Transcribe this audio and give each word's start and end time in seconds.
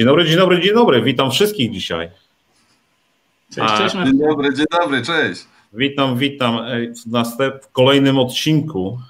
Dzień 0.00 0.06
dobry, 0.06 0.24
dzień 0.24 0.36
dobry, 0.36 0.60
dzień 0.60 0.74
dobry. 0.74 1.02
Witam 1.02 1.30
wszystkich 1.30 1.72
dzisiaj. 1.72 2.10
Cześć, 3.54 3.74
cześć. 3.74 3.94
Dzień 3.94 4.18
dobry, 4.18 4.54
dzień 4.54 4.66
dobry, 4.80 5.02
cześć. 5.02 5.44
Witam, 5.72 6.18
witam 6.18 6.58
e, 6.58 6.94
w, 6.94 7.06
następ, 7.06 7.64
w 7.64 7.72
kolejnym 7.72 8.18
odcinku. 8.18 9.00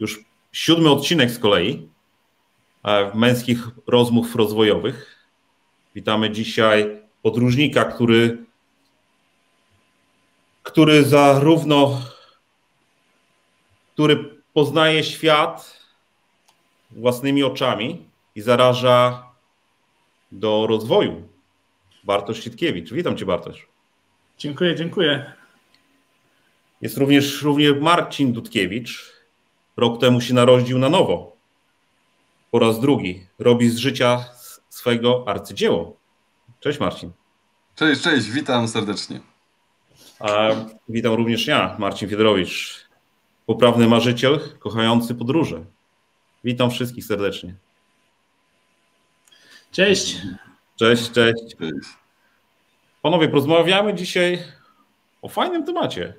Już 0.00 0.24
siódmy 0.52 0.90
odcinek 0.90 1.30
z 1.30 1.38
kolei 1.38 1.88
e, 2.84 3.14
męskich 3.14 3.68
rozmów 3.86 4.36
rozwojowych. 4.36 5.26
Witamy 5.94 6.30
dzisiaj 6.30 7.00
podróżnika, 7.22 7.84
który, 7.84 8.38
który 10.62 11.04
zarówno 11.04 12.02
który 13.92 14.42
poznaje 14.54 15.04
świat 15.04 15.80
własnymi 16.90 17.42
oczami 17.42 18.06
i 18.34 18.40
zaraża 18.40 19.27
do 20.32 20.66
rozwoju. 20.66 21.28
Bartosz 22.04 22.42
Sitkiewicz. 22.42 22.92
Witam 22.92 23.16
Cię, 23.16 23.26
Bartosz. 23.26 23.68
Dziękuję, 24.38 24.74
dziękuję. 24.74 25.32
Jest 26.80 26.98
również, 26.98 27.42
również 27.42 27.72
Marcin 27.80 28.32
Dudkiewicz. 28.32 29.12
Rok 29.76 30.00
temu 30.00 30.20
się 30.20 30.34
narodził 30.34 30.78
na 30.78 30.88
nowo. 30.88 31.36
Po 32.50 32.58
raz 32.58 32.80
drugi 32.80 33.26
robi 33.38 33.70
z 33.70 33.76
życia 33.76 34.24
swego 34.68 35.24
arcydzieło. 35.26 35.96
Cześć 36.60 36.80
Marcin. 36.80 37.10
Cześć, 37.74 38.02
cześć, 38.02 38.30
witam 38.30 38.68
serdecznie. 38.68 39.20
A 40.20 40.50
witam 40.88 41.14
również 41.14 41.46
ja, 41.46 41.76
Marcin 41.78 42.08
Fiedorowicz, 42.08 42.84
poprawny 43.46 43.86
marzyciel, 43.86 44.40
kochający 44.58 45.14
podróże. 45.14 45.64
Witam 46.44 46.70
wszystkich 46.70 47.04
serdecznie. 47.04 47.54
Cześć. 49.72 50.16
Cześć, 50.76 51.10
cześć. 51.10 51.56
Panowie, 53.02 53.28
porozmawiamy 53.28 53.94
dzisiaj 53.94 54.42
o 55.22 55.28
fajnym 55.28 55.64
temacie. 55.64 56.14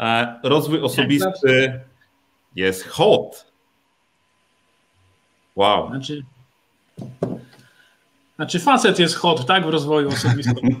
E, 0.00 0.40
rozwój 0.42 0.80
osobisty 0.80 1.80
jest 2.56 2.88
hot. 2.88 3.46
Wow. 5.56 5.88
Znaczy, 5.88 6.24
znaczy 8.36 8.60
facet 8.60 8.98
jest 8.98 9.14
hot, 9.14 9.46
tak, 9.46 9.66
w 9.66 9.68
rozwoju 9.68 10.08
osobistym. 10.08 10.54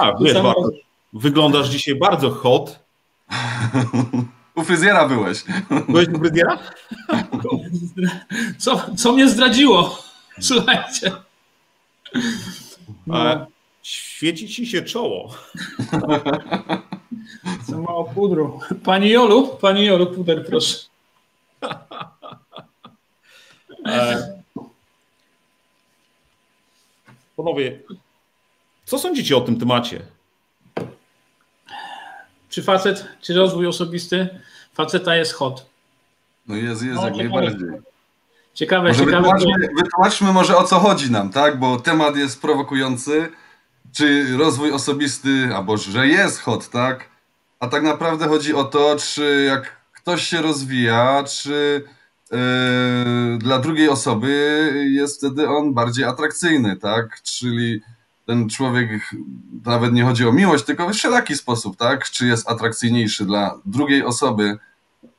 A, 0.00 0.12
wiesz, 0.20 0.34
bardzo, 0.34 0.70
wyglądasz 1.12 1.68
dzisiaj 1.68 1.94
bardzo 1.94 2.30
hot. 2.30 2.84
U 4.54 4.64
fryzjera 4.64 5.08
byłeś. 5.08 5.44
Byłeś 5.88 6.08
u 6.08 6.18
fryzjera? 6.18 6.58
Co, 8.58 8.94
co 8.96 9.12
mnie 9.12 9.28
zdradziło? 9.28 10.09
Słuchajcie. 10.48 11.12
No. 13.06 13.46
Świeci 13.82 14.48
ci 14.48 14.66
się 14.66 14.82
czoło. 14.82 15.34
Za 17.66 17.78
mało 17.78 18.04
pudru. 18.04 18.60
Pani 18.84 19.10
Jolu, 19.10 19.48
Pani 19.60 19.84
Jolu, 19.84 20.06
puder 20.06 20.46
proszę. 20.46 20.78
E, 23.86 24.42
panowie, 27.36 27.78
co 28.84 28.98
sądzicie 28.98 29.36
o 29.36 29.40
tym 29.40 29.60
temacie? 29.60 30.02
Czy 32.50 32.62
facet, 32.62 33.08
czy 33.20 33.34
rozwój 33.34 33.66
osobisty 33.66 34.28
faceta 34.72 35.16
jest 35.16 35.32
hot? 35.32 35.66
No 36.46 36.56
jest, 36.56 36.82
jest 36.82 36.96
no, 36.96 37.04
jak 37.04 37.16
najbardziej. 37.16 37.68
Ciekawe, 38.60 38.88
może 38.88 39.04
ciekawe. 39.04 39.16
Wytłumaczmy, 39.16 39.68
wytłumaczmy 39.76 40.32
może 40.32 40.56
o 40.56 40.64
co 40.64 40.78
chodzi 40.78 41.10
nam, 41.10 41.30
tak? 41.30 41.58
Bo 41.58 41.76
temat 41.76 42.16
jest 42.16 42.42
prowokujący. 42.42 43.28
Czy 43.92 44.36
rozwój 44.36 44.72
osobisty, 44.72 45.50
albo 45.54 45.76
że 45.76 46.08
jest 46.08 46.40
hot, 46.40 46.68
tak? 46.68 47.08
A 47.60 47.68
tak 47.68 47.82
naprawdę 47.82 48.28
chodzi 48.28 48.54
o 48.54 48.64
to, 48.64 48.96
czy 48.96 49.44
jak 49.48 49.76
ktoś 49.92 50.22
się 50.22 50.42
rozwija, 50.42 51.24
czy 51.24 51.84
yy, 52.30 52.38
dla 53.38 53.58
drugiej 53.58 53.88
osoby 53.88 54.32
jest 54.90 55.18
wtedy 55.18 55.48
on 55.48 55.74
bardziej 55.74 56.04
atrakcyjny, 56.04 56.76
tak? 56.76 57.22
Czyli 57.22 57.80
ten 58.26 58.48
człowiek, 58.48 58.88
nawet 59.64 59.92
nie 59.92 60.04
chodzi 60.04 60.26
o 60.26 60.32
miłość, 60.32 60.64
tylko 60.64 60.88
w 60.88 60.92
wszelaki 60.92 61.36
sposób, 61.36 61.76
tak? 61.76 62.10
Czy 62.10 62.26
jest 62.26 62.48
atrakcyjniejszy 62.50 63.24
dla 63.24 63.58
drugiej 63.66 64.04
osoby, 64.04 64.58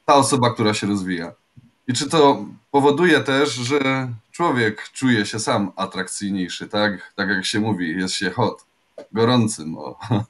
ta 0.06 0.14
osoba, 0.16 0.54
która 0.54 0.74
się 0.74 0.88
rozwija. 0.88 1.41
I 1.88 1.94
czy 1.94 2.10
to 2.10 2.46
powoduje 2.72 3.20
też, 3.20 3.54
że 3.54 4.08
człowiek 4.32 4.90
czuje 4.94 5.26
się 5.26 5.40
sam 5.40 5.72
atrakcyjniejszy, 5.76 6.68
tak? 6.68 7.14
Tak 7.16 7.30
jak 7.30 7.46
się 7.46 7.60
mówi, 7.60 8.00
jest 8.00 8.14
się 8.14 8.30
hot, 8.30 8.66
gorącym. 9.12 9.78
O. 9.78 10.00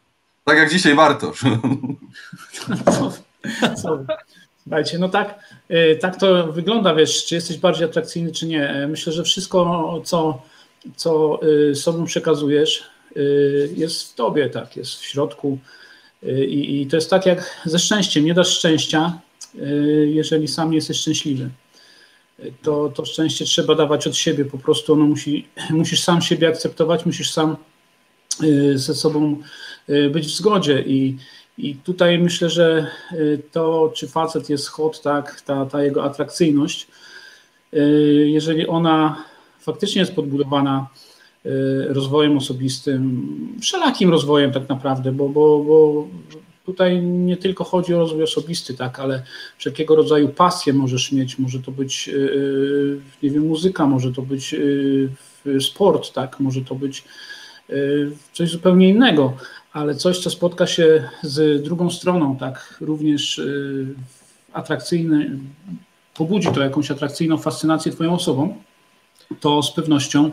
Tak 0.45 0.57
jak 0.57 0.69
dzisiaj 0.69 0.95
warto. 0.95 1.33
Słuchajcie, 4.63 4.99
no 4.99 5.09
tak, 5.09 5.39
y, 5.71 5.97
tak 6.01 6.19
to 6.19 6.47
wygląda, 6.53 6.95
wiesz, 6.95 7.25
czy 7.25 7.35
jesteś 7.35 7.57
bardziej 7.57 7.85
atrakcyjny, 7.85 8.31
czy 8.31 8.47
nie. 8.47 8.87
Myślę, 8.89 9.13
że 9.13 9.23
wszystko, 9.23 10.01
co, 10.05 10.41
co 10.95 11.39
y, 11.71 11.75
sobą 11.75 12.05
przekazujesz, 12.05 12.83
y, 13.17 13.73
jest 13.77 14.11
w 14.11 14.15
tobie, 14.15 14.49
tak, 14.49 14.77
jest 14.77 14.95
w 14.95 15.05
środku. 15.05 15.57
I, 16.47 16.81
I 16.81 16.87
to 16.87 16.95
jest 16.95 17.09
tak 17.09 17.25
jak 17.25 17.61
ze 17.65 17.79
szczęściem. 17.79 18.25
Nie 18.25 18.33
dasz 18.33 18.57
szczęścia, 18.57 19.19
jeżeli 20.05 20.47
sam 20.47 20.69
nie 20.69 20.75
jesteś 20.75 20.97
szczęśliwy. 20.97 21.49
To, 22.61 22.89
to 22.89 23.05
szczęście 23.05 23.45
trzeba 23.45 23.75
dawać 23.75 24.07
od 24.07 24.15
siebie, 24.15 24.45
po 24.45 24.57
prostu 24.57 24.93
ono 24.93 25.05
musi, 25.05 25.47
musisz 25.69 26.03
sam 26.03 26.21
siebie 26.21 26.47
akceptować, 26.47 27.05
musisz 27.05 27.31
sam 27.31 27.57
ze 28.75 28.95
sobą 28.95 29.37
być 30.11 30.27
w 30.27 30.35
zgodzie 30.35 30.83
i, 30.87 31.17
i 31.57 31.75
tutaj 31.75 32.19
myślę, 32.19 32.49
że 32.49 32.87
to, 33.51 33.91
czy 33.95 34.07
facet 34.07 34.49
jest 34.49 34.67
hot, 34.67 35.01
tak, 35.01 35.41
ta, 35.41 35.65
ta 35.65 35.83
jego 35.83 36.03
atrakcyjność, 36.03 36.87
jeżeli 38.25 38.67
ona 38.67 39.23
faktycznie 39.59 39.99
jest 40.01 40.15
podbudowana 40.15 40.87
rozwojem 41.87 42.37
osobistym, 42.37 43.27
wszelakim 43.61 44.09
rozwojem 44.09 44.51
tak 44.51 44.69
naprawdę, 44.69 45.11
bo, 45.11 45.29
bo, 45.29 45.63
bo 45.63 46.07
tutaj 46.65 47.01
nie 47.01 47.37
tylko 47.37 47.63
chodzi 47.63 47.93
o 47.93 47.99
rozwój 47.99 48.23
osobisty, 48.23 48.73
tak, 48.73 48.99
ale 48.99 49.23
wszelkiego 49.57 49.95
rodzaju 49.95 50.29
pasje 50.29 50.73
możesz 50.73 51.11
mieć, 51.11 51.39
może 51.39 51.59
to 51.59 51.71
być, 51.71 52.09
nie 53.23 53.31
wiem, 53.31 53.47
muzyka, 53.47 53.85
może 53.85 54.11
to 54.11 54.21
być 54.21 54.55
sport, 55.59 56.13
tak, 56.13 56.39
może 56.39 56.61
to 56.61 56.75
być 56.75 57.03
coś 58.33 58.49
zupełnie 58.49 58.89
innego, 58.89 59.33
ale 59.73 59.95
coś, 59.95 60.19
co 60.19 60.29
spotka 60.29 60.67
się 60.67 61.09
z 61.23 61.63
drugą 61.63 61.89
stroną, 61.89 62.37
tak, 62.37 62.77
również 62.81 63.41
atrakcyjny, 64.53 65.39
pobudzi 66.13 66.47
to 66.53 66.61
jakąś 66.61 66.91
atrakcyjną 66.91 67.37
fascynację 67.37 67.91
Twoją 67.91 68.13
osobą, 68.13 68.55
to 69.39 69.63
z 69.63 69.71
pewnością 69.71 70.31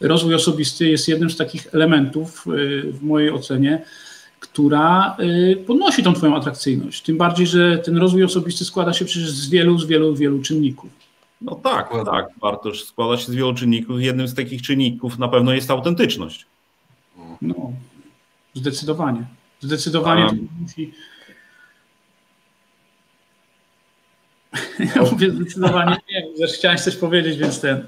rozwój 0.00 0.34
osobisty 0.34 0.88
jest 0.88 1.08
jednym 1.08 1.30
z 1.30 1.36
takich 1.36 1.74
elementów 1.74 2.44
w 2.92 3.02
mojej 3.02 3.30
ocenie, 3.30 3.84
która 4.60 5.16
podnosi 5.66 6.02
tą 6.02 6.14
Twoją 6.14 6.36
atrakcyjność. 6.36 7.02
Tym 7.02 7.16
bardziej, 7.16 7.46
że 7.46 7.78
ten 7.78 7.96
rozwój 7.96 8.24
osobisty 8.24 8.64
składa 8.64 8.92
się 8.92 9.04
przecież 9.04 9.30
z 9.30 9.50
wielu, 9.50 9.78
z 9.78 9.86
wielu, 9.86 10.16
wielu 10.16 10.42
czynników. 10.42 10.90
No 11.40 11.54
tak, 11.54 11.90
tak, 12.04 12.26
Bartosz, 12.40 12.84
składa 12.84 13.16
się 13.16 13.32
z 13.32 13.34
wielu 13.34 13.54
czynników. 13.54 14.02
Jednym 14.02 14.28
z 14.28 14.34
takich 14.34 14.62
czynników 14.62 15.18
na 15.18 15.28
pewno 15.28 15.52
jest 15.52 15.70
autentyczność. 15.70 16.46
No, 17.42 17.72
zdecydowanie. 18.54 19.24
Zdecydowanie 19.60 20.24
Um. 20.24 20.48
musi. 20.60 20.92
Ja 24.96 25.02
mówię 25.02 25.30
zdecydowanie 25.30 25.96
nie, 26.10 26.46
że 26.46 26.54
chciałeś 26.54 26.80
coś 26.80 26.96
powiedzieć, 26.96 27.38
więc 27.38 27.60
ten. 27.60 27.86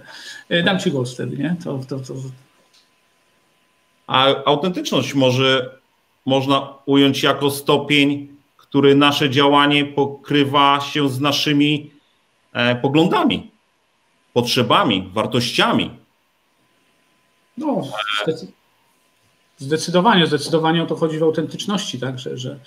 Dam 0.65 0.79
ci 0.79 0.91
głos 0.91 1.15
wtedy, 1.15 1.37
nie? 1.37 1.57
To, 1.65 1.81
to, 1.89 2.01
to... 2.01 2.15
A 4.07 4.45
autentyczność 4.45 5.15
może 5.15 5.82
można 6.27 6.75
ująć 6.87 7.23
jako 7.23 7.51
stopień, 7.51 8.29
który 8.57 8.95
nasze 8.95 9.31
działanie 9.31 9.85
pokrywa 9.85 10.81
się 10.81 11.09
z 11.09 11.21
naszymi 11.21 11.91
e, 12.53 12.77
poglądami, 12.77 13.51
potrzebami, 14.33 15.11
wartościami. 15.13 15.91
No, 17.59 17.83
zdecy- 18.27 18.47
zdecydowanie, 19.59 20.27
zdecydowanie 20.27 20.83
o 20.83 20.87
to 20.87 20.97
chodzi 20.97 21.19
w 21.19 21.23
autentyczności, 21.23 22.01
tak, 22.01 22.19
że, 22.19 22.39
że 22.39 22.59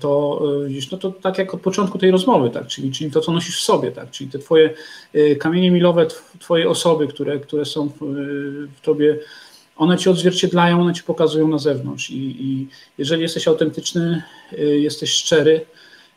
to 0.00 0.42
widzisz, 0.66 0.90
no 0.90 0.98
to 0.98 1.10
tak 1.10 1.38
jak 1.38 1.54
od 1.54 1.60
początku 1.60 1.98
tej 1.98 2.10
rozmowy, 2.10 2.50
tak, 2.50 2.66
czyli, 2.66 2.92
czyli 2.92 3.10
to, 3.10 3.20
co 3.20 3.32
nosisz 3.32 3.58
w 3.58 3.64
sobie, 3.64 3.92
tak, 3.92 4.10
czyli 4.10 4.30
te 4.30 4.38
twoje 4.38 4.74
e, 5.14 5.36
kamienie 5.36 5.70
milowe, 5.70 6.06
tw- 6.06 6.38
twoje 6.38 6.68
osoby, 6.70 7.08
które, 7.08 7.38
które 7.38 7.64
są 7.64 7.90
w 8.76 8.80
tobie, 8.82 9.18
one 9.80 9.98
ci 9.98 10.10
odzwierciedlają, 10.10 10.80
one 10.80 10.94
ci 10.94 11.02
pokazują 11.02 11.48
na 11.48 11.58
zewnątrz. 11.58 12.10
I, 12.10 12.44
i 12.44 12.68
jeżeli 12.98 13.22
jesteś 13.22 13.48
autentyczny, 13.48 14.22
e, 14.52 14.64
jesteś 14.64 15.12
szczery, 15.12 15.66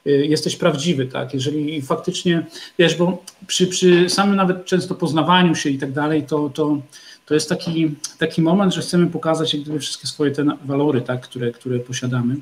e, 0.06 0.12
jesteś 0.12 0.56
prawdziwy, 0.56 1.06
tak, 1.06 1.34
jeżeli 1.34 1.82
faktycznie, 1.82 2.46
wiesz, 2.80 2.96
bo 2.96 3.24
przy, 3.48 3.68
przy 3.68 4.10
samym 4.10 4.36
nawet 4.36 4.66
często 4.66 4.96
poznawaniu 4.96 5.56
się 5.56 5.70
i 5.70 5.78
tak 5.78 5.92
dalej, 5.92 6.24
to, 6.24 6.50
to 6.50 6.78
to 7.26 7.34
jest 7.34 7.50
taki, 7.50 7.96
taki 8.18 8.42
moment, 8.42 8.74
że 8.74 8.82
chcemy 8.82 9.08
pokazać 9.08 9.54
jak 9.54 9.64
gdyby 9.64 9.80
wszystkie 9.80 10.08
swoje 10.08 10.32
te 10.32 10.46
walory, 10.66 11.02
tak, 11.02 11.22
które, 11.22 11.52
które 11.52 11.80
posiadamy, 11.80 12.36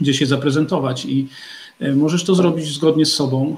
gdzie 0.00 0.14
się 0.14 0.26
zaprezentować. 0.26 1.04
I 1.04 1.28
e, 1.80 1.92
możesz 1.92 2.24
to 2.24 2.34
zrobić 2.34 2.66
zgodnie 2.66 3.06
z 3.06 3.14
sobą, 3.14 3.56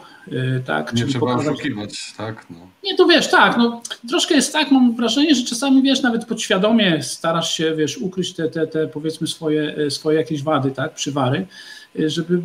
tak? 0.66 0.92
Nie 0.92 0.98
Czyli 0.98 1.12
trzeba 1.12 1.26
pokazać... 1.26 1.54
oszukiwać, 1.54 2.12
tak? 2.16 2.46
No. 2.50 2.56
Nie, 2.84 2.96
to 2.96 3.06
wiesz, 3.06 3.30
tak, 3.30 3.56
no 3.56 3.82
troszkę 4.08 4.34
jest 4.34 4.52
tak, 4.52 4.70
mam 4.70 4.96
wrażenie, 4.96 5.34
że 5.34 5.44
czasami, 5.44 5.82
wiesz, 5.82 6.02
nawet 6.02 6.24
podświadomie 6.24 7.02
starasz 7.02 7.54
się, 7.54 7.74
wiesz, 7.76 7.98
ukryć 7.98 8.34
te, 8.34 8.48
te, 8.48 8.66
te 8.66 8.88
powiedzmy 8.88 9.26
swoje, 9.26 9.76
e, 9.76 9.90
swoje 9.90 10.18
jakieś 10.18 10.42
wady, 10.42 10.70
tak, 10.70 10.94
przywary, 10.94 11.46
żeby 12.06 12.42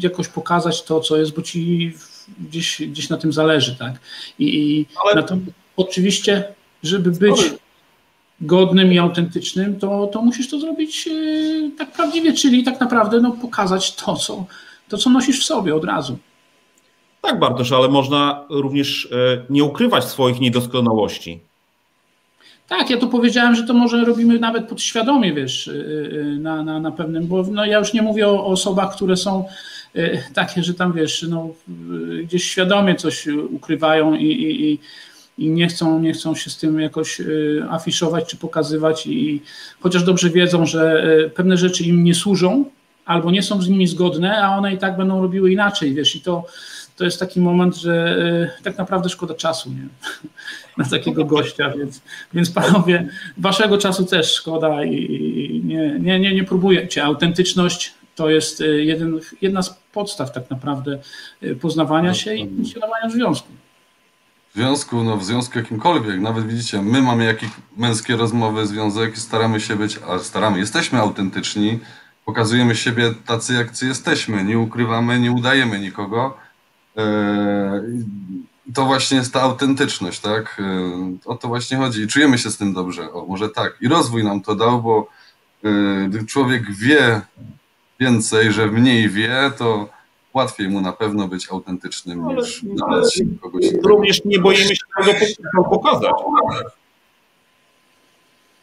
jakoś 0.00 0.28
pokazać 0.28 0.82
to, 0.82 1.00
co 1.00 1.16
jest, 1.16 1.34
bo 1.36 1.42
ci 1.42 1.92
gdzieś, 2.40 2.82
gdzieś 2.82 3.08
na 3.08 3.16
tym 3.16 3.32
zależy, 3.32 3.76
tak? 3.76 3.94
I, 4.38 4.44
i 4.56 4.86
Ale... 5.04 5.14
na 5.14 5.22
to, 5.22 5.36
oczywiście, 5.76 6.44
żeby 6.82 7.10
być 7.10 7.36
godnym 8.40 8.92
i 8.92 8.98
autentycznym, 8.98 9.78
to, 9.78 10.06
to 10.06 10.22
musisz 10.22 10.50
to 10.50 10.60
zrobić 10.60 11.08
e, 11.08 11.70
tak 11.78 11.92
prawdziwie, 11.92 12.32
czyli 12.32 12.64
tak 12.64 12.80
naprawdę 12.80 13.20
no, 13.20 13.30
pokazać 13.30 13.94
to 13.94 14.16
co, 14.16 14.46
to, 14.88 14.98
co 14.98 15.10
nosisz 15.10 15.40
w 15.40 15.44
sobie 15.44 15.74
od 15.74 15.84
razu. 15.84 16.18
Tak, 17.26 17.38
Bartosz, 17.38 17.72
ale 17.72 17.88
można 17.88 18.44
również 18.50 19.08
e, 19.12 19.16
nie 19.50 19.64
ukrywać 19.64 20.04
swoich 20.04 20.40
niedoskonałości. 20.40 21.40
Tak, 22.68 22.90
ja 22.90 22.96
tu 22.96 23.08
powiedziałem, 23.08 23.54
że 23.54 23.62
to 23.62 23.74
może 23.74 24.04
robimy 24.04 24.38
nawet 24.38 24.68
podświadomie, 24.68 25.32
wiesz, 25.32 25.68
e, 25.68 26.24
na, 26.24 26.62
na, 26.62 26.80
na 26.80 26.90
pewnym, 26.90 27.26
bo 27.26 27.42
no, 27.42 27.64
ja 27.64 27.78
już 27.78 27.92
nie 27.92 28.02
mówię 28.02 28.28
o 28.28 28.46
osobach, 28.46 28.94
które 28.94 29.16
są 29.16 29.44
takie, 30.34 30.62
że 30.62 30.74
tam, 30.74 30.92
wiesz, 30.92 31.26
no, 31.28 31.48
gdzieś 32.24 32.44
świadomie 32.44 32.94
coś 32.94 33.26
ukrywają 33.26 34.14
i, 34.14 34.24
i, 34.24 34.72
i 34.72 34.78
i 35.38 35.50
nie 35.50 35.68
chcą, 35.68 36.00
nie 36.00 36.12
chcą 36.12 36.34
się 36.34 36.50
z 36.50 36.56
tym 36.56 36.80
jakoś 36.80 37.20
afiszować 37.70 38.30
czy 38.30 38.36
pokazywać 38.36 39.06
i 39.06 39.42
chociaż 39.80 40.04
dobrze 40.04 40.30
wiedzą, 40.30 40.66
że 40.66 41.06
pewne 41.34 41.56
rzeczy 41.56 41.84
im 41.84 42.04
nie 42.04 42.14
służą 42.14 42.64
albo 43.06 43.30
nie 43.30 43.42
są 43.42 43.62
z 43.62 43.68
nimi 43.68 43.86
zgodne, 43.86 44.42
a 44.42 44.56
one 44.56 44.74
i 44.74 44.78
tak 44.78 44.96
będą 44.96 45.22
robiły 45.22 45.52
inaczej, 45.52 45.94
wiesz, 45.94 46.16
i 46.16 46.20
to, 46.20 46.44
to 46.96 47.04
jest 47.04 47.20
taki 47.20 47.40
moment, 47.40 47.76
że 47.76 48.18
y, 48.58 48.62
tak 48.62 48.78
naprawdę 48.78 49.08
szkoda 49.08 49.34
czasu, 49.34 49.70
nie? 49.70 49.88
Na 50.78 50.84
takiego 50.84 51.24
gościa, 51.24 51.70
więc, 51.70 52.00
więc 52.34 52.50
panowie, 52.50 53.08
waszego 53.38 53.78
czasu 53.78 54.04
też 54.04 54.34
szkoda 54.34 54.84
i 54.84 55.62
nie, 55.64 55.98
nie, 56.00 56.20
nie, 56.20 56.34
nie 56.34 56.44
próbujecie. 56.44 57.04
Autentyczność 57.04 57.94
to 58.14 58.30
jest 58.30 58.62
jeden, 58.76 59.20
jedna 59.42 59.62
z 59.62 59.80
podstaw 59.92 60.32
tak 60.32 60.50
naprawdę 60.50 60.98
poznawania 61.60 62.14
się 62.14 62.34
i 62.34 62.48
funkcjonowania 62.48 63.08
w 63.08 63.12
związku 63.12 63.48
związku, 64.56 65.02
no 65.02 65.16
w 65.16 65.24
związku 65.24 65.58
jakimkolwiek, 65.58 66.20
nawet 66.20 66.46
widzicie, 66.46 66.82
my 66.82 67.02
mamy 67.02 67.24
jakieś 67.24 67.50
męskie 67.76 68.16
rozmowy, 68.16 68.66
związek, 68.66 69.18
staramy 69.18 69.60
się 69.60 69.76
być, 69.76 69.98
ale 70.08 70.20
staramy, 70.20 70.58
jesteśmy 70.58 71.00
autentyczni, 71.00 71.80
pokazujemy 72.24 72.76
siebie 72.76 73.14
tacy, 73.26 73.54
jak 73.54 73.82
jesteśmy, 73.82 74.44
nie 74.44 74.58
ukrywamy, 74.58 75.20
nie 75.20 75.32
udajemy 75.32 75.80
nikogo. 75.80 76.36
Eee, 76.96 77.82
to 78.74 78.84
właśnie 78.84 79.18
jest 79.18 79.32
ta 79.32 79.42
autentyczność, 79.42 80.20
tak? 80.20 80.56
Eee, 80.60 81.18
o 81.26 81.34
to 81.34 81.48
właśnie 81.48 81.76
chodzi 81.76 82.02
i 82.02 82.08
czujemy 82.08 82.38
się 82.38 82.50
z 82.50 82.56
tym 82.56 82.74
dobrze, 82.74 83.12
o 83.12 83.26
może 83.26 83.48
tak. 83.48 83.76
I 83.80 83.88
rozwój 83.88 84.24
nam 84.24 84.40
to 84.40 84.54
dał, 84.54 84.82
bo 84.82 85.08
eee, 85.64 86.08
gdy 86.08 86.26
człowiek 86.26 86.72
wie 86.72 87.20
więcej, 88.00 88.52
że 88.52 88.66
mniej 88.66 89.08
wie, 89.08 89.52
to 89.58 89.88
łatwiej 90.34 90.68
mu 90.68 90.80
na 90.80 90.92
pewno 90.92 91.28
być 91.28 91.50
autentycznym 91.50 92.24
ale, 92.24 92.34
niż 92.34 92.64
ale 92.88 93.02
kogoś 93.40 93.64
Również 93.84 94.24
nie 94.24 94.38
boimy 94.38 94.76
się 94.76 94.84
tego 94.96 95.64
pokazać. 95.70 96.12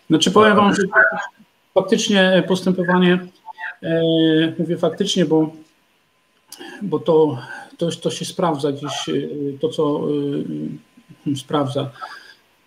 Znaczy 0.10 0.32
powiem 0.32 0.56
wam, 0.56 0.76
że 0.76 0.82
faktycznie 1.74 2.44
postępowanie, 2.48 3.28
e, 3.84 4.02
mówię 4.60 4.78
faktycznie, 4.78 5.26
bo, 5.26 5.52
bo 6.82 7.00
to, 7.00 7.38
to, 7.86 7.92
to 8.02 8.12
się 8.12 8.26
sprawdza 8.26 8.72
gdzieś, 8.72 9.10
e, 9.10 9.14
to 9.62 9.70
co 9.70 10.02
e, 11.28 11.36
sprawdza. 11.36 11.90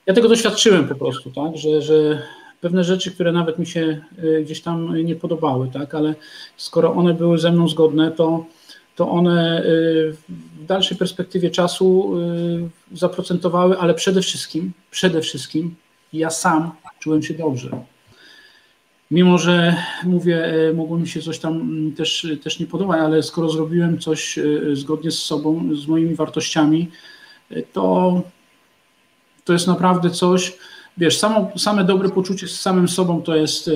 Ja 0.07 0.15
tego 0.15 0.29
doświadczyłem 0.29 0.89
po 0.89 0.95
prostu, 0.95 1.31
tak, 1.31 1.57
że, 1.57 1.83
że 1.83 2.23
pewne 2.61 2.85
rzeczy, 2.85 3.11
które 3.11 3.33
nawet 3.33 3.59
mi 3.59 3.67
się 3.67 4.01
gdzieś 4.43 4.61
tam 4.61 4.97
nie 5.05 5.17
podobały, 5.17 5.71
tak, 5.73 5.95
ale 5.95 6.15
skoro 6.57 6.93
one 6.93 7.15
były 7.15 7.39
ze 7.39 7.53
mną 7.53 7.69
zgodne, 7.69 8.11
to 8.11 8.45
to 8.97 9.11
one 9.11 9.63
y, 9.63 10.13
w 10.29 10.65
dalszej 10.67 10.97
perspektywie 10.97 11.51
czasu 11.51 12.19
y, 12.93 12.97
zaprocentowały, 12.99 13.79
ale 13.79 13.95
przede 13.95 14.23
wszystkim, 14.23 14.73
przede 14.91 15.21
wszystkim 15.21 15.75
ja 16.13 16.31
sam 16.31 16.73
czułem 16.99 17.23
się 17.23 17.35
dobrze. 17.35 17.71
Mimo, 19.11 19.39
że 19.39 19.77
mówię, 20.05 20.55
y, 20.69 20.75
mogło 20.75 20.99
mi 20.99 21.09
się 21.09 21.23
coś 21.23 21.39
tam 21.39 21.53
mm, 21.53 21.93
też, 21.93 22.27
też 22.43 22.61
nie 22.61 22.67
podobać, 22.67 23.01
ale 23.01 23.23
skoro 23.23 23.49
zrobiłem 23.49 23.99
coś 23.99 24.39
zgodnie 24.73 25.11
z 25.11 25.19
sobą, 25.19 25.69
z 25.75 25.87
moimi 25.87 26.15
wartościami, 26.15 26.91
to, 27.73 28.23
to 29.45 29.53
jest 29.53 29.67
naprawdę 29.67 30.11
coś, 30.11 30.57
wiesz, 30.99 31.19
samo, 31.19 31.51
same 31.57 31.85
dobre 31.85 32.09
poczucie 32.09 32.49
z 32.49 32.61
samym 32.61 32.89
sobą 32.89 33.23
to 33.23 33.37
jest. 33.37 33.71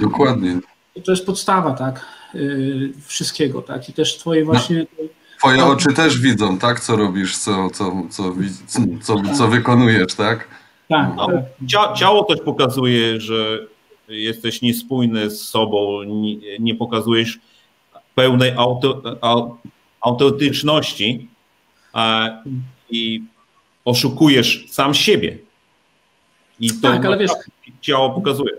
Dokładnie. 0.00 0.60
To 1.04 1.12
jest 1.12 1.26
podstawa, 1.26 1.72
tak 1.72 2.06
wszystkiego, 3.06 3.62
tak? 3.62 3.88
I 3.88 3.92
też 3.92 4.18
twoje 4.18 4.44
właśnie... 4.44 4.86
No, 4.98 5.08
twoje 5.38 5.64
oczy 5.64 5.92
też 5.92 6.18
widzą, 6.18 6.58
tak? 6.58 6.80
Co 6.80 6.96
robisz, 6.96 7.36
co, 7.36 7.70
co, 7.70 7.92
co, 8.10 8.34
co, 9.00 9.22
co 9.34 9.48
wykonujesz, 9.48 10.14
tak? 10.14 10.48
Tak. 10.92 11.16
No, 11.16 11.26
tak. 11.26 11.96
Ciało 11.96 12.24
też 12.24 12.40
pokazuje, 12.40 13.20
że 13.20 13.58
jesteś 14.08 14.62
niespójny 14.62 15.30
z 15.30 15.48
sobą, 15.48 16.02
nie, 16.02 16.58
nie 16.58 16.74
pokazujesz 16.74 17.38
pełnej 18.14 18.52
auto, 18.56 19.02
autentyczności 20.00 21.28
a, 21.92 22.28
i 22.90 23.22
oszukujesz 23.84 24.64
sam 24.70 24.94
siebie. 24.94 25.38
I 26.60 26.70
to 26.70 26.88
tak, 26.88 27.06
ale 27.06 27.18
wiesz, 27.18 27.30
ciało 27.80 28.10
pokazuje 28.10 28.52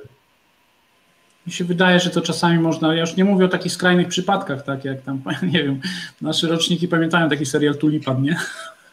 mi 1.47 1.53
się 1.53 1.65
wydaje, 1.65 1.99
że 1.99 2.09
to 2.09 2.21
czasami 2.21 2.59
można, 2.59 2.95
ja 2.95 3.01
już 3.01 3.15
nie 3.15 3.25
mówię 3.25 3.45
o 3.45 3.49
takich 3.49 3.71
skrajnych 3.71 4.07
przypadkach, 4.07 4.63
tak 4.63 4.85
jak 4.85 5.01
tam, 5.01 5.21
nie 5.53 5.63
wiem, 5.63 5.81
nasze 6.21 6.47
roczniki 6.47 6.87
pamiętają 6.87 7.29
taki 7.29 7.45
serial 7.45 7.77
Tulipan, 7.77 8.23
nie? 8.23 8.39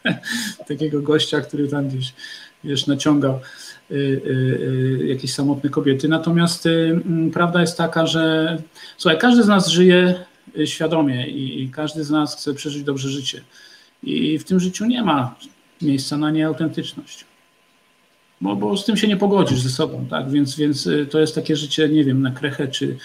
Takiego 0.67 1.01
gościa, 1.01 1.41
który 1.41 1.67
tam 1.67 1.87
gdzieś, 1.87 2.13
wiesz, 2.63 2.87
naciągał 2.87 3.39
y, 3.91 3.95
y, 3.95 3.99
y, 5.01 5.07
jakieś 5.07 5.33
samotne 5.33 5.69
kobiety. 5.69 6.07
Natomiast 6.07 6.65
mm, 6.65 7.31
prawda 7.31 7.61
jest 7.61 7.77
taka, 7.77 8.07
że 8.07 8.57
słuchaj, 8.97 9.19
każdy 9.19 9.43
z 9.43 9.47
nas 9.47 9.67
żyje 9.67 10.25
świadomie 10.65 11.27
i, 11.27 11.63
i 11.63 11.69
każdy 11.69 12.03
z 12.03 12.09
nas 12.09 12.35
chce 12.35 12.53
przeżyć 12.53 12.83
dobrze 12.83 13.09
życie. 13.09 13.41
I 14.03 14.39
w 14.39 14.43
tym 14.43 14.59
życiu 14.59 14.85
nie 14.85 15.03
ma 15.03 15.35
miejsca 15.81 16.17
na 16.17 16.31
nieautentyczność 16.31 17.25
bo, 18.41 18.55
bo 18.55 18.77
z 18.77 18.85
tym 18.85 18.97
się 18.97 19.07
nie 19.07 19.17
pogodzisz 19.17 19.59
ze 19.59 19.69
sobą, 19.69 20.05
tak? 20.09 20.31
Więc, 20.31 20.55
więc 20.55 20.89
to 21.11 21.19
jest 21.19 21.35
takie 21.35 21.55
życie, 21.55 21.89
nie 21.89 22.03
wiem, 22.03 22.21
na 22.21 22.31
krechę, 22.31 22.67
czy, 22.67 22.97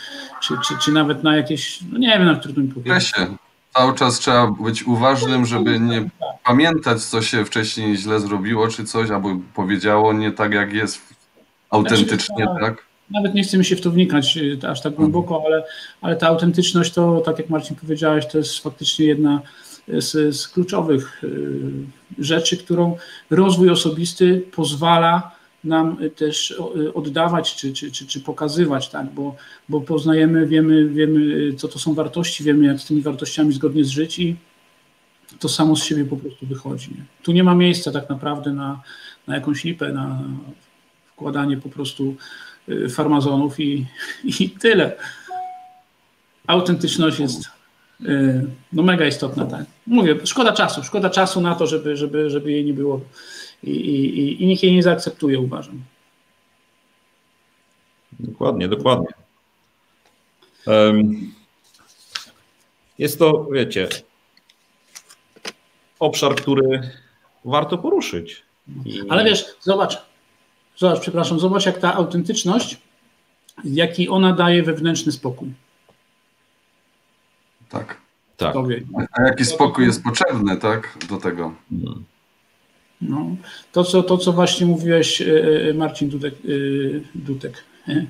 czy, 0.42 0.54
czy, 0.68 0.75
czy 0.84 0.92
nawet 0.92 1.22
na 1.22 1.36
jakieś, 1.36 1.80
no 1.92 1.98
nie 1.98 2.08
wiem, 2.08 2.25
na 2.25 2.36
trudno 2.36 2.62
mi 2.62 2.68
powiedzieć. 2.68 3.12
Kresie. 3.12 3.36
Cały 3.75 3.94
czas 3.94 4.18
trzeba 4.18 4.46
być 4.46 4.86
uważnym, 4.86 5.46
żeby 5.46 5.80
nie 5.80 6.08
pamiętać, 6.46 7.04
co 7.04 7.22
się 7.22 7.44
wcześniej 7.44 7.96
źle 7.96 8.20
zrobiło, 8.20 8.68
czy 8.68 8.84
coś, 8.84 9.10
albo 9.10 9.36
powiedziało 9.54 10.12
nie 10.12 10.32
tak, 10.32 10.52
jak 10.52 10.72
jest 10.72 11.00
autentycznie, 11.70 12.44
znaczy, 12.44 12.60
tak? 12.60 12.86
Nawet 13.10 13.34
nie 13.34 13.42
chcemy 13.42 13.64
się 13.64 13.76
w 13.76 13.80
to 13.80 13.90
wnikać 13.90 14.36
y, 14.36 14.68
aż 14.68 14.82
tak 14.82 14.94
głęboko, 14.94 15.42
ale, 15.46 15.64
ale 16.00 16.16
ta 16.16 16.26
autentyczność 16.26 16.92
to, 16.92 17.20
tak 17.20 17.38
jak 17.38 17.50
Marcin 17.50 17.76
powiedziałeś, 17.76 18.26
to 18.26 18.38
jest 18.38 18.58
faktycznie 18.58 19.06
jedna 19.06 19.40
z, 19.88 20.36
z 20.36 20.48
kluczowych 20.48 21.24
y, 21.24 21.60
rzeczy, 22.18 22.56
którą 22.56 22.96
rozwój 23.30 23.70
osobisty 23.70 24.42
pozwala 24.52 25.36
nam 25.64 25.96
też 26.16 26.50
y, 26.50 26.94
oddawać 26.94 27.56
czy, 27.56 27.72
czy, 27.72 27.90
czy, 27.90 28.06
czy 28.06 28.20
pokazywać, 28.20 28.88
tak? 28.88 29.06
bo, 29.14 29.36
bo 29.68 29.80
poznajemy, 29.80 30.46
wiemy, 30.46 30.88
wiemy, 30.88 31.54
co 31.54 31.68
to 31.68 31.78
są 31.78 31.94
wartości, 31.94 32.44
wiemy, 32.44 32.66
jak 32.66 32.80
z 32.80 32.86
tymi 32.86 33.02
wartościami 33.02 33.52
zgodnie 33.52 33.84
zżyć 33.84 34.18
i 34.18 34.36
to 35.40 35.49
samo 35.49 35.76
z 35.76 35.85
siebie 35.85 36.05
po 36.05 36.16
prostu 36.16 36.47
wychodzi. 36.47 36.90
Nie? 36.90 37.05
Tu 37.23 37.33
nie 37.33 37.45
ma 37.45 37.55
miejsca 37.55 37.93
tak 37.93 38.09
naprawdę 38.09 38.52
na, 38.52 38.83
na 39.26 39.35
jakąś 39.35 39.64
lipę, 39.64 39.93
na 39.93 40.23
wkładanie 41.12 41.57
po 41.57 41.69
prostu 41.69 42.14
y, 42.69 42.88
farmazonów 42.88 43.61
i, 43.61 43.87
i 44.40 44.50
tyle. 44.50 44.97
Autentyczność 46.47 47.21
jest 47.21 47.57
Y, 48.00 48.47
no 48.73 48.83
mega 48.83 49.07
istotna, 49.07 49.47
tak. 49.47 49.64
Mówię, 49.87 50.16
szkoda 50.26 50.52
czasu, 50.52 50.83
szkoda 50.83 51.11
czasu 51.11 51.40
na 51.40 51.55
to, 51.55 51.66
żeby, 51.66 51.97
żeby, 51.97 52.31
żeby 52.31 52.52
jej 52.52 52.64
nie 52.64 52.73
było 52.73 53.00
i, 53.62 53.71
i, 53.71 54.43
i 54.43 54.47
nikt 54.47 54.62
jej 54.62 54.73
nie 54.73 54.83
zaakceptuje, 54.83 55.40
uważam. 55.40 55.83
Dokładnie, 58.21 58.69
dokładnie. 58.69 59.09
Jest 62.99 63.19
to, 63.19 63.45
wiecie, 63.52 63.88
obszar, 65.98 66.34
który 66.34 66.90
warto 67.44 67.78
poruszyć. 67.78 68.42
I... 68.84 69.02
Ale 69.08 69.24
wiesz, 69.24 69.44
zobacz, 69.60 69.98
zobacz, 70.76 71.00
przepraszam, 71.00 71.40
zobacz 71.40 71.66
jak 71.66 71.78
ta 71.78 71.94
autentyczność, 71.94 72.78
jaki 73.64 74.08
ona 74.08 74.32
daje 74.32 74.62
wewnętrzny 74.62 75.12
spokój. 75.12 75.48
Tak. 77.68 77.96
tak. 78.36 78.52
Tobie. 78.52 78.82
A 79.12 79.22
jaki 79.22 79.44
spokój 79.44 79.86
jest 79.86 80.02
potrzebny, 80.02 80.56
tak, 80.56 80.98
do 81.08 81.16
tego. 81.16 81.54
Hmm. 81.70 82.04
No, 83.00 83.26
to, 83.72 83.84
co, 83.84 84.02
to, 84.02 84.18
co 84.18 84.32
właśnie 84.32 84.66
mówiłeś, 84.66 85.22
e, 85.22 85.26
e, 85.70 85.74
Marcin 85.74 86.08
Dudek, 86.08 86.34
e, 86.34 86.48
Dudek 87.14 87.64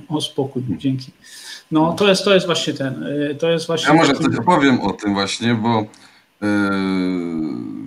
o 0.08 0.20
spokój, 0.20 0.62
dzięki. 0.68 1.12
No, 1.70 1.92
to 1.92 2.08
jest, 2.08 2.24
to 2.24 2.34
jest 2.34 2.46
właśnie 2.46 2.72
ten, 2.72 3.06
to 3.38 3.50
jest 3.50 3.66
właśnie... 3.66 3.88
Ja 3.88 3.94
może 3.94 4.14
coś 4.14 4.36
opowiem 4.36 4.80
o 4.80 4.92
tym 4.92 5.14
właśnie, 5.14 5.54
bo 5.54 5.86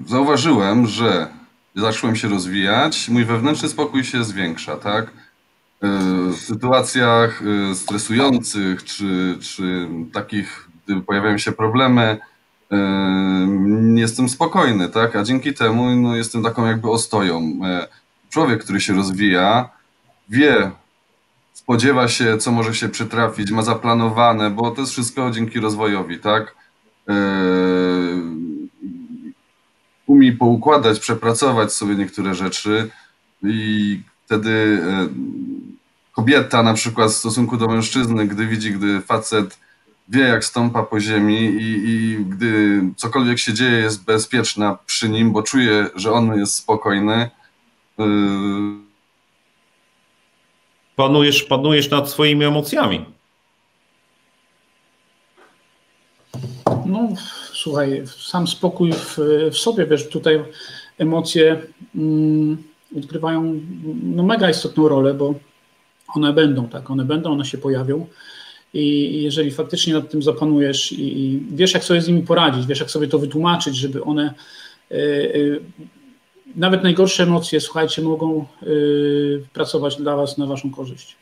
zauważyłem, 0.08 0.88
że 0.88 1.28
zacząłem 1.76 2.16
się 2.16 2.28
rozwijać, 2.28 3.10
mój 3.10 3.26
wewnętrzny 3.26 3.70
spokój 3.70 4.04
się 4.04 4.24
zwiększa, 4.24 4.76
tak? 4.78 5.12
W 5.82 6.36
sytuacjach 6.36 7.44
stresujących, 7.74 8.84
czy, 8.84 9.38
czy 9.42 9.88
takich, 10.14 10.70
gdy 10.86 11.02
pojawiają 11.02 11.38
się 11.38 11.52
problemy, 11.52 12.18
jestem 13.96 14.30
spokojny, 14.30 14.90
tak? 14.90 15.16
A 15.16 15.24
dzięki 15.24 15.54
temu 15.54 15.96
no, 15.96 16.16
jestem 16.16 16.44
taką 16.44 16.66
jakby 16.66 16.90
ostoją. 16.90 17.60
Człowiek, 18.30 18.64
który 18.64 18.82
się 18.82 18.94
rozwija, 18.94 19.70
wie, 20.30 20.72
spodziewa 21.54 22.08
się, 22.08 22.38
co 22.38 22.52
może 22.52 22.76
się 22.76 22.90
przytrafić, 22.90 23.52
ma 23.52 23.62
zaplanowane, 23.62 24.50
bo 24.50 24.72
to 24.72 24.82
jest 24.82 24.94
wszystko 24.94 25.32
dzięki 25.32 25.60
rozwojowi, 25.60 26.20
tak? 26.20 26.56
E, 30.10 30.12
umie 30.12 30.34
poukładać, 30.34 31.00
przepracować 31.00 31.74
sobie 31.74 31.96
niektóre 31.96 32.36
rzeczy 32.36 32.90
i 33.44 34.02
wtedy 34.26 34.82
e, 34.84 35.08
kobieta 36.12 36.64
na 36.64 36.74
przykład 36.74 37.12
w 37.12 37.16
stosunku 37.16 37.58
do 37.58 37.68
mężczyzny, 37.68 38.28
gdy 38.28 38.48
widzi, 38.48 38.72
gdy 38.72 39.02
facet 39.02 39.60
wie, 40.10 40.22
jak 40.22 40.46
stąpa 40.46 40.84
po 40.84 41.00
ziemi 41.00 41.40
i, 41.40 41.90
i 41.90 42.18
gdy 42.26 42.82
cokolwiek 42.96 43.40
się 43.40 43.54
dzieje, 43.54 43.78
jest 43.78 44.06
bezpieczna 44.06 44.78
przy 44.86 45.10
nim, 45.10 45.32
bo 45.32 45.44
czuje, 45.44 45.88
że 45.96 46.12
on 46.12 46.40
jest 46.40 46.56
spokojny. 46.56 47.30
Yy... 47.98 48.06
Panujesz, 50.96 51.44
panujesz 51.44 51.90
nad 51.90 52.10
swoimi 52.10 52.46
emocjami. 52.46 53.06
No, 56.86 57.10
słuchaj, 57.62 58.04
sam 58.18 58.48
spokój 58.48 58.94
w, 58.94 59.18
w 59.52 59.58
sobie, 59.58 59.86
wiesz, 59.86 60.10
tutaj 60.10 60.44
emocje 60.98 61.62
mm, 61.96 62.58
odgrywają 62.98 63.60
no, 64.04 64.24
mega 64.24 64.50
istotną 64.50 64.88
rolę, 64.88 65.14
bo 65.14 65.36
one 66.16 66.34
będą, 66.34 66.68
tak, 66.68 66.92
one 66.92 67.06
będą, 67.06 67.32
one 67.32 67.46
się 67.46 67.58
pojawią. 67.58 68.06
I 68.74 69.24
jeżeli 69.24 69.52
faktycznie 69.52 69.94
nad 69.94 70.12
tym 70.12 70.24
zapanujesz 70.24 70.92
i, 70.92 71.44
wiesz, 71.52 71.74
jak 71.74 71.84
sobie 71.84 72.02
z 72.02 72.08
nimi 72.08 72.22
poradzić, 72.22 72.66
wiesz, 72.66 72.80
jak 72.80 72.92
sobie 72.92 73.08
to 73.08 73.20
wytłumaczyć, 73.20 73.76
żeby 73.76 74.04
one. 74.04 74.34
E, 74.92 74.96
e, 74.96 75.40
nawet 76.56 76.84
najgorsze 76.84 77.24
emocje, 77.24 77.62
słuchajcie, 77.62 78.02
mogą 78.02 78.46
e, 78.62 78.66
pracować 79.54 79.96
dla 79.96 80.16
Was 80.16 80.38
na 80.38 80.46
Waszą 80.46 80.72
korzyść. 80.72 81.16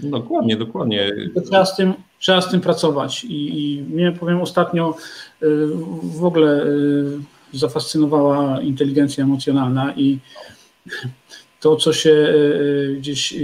Dokładnie, 0.00 0.56
dokładnie. 0.56 1.12
Trzeba 1.44 1.66
z 1.66 1.76
tym, 1.76 1.94
trzeba 2.22 2.40
z 2.40 2.50
tym 2.50 2.60
pracować. 2.60 3.24
I, 3.24 3.60
I 3.60 3.82
mnie 3.82 4.12
powiem 4.12 4.40
ostatnio 4.40 4.96
w 6.02 6.24
ogóle 6.24 6.66
zafascynowała 7.52 8.60
inteligencja 8.60 9.24
emocjonalna 9.24 9.94
i 9.96 10.18
to, 11.60 11.76
co 11.76 11.92
się 11.92 12.34
gdzieś 12.98 13.34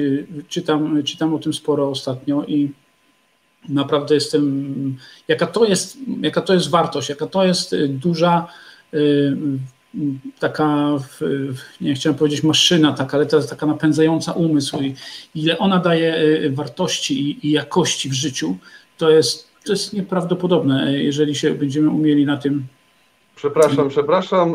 czytam, 0.48 1.02
czytam 1.02 1.34
o 1.34 1.38
tym 1.38 1.52
sporo 1.52 1.88
ostatnio 1.88 2.44
i 2.44 2.72
naprawdę 3.68 4.14
jestem, 4.14 4.96
jaka 5.28 5.46
to 5.46 5.64
jest, 5.64 5.98
jaka 6.20 6.40
to 6.40 6.54
jest 6.54 6.70
wartość, 6.70 7.08
jaka 7.08 7.26
to 7.26 7.44
jest 7.44 7.72
y, 7.72 7.88
duża 7.88 8.46
y, 8.94 9.36
taka, 10.38 10.88
nie 11.80 11.94
chciałem 11.94 12.18
powiedzieć 12.18 12.42
maszyna, 12.42 12.92
taka, 12.92 13.16
ale 13.16 13.26
to 13.26 13.36
jest 13.36 13.50
taka 13.50 13.66
napędzająca 13.66 14.32
umysł 14.32 14.80
i 14.80 14.94
ile 15.34 15.58
ona 15.58 15.78
daje 15.78 16.16
y, 16.16 16.50
wartości 16.54 17.30
i, 17.30 17.46
i 17.46 17.50
jakości 17.50 18.08
w 18.08 18.12
życiu, 18.12 18.56
to 18.98 19.10
jest, 19.10 19.48
to 19.64 19.72
jest 19.72 19.92
nieprawdopodobne, 19.92 20.92
jeżeli 20.92 21.34
się 21.34 21.50
będziemy 21.54 21.90
umieli 21.90 22.26
na 22.26 22.36
tym. 22.36 22.66
Przepraszam, 23.36 23.88
przepraszam, 23.88 24.54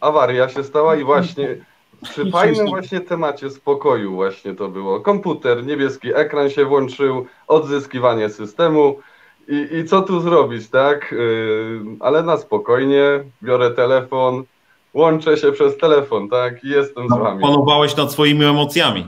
awaria 0.00 0.48
się 0.48 0.64
stała 0.64 0.96
i 0.96 1.04
właśnie 1.04 1.56
przy 2.02 2.30
fajnym 2.30 2.66
właśnie 2.66 3.00
temacie 3.00 3.50
spokoju 3.50 4.14
właśnie 4.14 4.54
to 4.54 4.68
było. 4.68 5.00
Komputer, 5.00 5.66
niebieski 5.66 6.14
ekran 6.14 6.50
się 6.50 6.64
włączył, 6.64 7.26
odzyskiwanie 7.48 8.28
systemu 8.28 8.98
i, 9.48 9.76
i 9.76 9.84
co 9.84 10.02
tu 10.02 10.20
zrobić, 10.20 10.68
tak? 10.68 11.12
Yy, 11.12 11.80
ale 12.00 12.22
na 12.22 12.36
spokojnie, 12.36 13.24
biorę 13.42 13.70
telefon, 13.70 14.44
łączę 14.96 15.36
się 15.36 15.52
przez 15.52 15.78
telefon, 15.78 16.28
tak? 16.28 16.64
I 16.64 16.68
jestem 16.68 17.08
z 17.08 17.18
wami. 17.18 17.42
Panowałeś 17.42 17.96
nad 17.96 18.12
swoimi 18.12 18.44
emocjami. 18.44 19.06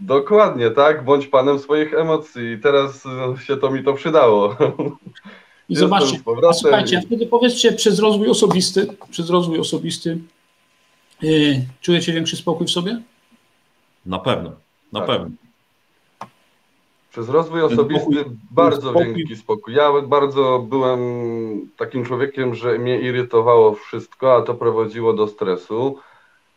Dokładnie, 0.00 0.70
tak? 0.70 1.04
Bądź 1.04 1.26
panem 1.26 1.58
swoich 1.58 1.94
emocji. 1.94 2.52
I 2.52 2.58
teraz 2.58 3.06
y, 3.40 3.44
się 3.44 3.56
to 3.56 3.70
mi 3.70 3.84
to 3.84 3.94
przydało. 3.94 4.56
I 5.68 5.76
zobaczcie, 5.76 6.20
słuchajcie, 6.52 6.98
a 6.98 7.00
wtedy 7.00 7.26
powiedzcie 7.26 7.72
przez 7.72 7.98
rozwój 7.98 8.28
osobisty, 8.28 8.86
przez 9.10 9.30
rozwój 9.30 9.58
osobisty, 9.58 10.18
Y, 11.24 11.66
czujecie 11.80 12.12
większy 12.12 12.36
spokój 12.36 12.66
w 12.66 12.70
sobie? 12.70 13.02
Na 14.06 14.18
pewno, 14.18 14.52
na 14.92 15.00
tak. 15.00 15.08
pewno. 15.08 15.30
Przez 17.18 17.28
rozwój 17.28 17.62
osobisty 17.62 18.14
spokój, 18.14 18.36
bardzo 18.50 18.90
spokój. 18.90 19.14
wielki 19.14 19.36
spokój. 19.36 19.74
Ja 19.74 19.92
bardzo 20.02 20.66
byłem 20.68 21.00
takim 21.76 22.04
człowiekiem, 22.04 22.54
że 22.54 22.78
mnie 22.78 23.00
irytowało 23.00 23.74
wszystko, 23.74 24.36
a 24.36 24.42
to 24.42 24.54
prowadziło 24.54 25.12
do 25.12 25.26
stresu. 25.28 25.98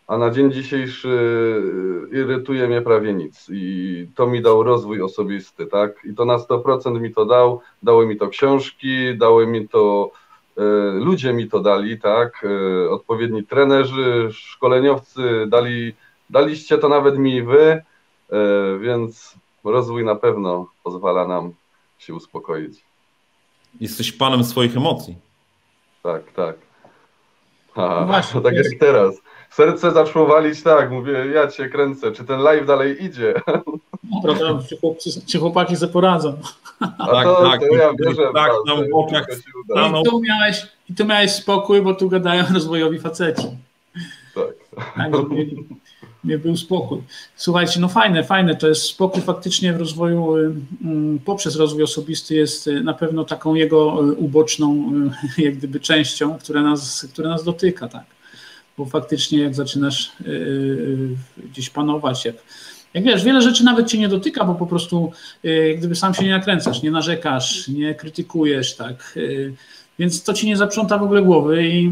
A 0.08 0.18
na 0.18 0.30
dzień 0.30 0.52
dzisiejszy 0.52 1.10
y, 2.14 2.18
irytuje 2.18 2.68
mnie 2.68 2.82
prawie 2.82 3.14
nic. 3.14 3.48
I 3.50 4.08
to 4.16 4.28
mi 4.28 4.42
dał 4.42 4.64
rozwój 4.64 5.02
osobisty, 5.02 5.66
tak? 5.66 5.92
I 6.06 6.14
to 6.14 6.26
na 6.26 6.38
100% 6.38 7.02
mi 7.02 7.14
to 7.14 7.26
dał. 7.26 7.62
Dały 7.84 8.08
mi 8.08 8.18
to 8.18 8.28
książki, 8.28 9.18
dały 9.18 9.48
mi 9.48 9.68
to 9.68 10.12
E, 10.58 10.64
ludzie 11.00 11.34
mi 11.34 11.50
to 11.50 11.60
dali, 11.60 12.00
tak, 12.00 12.46
e, 12.46 12.90
odpowiedni 12.90 13.44
trenerzy, 13.44 14.30
szkoleniowcy, 14.32 15.46
dali, 15.48 15.94
daliście 16.30 16.78
to 16.78 16.90
nawet 16.90 17.18
mi 17.18 17.44
wy, 17.44 17.82
więc 18.80 19.36
rozwój 19.64 20.06
na 20.06 20.16
pewno 20.16 20.68
pozwala 20.84 21.28
nam 21.28 21.54
się 21.98 22.14
uspokoić. 22.14 22.84
Jesteś 23.80 24.12
panem 24.12 24.44
swoich 24.44 24.78
emocji. 24.78 25.16
Tak, 26.04 26.32
tak. 26.32 26.56
A, 27.76 27.82
no 27.82 28.06
Właśnie, 28.06 28.42
tak 28.48 28.54
jest... 28.54 28.72
jak 28.72 28.80
teraz. 28.80 29.16
Serce 29.50 29.92
zaczęło 29.92 30.26
walić 30.26 30.64
tak, 30.64 30.92
mówię, 30.92 31.26
ja 31.34 31.48
cię 31.48 31.70
kręcę, 31.70 32.12
czy 32.12 32.24
ten 32.24 32.40
live 32.40 32.66
dalej 32.66 33.04
idzie? 33.04 33.34
Prawda, 34.24 34.60
czy, 34.70 34.78
chłopcy, 34.78 35.10
czy 35.28 35.40
chłopaki 35.40 35.76
sobie 35.76 35.94
poradzą. 35.94 36.38
A 36.80 37.08
tak, 37.08 37.26
to, 37.26 37.50
tak, 37.52 37.60
to 37.60 37.76
ja 37.76 37.92
wierzę. 38.00 38.32
Tak, 38.34 38.52
tam 38.68 38.78
w 38.78 38.96
oczach 38.96 39.28
I 40.02 40.10
tu, 40.10 40.22
miałeś, 40.22 40.68
I 40.90 40.96
tu 40.96 41.06
miałeś 41.06 41.32
spokój, 41.32 41.82
bo 41.82 41.94
tu 41.94 42.10
gadają 42.10 42.44
rozwojowi 42.54 43.00
faceci. 43.00 43.48
Tak. 44.36 44.84
tak 44.96 45.12
nie 46.24 46.38
był 46.38 46.58
spokój. 46.58 47.02
Słuchajcie, 47.36 47.80
no 47.80 47.88
fajne, 47.88 48.24
fajne, 48.24 48.56
to 48.56 48.68
jest 48.68 48.82
spokój 48.82 49.22
faktycznie 49.22 49.74
w 49.74 49.78
rozwoju, 49.78 50.38
y, 50.38 50.54
mm, 50.84 51.20
poprzez 51.20 51.56
rozwój 51.56 51.84
osobisty 51.84 52.36
jest 52.36 52.68
y, 52.68 52.84
na 52.84 52.94
pewno 52.94 53.24
taką 53.24 53.56
jego 53.56 54.10
y, 54.10 54.14
uboczną, 54.14 54.92
jak 55.38 55.58
gdyby 55.58 55.80
częścią, 55.80 56.38
która 56.38 56.62
nas, 56.62 57.08
która 57.14 57.30
nas 57.30 57.44
dotyka, 57.44 57.88
tak. 57.88 58.06
Bo 58.78 58.86
faktycznie 58.86 59.40
jak 59.40 59.56
zaczynasz 59.56 60.12
gdzieś 61.38 61.70
panować, 61.70 62.26
jak 62.26 62.36
jak 62.94 63.04
wiesz, 63.04 63.24
wiele 63.24 63.42
rzeczy 63.42 63.64
nawet 63.64 63.88
cię 63.88 63.98
nie 63.98 64.08
dotyka, 64.08 64.46
bo 64.46 64.56
po 64.56 64.68
prostu 64.68 65.12
y, 65.46 65.76
gdyby 65.78 65.96
sam 65.96 66.14
się 66.14 66.24
nie 66.24 66.32
nakręcasz, 66.32 66.84
nie 66.84 66.92
narzekasz, 66.92 67.68
nie 67.68 67.96
krytykujesz, 67.96 68.76
tak. 68.76 69.20
Więc 70.00 70.24
to 70.24 70.34
ci 70.34 70.48
nie 70.48 70.58
zaprząta 70.58 70.98
w 70.98 71.04
ogóle 71.04 71.22
głowy 71.22 71.68
i 71.68 71.92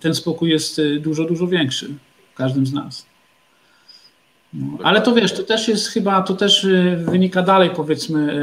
ten 0.00 0.14
spokój 0.14 0.50
jest 0.50 0.80
dużo, 1.00 1.24
dużo 1.24 1.46
większy 1.46 1.88
każdym 2.34 2.66
z 2.66 2.72
nas. 2.72 3.07
No, 4.54 4.78
ale 4.82 5.00
to 5.00 5.14
wiesz, 5.14 5.34
to 5.34 5.42
też 5.42 5.68
jest 5.68 5.88
chyba, 5.88 6.22
to 6.22 6.34
też 6.34 6.66
wynika 6.96 7.42
dalej, 7.42 7.70
powiedzmy, 7.76 8.34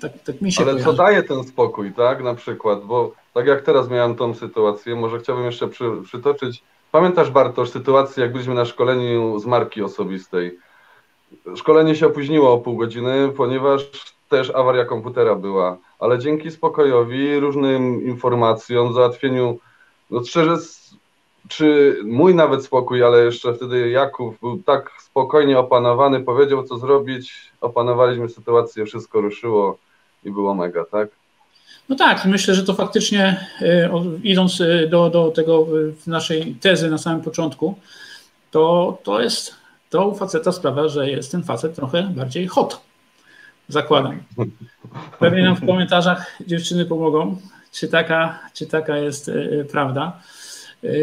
tak, 0.00 0.12
tak 0.24 0.40
mi 0.40 0.52
się 0.52 0.62
Ale 0.62 0.80
co 0.80 0.92
daje 0.92 1.22
ten 1.22 1.44
spokój, 1.44 1.92
tak, 1.92 2.22
na 2.22 2.34
przykład, 2.34 2.84
bo 2.84 3.12
tak 3.34 3.46
jak 3.46 3.62
teraz 3.62 3.90
miałem 3.90 4.14
tą 4.14 4.34
sytuację, 4.34 4.94
może 4.94 5.18
chciałbym 5.18 5.44
jeszcze 5.44 5.68
przy, 5.68 5.84
przytoczyć. 6.04 6.62
Pamiętasz, 6.92 7.30
Bartosz, 7.30 7.70
sytuację, 7.70 8.22
jak 8.22 8.32
byliśmy 8.32 8.54
na 8.54 8.64
szkoleniu 8.64 9.38
z 9.38 9.46
marki 9.46 9.82
osobistej. 9.82 10.58
Szkolenie 11.56 11.94
się 11.94 12.06
opóźniło 12.06 12.52
o 12.52 12.58
pół 12.58 12.76
godziny, 12.76 13.32
ponieważ 13.36 13.90
też 14.28 14.50
awaria 14.50 14.84
komputera 14.84 15.34
była, 15.34 15.78
ale 15.98 16.18
dzięki 16.18 16.50
spokojowi, 16.50 17.40
różnym 17.40 18.02
informacjom, 18.02 18.94
załatwieniu, 18.94 19.58
no 20.10 20.24
szczerze, 20.24 20.56
czy 21.48 21.96
mój 22.04 22.34
nawet 22.34 22.64
spokój, 22.64 23.04
ale 23.04 23.24
jeszcze 23.24 23.54
wtedy 23.54 23.90
Jakub 23.90 24.40
był 24.40 24.62
tak 24.62 24.90
spokojnie 25.00 25.58
opanowany, 25.58 26.20
powiedział 26.20 26.64
co 26.64 26.78
zrobić, 26.78 27.32
opanowaliśmy 27.60 28.28
sytuację, 28.28 28.86
wszystko 28.86 29.20
ruszyło 29.20 29.78
i 30.24 30.30
było 30.30 30.54
mega, 30.54 30.84
tak? 30.84 31.08
No 31.88 31.96
tak, 31.96 32.24
myślę, 32.24 32.54
że 32.54 32.64
to 32.64 32.74
faktycznie 32.74 33.46
e, 33.60 33.90
idąc 34.22 34.60
e, 34.60 34.86
do, 34.86 35.10
do 35.10 35.30
tego 35.30 35.66
naszej 36.06 36.54
tezy 36.54 36.90
na 36.90 36.98
samym 36.98 37.22
początku, 37.22 37.74
to, 38.50 38.98
to 39.02 39.20
jest 39.20 39.54
to 39.90 40.08
u 40.08 40.14
faceta 40.14 40.52
sprawia, 40.52 40.88
że 40.88 41.10
jest 41.10 41.32
ten 41.32 41.42
facet 41.42 41.74
trochę 41.74 42.02
bardziej 42.02 42.46
hot. 42.46 42.80
Zakładam. 43.68 44.22
Pewnie 45.18 45.42
nam 45.42 45.56
w 45.56 45.66
komentarzach 45.66 46.36
dziewczyny 46.46 46.84
pomogą, 46.84 47.36
czy 47.72 47.88
taka, 47.88 48.38
czy 48.54 48.66
taka 48.66 48.96
jest 48.96 49.30
prawda. 49.72 50.20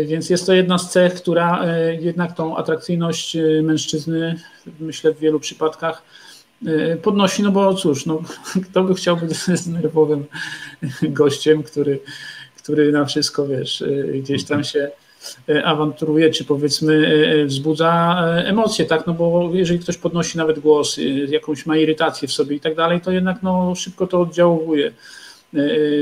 Więc 0.05 0.29
jest 0.29 0.45
to 0.45 0.53
jedna 0.53 0.77
z 0.77 0.91
cech, 0.91 1.13
która 1.13 1.65
jednak 1.99 2.35
tą 2.35 2.57
atrakcyjność 2.57 3.37
mężczyzny, 3.63 4.35
myślę 4.79 5.13
w 5.13 5.19
wielu 5.19 5.39
przypadkach, 5.39 6.03
podnosi, 7.01 7.43
no 7.43 7.51
bo 7.51 7.73
cóż, 7.73 8.05
no, 8.05 8.21
kto 8.69 8.83
by 8.83 8.95
chciał 8.95 9.17
być 9.17 9.65
nerwowym 9.67 10.25
gościem, 11.01 11.63
który, 11.63 11.99
który 12.57 12.91
na 12.91 13.05
wszystko, 13.05 13.47
wiesz, 13.47 13.83
gdzieś 14.13 14.43
tam 14.43 14.63
się 14.63 14.91
awanturuje, 15.63 16.29
czy 16.29 16.45
powiedzmy 16.45 17.45
wzbudza 17.45 18.23
emocje, 18.45 18.85
tak, 18.85 19.07
no 19.07 19.13
bo 19.13 19.49
jeżeli 19.53 19.79
ktoś 19.79 19.97
podnosi 19.97 20.37
nawet 20.37 20.59
głos, 20.59 20.99
jakąś 21.27 21.65
ma 21.65 21.77
irytację 21.77 22.27
w 22.27 22.31
sobie 22.31 22.55
i 22.55 22.59
tak 22.59 22.75
dalej, 22.75 23.01
to 23.01 23.11
jednak 23.11 23.43
no 23.43 23.75
szybko 23.75 24.07
to 24.07 24.21
oddziałuje 24.21 24.91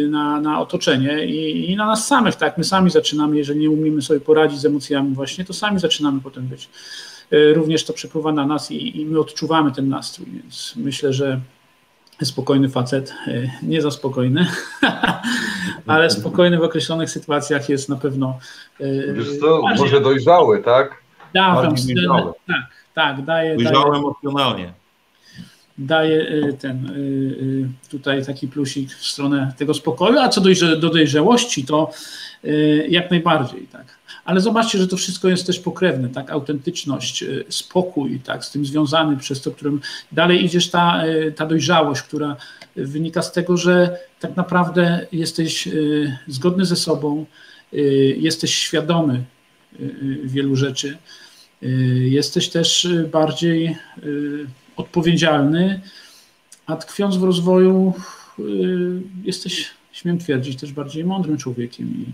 na, 0.10 0.42
na 0.42 0.62
otoczenie 0.62 1.26
i, 1.26 1.72
i 1.72 1.76
na 1.76 1.86
nas 1.86 2.08
samych, 2.08 2.36
tak, 2.36 2.58
my 2.58 2.64
sami 2.64 2.90
zaczynamy, 2.90 3.38
jeżeli 3.38 3.60
nie 3.60 3.70
umiemy 3.70 4.02
sobie 4.02 4.20
poradzić 4.20 4.60
z 4.60 4.66
emocjami 4.66 5.14
właśnie, 5.14 5.46
to 5.46 5.54
sami 5.54 5.80
zaczynamy 5.80 6.22
potem 6.22 6.48
być 6.48 6.70
E, 7.32 7.54
również 7.54 7.86
to 7.86 7.94
przepływa 7.94 8.32
na 8.32 8.46
nas 8.46 8.72
i, 8.72 9.02
i 9.02 9.06
my 9.06 9.20
odczuwamy 9.20 9.72
ten 9.72 9.90
nastrój, 9.90 10.28
więc 10.32 10.74
myślę, 10.76 11.14
że 11.14 11.40
spokojny 12.24 12.70
facet, 12.70 13.14
e, 13.28 13.52
nie 13.64 13.82
za 13.82 13.92
spokojny, 13.92 14.48
ale 15.88 16.10
spokojny 16.10 16.58
w 16.58 16.64
określonych 16.64 17.10
sytuacjach 17.10 17.70
jest 17.70 17.90
na 17.90 17.96
pewno. 17.96 18.40
E, 18.80 19.14
Wiesz 19.14 19.38
co, 19.40 19.62
może 19.78 20.02
dojrzały, 20.02 20.64
tak? 20.64 21.02
Da, 21.34 21.62
tak, 22.48 22.64
tak, 22.94 23.26
daje. 23.26 23.56
Dojrzały 23.56 23.98
emocjonalnie. 23.98 24.74
Daje 25.84 26.54
ten 26.60 26.92
tutaj 27.90 28.26
taki 28.26 28.48
plusik 28.48 28.92
w 28.92 29.08
stronę 29.08 29.54
tego 29.58 29.74
spokoju, 29.74 30.20
a 30.20 30.30
co 30.30 30.42
do 30.80 30.90
dojrzałości, 30.90 31.66
to 31.66 31.92
jak 32.90 33.12
najbardziej, 33.12 33.68
tak. 33.72 34.02
Ale 34.26 34.42
zobaczcie, 34.42 34.78
że 34.78 34.88
to 34.88 34.98
wszystko 34.98 35.30
jest 35.30 35.48
też 35.48 35.60
pokrewne, 35.60 36.10
tak, 36.10 36.32
autentyczność, 36.32 37.24
y, 37.24 37.46
spokój, 37.50 38.20
tak, 38.20 38.46
z 38.46 38.52
tym 38.52 38.66
związany 38.66 39.18
przez 39.18 39.42
to, 39.42 39.52
którym 39.52 39.82
dalej 40.12 40.46
idziesz 40.46 40.70
ta, 40.70 41.06
y, 41.08 41.32
ta 41.32 41.46
dojrzałość, 41.46 42.02
która 42.02 42.36
wynika 42.76 43.22
z 43.22 43.32
tego, 43.32 43.58
że 43.58 43.98
tak 44.20 44.36
naprawdę 44.36 45.08
jesteś 45.12 45.68
y, 45.68 46.18
zgodny 46.28 46.66
ze 46.66 46.76
sobą, 46.76 47.26
jesteś 48.18 48.56
świadomy 48.56 49.24
wielu 50.24 50.56
rzeczy, 50.56 50.98
jesteś 52.10 52.50
też 52.50 52.88
bardziej 53.12 53.76
odpowiedzialny, 54.82 55.82
a 56.66 56.76
tkwiąc 56.76 57.18
w 57.18 57.24
rozwoju 57.24 57.94
jesteś, 59.24 59.70
śmiem 59.92 60.18
twierdzić, 60.18 60.60
też 60.60 60.74
bardziej 60.74 61.06
mądrym 61.06 61.38
człowiekiem 61.38 61.88
i, 61.88 62.06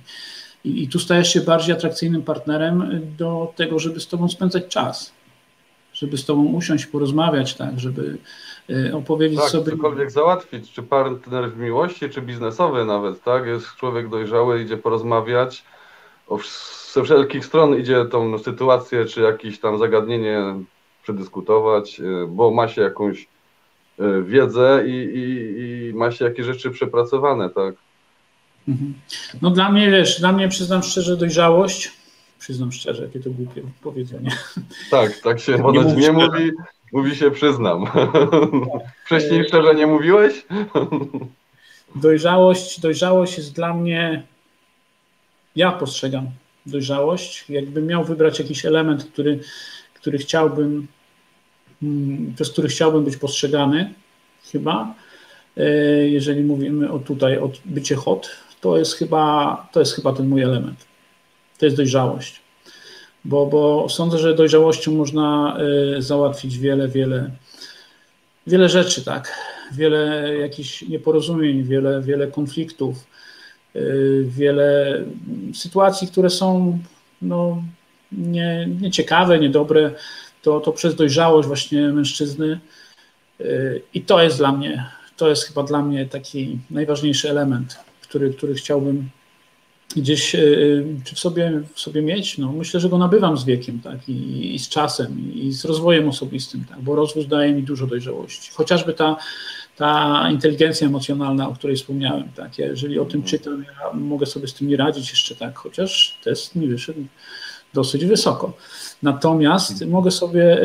i, 0.70 0.84
I 0.84 0.88
tu 0.88 1.00
stajesz 1.00 1.34
się 1.34 1.42
bardziej 1.42 1.76
atrakcyjnym 1.76 2.24
partnerem 2.24 3.02
do 3.18 3.54
tego, 3.56 3.80
żeby 3.80 4.00
z 4.00 4.08
tobą 4.08 4.30
spędzać 4.30 4.68
czas, 4.68 5.14
żeby 5.94 6.18
z 6.18 6.26
tobą 6.26 6.46
usiąść, 6.46 6.86
porozmawiać, 6.86 7.56
tak, 7.56 7.80
żeby 7.80 8.18
e, 8.70 8.96
opowiedzieć 8.96 9.40
tak, 9.40 9.50
sobie. 9.50 9.72
cokolwiek 9.72 10.12
załatwić, 10.12 10.72
czy 10.72 10.84
partner 10.84 11.52
w 11.52 11.58
miłości, 11.58 12.10
czy 12.10 12.22
biznesowy 12.22 12.86
nawet, 12.86 13.24
tak? 13.24 13.46
Jest 13.46 13.76
człowiek 13.76 14.10
dojrzały, 14.10 14.62
idzie 14.62 14.78
porozmawiać. 14.78 15.64
Ze 16.94 17.04
wszelkich 17.04 17.46
stron 17.46 17.80
idzie 17.80 18.06
tą 18.06 18.40
sytuację, 18.40 19.06
czy 19.06 19.22
jakieś 19.22 19.60
tam 19.60 19.78
zagadnienie 19.78 20.40
przedyskutować, 21.08 22.00
e, 22.00 22.04
bo 22.28 22.52
ma 22.52 22.68
się 22.68 22.82
jakąś 22.82 23.28
e, 24.00 24.22
wiedzę 24.22 24.84
i, 24.88 24.92
i, 24.92 25.90
i 25.90 25.94
ma 25.94 26.12
się 26.12 26.26
jakieś 26.26 26.46
rzeczy 26.46 26.72
przepracowane, 26.72 27.50
tak? 27.50 27.76
Mhm. 28.68 28.94
No 29.42 29.50
dla 29.50 29.72
mnie, 29.72 29.92
wiesz, 29.92 30.20
dla 30.20 30.32
mnie 30.32 30.48
przyznam 30.48 30.84
szczerze 30.84 31.18
dojrzałość, 31.18 31.92
przyznam 32.40 32.72
szczerze, 32.72 33.04
jakie 33.04 33.20
to 33.20 33.30
głupie 33.30 33.62
powiedzenie. 33.82 34.32
Tak, 34.92 35.20
tak 35.24 35.40
się 35.40 35.52
nie, 35.52 35.84
nie, 35.84 35.94
nie 35.94 36.12
mówi, 36.12 36.52
mówi 36.94 37.16
się 37.16 37.32
przyznam. 37.32 37.86
Wcześniej 39.06 39.44
szczerze 39.44 39.76
nie 39.76 39.88
mówiłeś? 39.88 40.46
Dojrzałość, 41.96 42.80
dojrzałość 42.80 43.38
jest 43.38 43.56
dla 43.56 43.74
mnie, 43.74 44.24
ja 45.56 45.72
postrzegam 45.72 46.30
dojrzałość, 46.66 47.46
jakbym 47.50 47.88
miał 47.88 48.04
wybrać 48.04 48.40
jakiś 48.40 48.66
element, 48.66 49.04
który, 49.04 49.40
który 49.94 50.18
chciałbym, 50.18 50.88
przez 52.36 52.50
który 52.50 52.68
chciałbym 52.68 53.04
być 53.04 53.18
postrzegany, 53.18 53.94
chyba, 54.52 54.96
e, 55.58 55.64
jeżeli 56.08 56.44
mówimy 56.44 56.92
o 56.92 57.00
tutaj 57.00 57.38
o 57.38 57.52
bycie 57.66 57.96
hot, 57.96 58.30
to 58.62 58.78
jest 58.78 58.94
chyba, 58.94 59.68
to 59.72 59.80
jest 59.80 59.94
chyba 59.94 60.14
ten 60.14 60.28
mój 60.28 60.42
element. 60.42 60.86
To 61.58 61.66
jest 61.66 61.78
dojrzałość. 61.78 62.42
Bo, 63.26 63.46
bo 63.46 63.90
sądzę, 63.90 64.18
że 64.18 64.36
dojrzałością 64.36 64.92
można 64.92 65.58
y, 65.98 66.02
załatwić 66.02 66.58
wiele, 66.58 66.88
wiele, 66.88 67.32
wiele 68.48 68.70
rzeczy, 68.70 69.06
tak. 69.06 69.38
Wiele 69.72 70.34
jakichś 70.38 70.82
nieporozumień, 70.82 71.64
wiele, 71.64 72.02
wiele 72.02 72.28
konfliktów, 72.28 73.08
y, 73.76 74.26
wiele 74.28 75.04
sytuacji, 75.54 76.08
które 76.08 76.30
są 76.30 76.80
no, 77.22 77.64
nie, 78.12 78.68
nieciekawe, 78.82 79.40
niedobre, 79.40 79.92
to, 80.48 80.60
to 80.60 80.72
przez 80.72 80.96
dojrzałość 80.96 81.48
właśnie 81.48 81.88
mężczyzny. 81.88 82.60
Y, 83.42 83.82
I 83.94 84.02
to 84.02 84.24
jest 84.24 84.38
dla 84.38 84.52
mnie, 84.52 84.86
to 85.18 85.30
jest 85.30 85.44
chyba 85.44 85.64
dla 85.64 85.82
mnie 85.82 86.06
taki 86.06 86.60
najważniejszy 86.70 87.30
element 87.30 87.88
który, 88.10 88.34
który 88.34 88.54
chciałbym 88.54 89.10
gdzieś 89.96 90.32
czy 91.04 91.16
w 91.16 91.20
sobie, 91.20 91.62
w 91.74 91.80
sobie 91.80 92.02
mieć, 92.02 92.38
no 92.38 92.52
myślę, 92.52 92.80
że 92.80 92.90
go 92.90 92.98
nabywam 92.98 93.38
z 93.38 93.46
wiekiem, 93.46 93.80
tak, 93.80 94.10
i, 94.10 94.56
i 94.56 94.60
z 94.60 94.70
czasem, 94.70 95.34
i 95.34 95.52
z 95.52 95.66
rozwojem 95.66 96.10
osobistym, 96.10 96.66
tak, 96.70 96.82
bo 96.82 96.96
rozwój 96.96 97.28
daje 97.28 97.54
mi 97.54 97.64
dużo 97.64 97.88
dojrzałości. 97.88 98.52
Chociażby 98.54 98.94
ta, 98.94 99.16
ta 99.76 100.30
inteligencja 100.32 100.88
emocjonalna, 100.88 101.50
o 101.50 101.54
której 101.54 101.76
wspomniałem, 101.76 102.30
tak, 102.36 102.58
ja 102.58 102.68
jeżeli 102.68 103.00
o 103.00 103.06
tym 103.06 103.24
czytam, 103.24 103.64
ja 103.64 103.94
mogę 103.94 104.26
sobie 104.26 104.48
z 104.48 104.54
tym 104.54 104.68
nie 104.68 104.78
radzić 104.78 105.10
jeszcze 105.10 105.36
tak, 105.36 105.58
chociaż 105.58 106.20
test 106.24 106.56
mi 106.56 106.68
wyszedł 106.68 107.06
dosyć 107.78 108.06
wysoko. 108.06 108.54
Natomiast 109.04 109.86
mogę 109.86 110.12
sobie, 110.12 110.62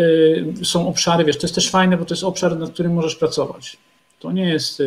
e, 0.61 0.65
są 0.65 0.89
obszary, 0.89 1.25
wiesz, 1.25 1.39
to 1.39 1.47
jest 1.47 1.55
też 1.55 1.71
fajne, 1.71 1.97
bo 1.97 2.05
to 2.05 2.15
jest 2.15 2.25
obszar, 2.25 2.59
nad 2.59 2.71
którym 2.71 2.93
możesz 2.95 3.17
pracować. 3.17 3.77
To 4.21 4.33
nie 4.33 4.49
jest 4.49 4.81
e, 4.81 4.85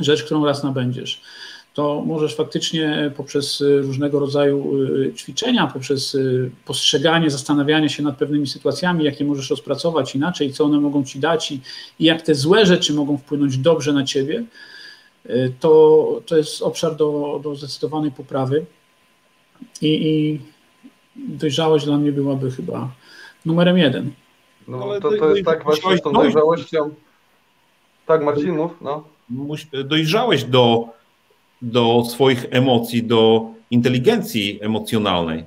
rzecz, 0.00 0.24
którą 0.24 0.44
raz 0.44 0.62
nabędziesz. 0.62 1.22
To 1.74 2.02
możesz 2.06 2.34
faktycznie 2.34 3.12
poprzez 3.16 3.60
różnego 3.60 4.18
rodzaju 4.18 4.82
y, 4.84 5.12
ćwiczenia, 5.16 5.66
poprzez 5.66 6.14
y, 6.14 6.50
postrzeganie, 6.64 7.30
zastanawianie 7.30 7.88
się 7.88 8.02
nad 8.02 8.16
pewnymi 8.16 8.46
sytuacjami, 8.46 9.04
jakie 9.04 9.24
możesz 9.24 9.50
rozpracować 9.50 10.14
inaczej, 10.14 10.52
co 10.52 10.64
one 10.64 10.80
mogą 10.80 11.04
ci 11.04 11.20
dać 11.20 11.52
i, 11.52 11.60
i 11.98 12.04
jak 12.04 12.22
te 12.22 12.34
złe 12.34 12.66
rzeczy 12.66 12.94
mogą 12.94 13.18
wpłynąć 13.18 13.58
dobrze 13.58 13.92
na 13.92 14.04
ciebie, 14.04 14.44
y, 15.26 15.52
to, 15.60 16.22
to 16.26 16.36
jest 16.36 16.62
obszar 16.62 16.96
do, 16.96 17.40
do 17.44 17.54
zdecydowanej 17.54 18.10
poprawy. 18.10 18.66
I, 19.82 20.08
I 20.08 20.40
dojrzałość 21.16 21.84
dla 21.84 21.96
mnie 21.96 22.12
byłaby 22.12 22.50
chyba 22.50 22.90
numerem 23.46 23.78
jeden. 23.78 24.10
No, 24.68 25.00
to, 25.00 25.10
to 25.18 25.34
jest 25.34 25.44
tak 25.44 25.64
właśnie 25.64 25.96
z 25.96 26.02
tą 26.02 26.12
dojrzałością. 26.12 26.90
Tak, 28.06 28.24
Marcinów, 28.24 28.72
no 28.80 29.04
dojrzałeś 29.84 30.44
do, 30.44 30.88
do 31.62 32.04
swoich 32.04 32.46
emocji, 32.50 33.02
do 33.02 33.46
inteligencji 33.70 34.58
emocjonalnej. 34.62 35.44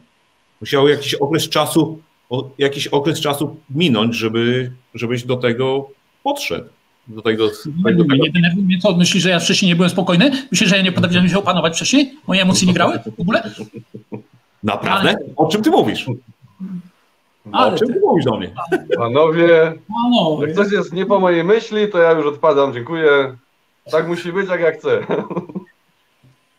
Musiał 0.62 0.88
jakiś 0.88 1.13
okres 1.13 1.49
czasu, 1.49 1.99
jakiś 2.58 2.88
okres 2.88 3.19
czasu 3.19 3.56
minąć, 3.69 4.15
żeby, 4.15 4.71
żebyś 4.93 5.23
do 5.23 5.38
tego 5.38 5.89
podszedł. 6.23 6.69
Do 7.08 7.21
tego, 7.21 7.49
nie, 7.65 7.93
do 7.93 8.04
tego... 8.04 8.15
nie 8.15 8.32
denerwuj 8.32 8.63
mnie, 8.63 8.80
co? 8.80 8.95
Myślisz, 8.95 9.23
że 9.23 9.30
ja 9.30 9.39
wcześniej 9.39 9.69
nie 9.69 9.76
byłem 9.76 9.89
spokojny? 9.89 10.32
Myślisz, 10.52 10.69
że 10.69 10.78
ja 10.78 10.84
nie 10.84 10.91
potrafiłem 10.91 11.30
się 11.30 11.38
opanować 11.38 11.76
wcześniej? 11.76 12.13
Moje 12.28 12.41
emocje 12.41 12.67
nie 12.67 12.73
grały 12.73 12.99
w 13.17 13.21
ogóle? 13.21 13.52
Naprawdę? 14.63 15.10
Ale... 15.10 15.17
O 15.36 15.47
czym 15.47 15.63
ty 15.63 15.69
mówisz? 15.71 16.06
Ale 17.52 17.73
o 17.73 17.78
czym 17.78 17.93
ty 17.93 17.99
mówisz 17.99 18.26
do 18.26 18.38
mnie? 18.38 18.54
Panowie, 18.97 19.73
Panowie, 19.88 20.47
jak 20.47 20.56
coś 20.56 20.71
jest 20.71 20.93
nie 20.93 21.06
po 21.06 21.19
mojej 21.19 21.43
myśli, 21.43 21.89
to 21.89 21.97
ja 21.97 22.12
już 22.12 22.26
odpadam, 22.26 22.73
dziękuję. 22.73 23.36
Tak 23.91 24.08
musi 24.08 24.32
być, 24.34 24.49
jak 24.49 24.62
ja 24.62 24.71
chcę. 24.71 25.06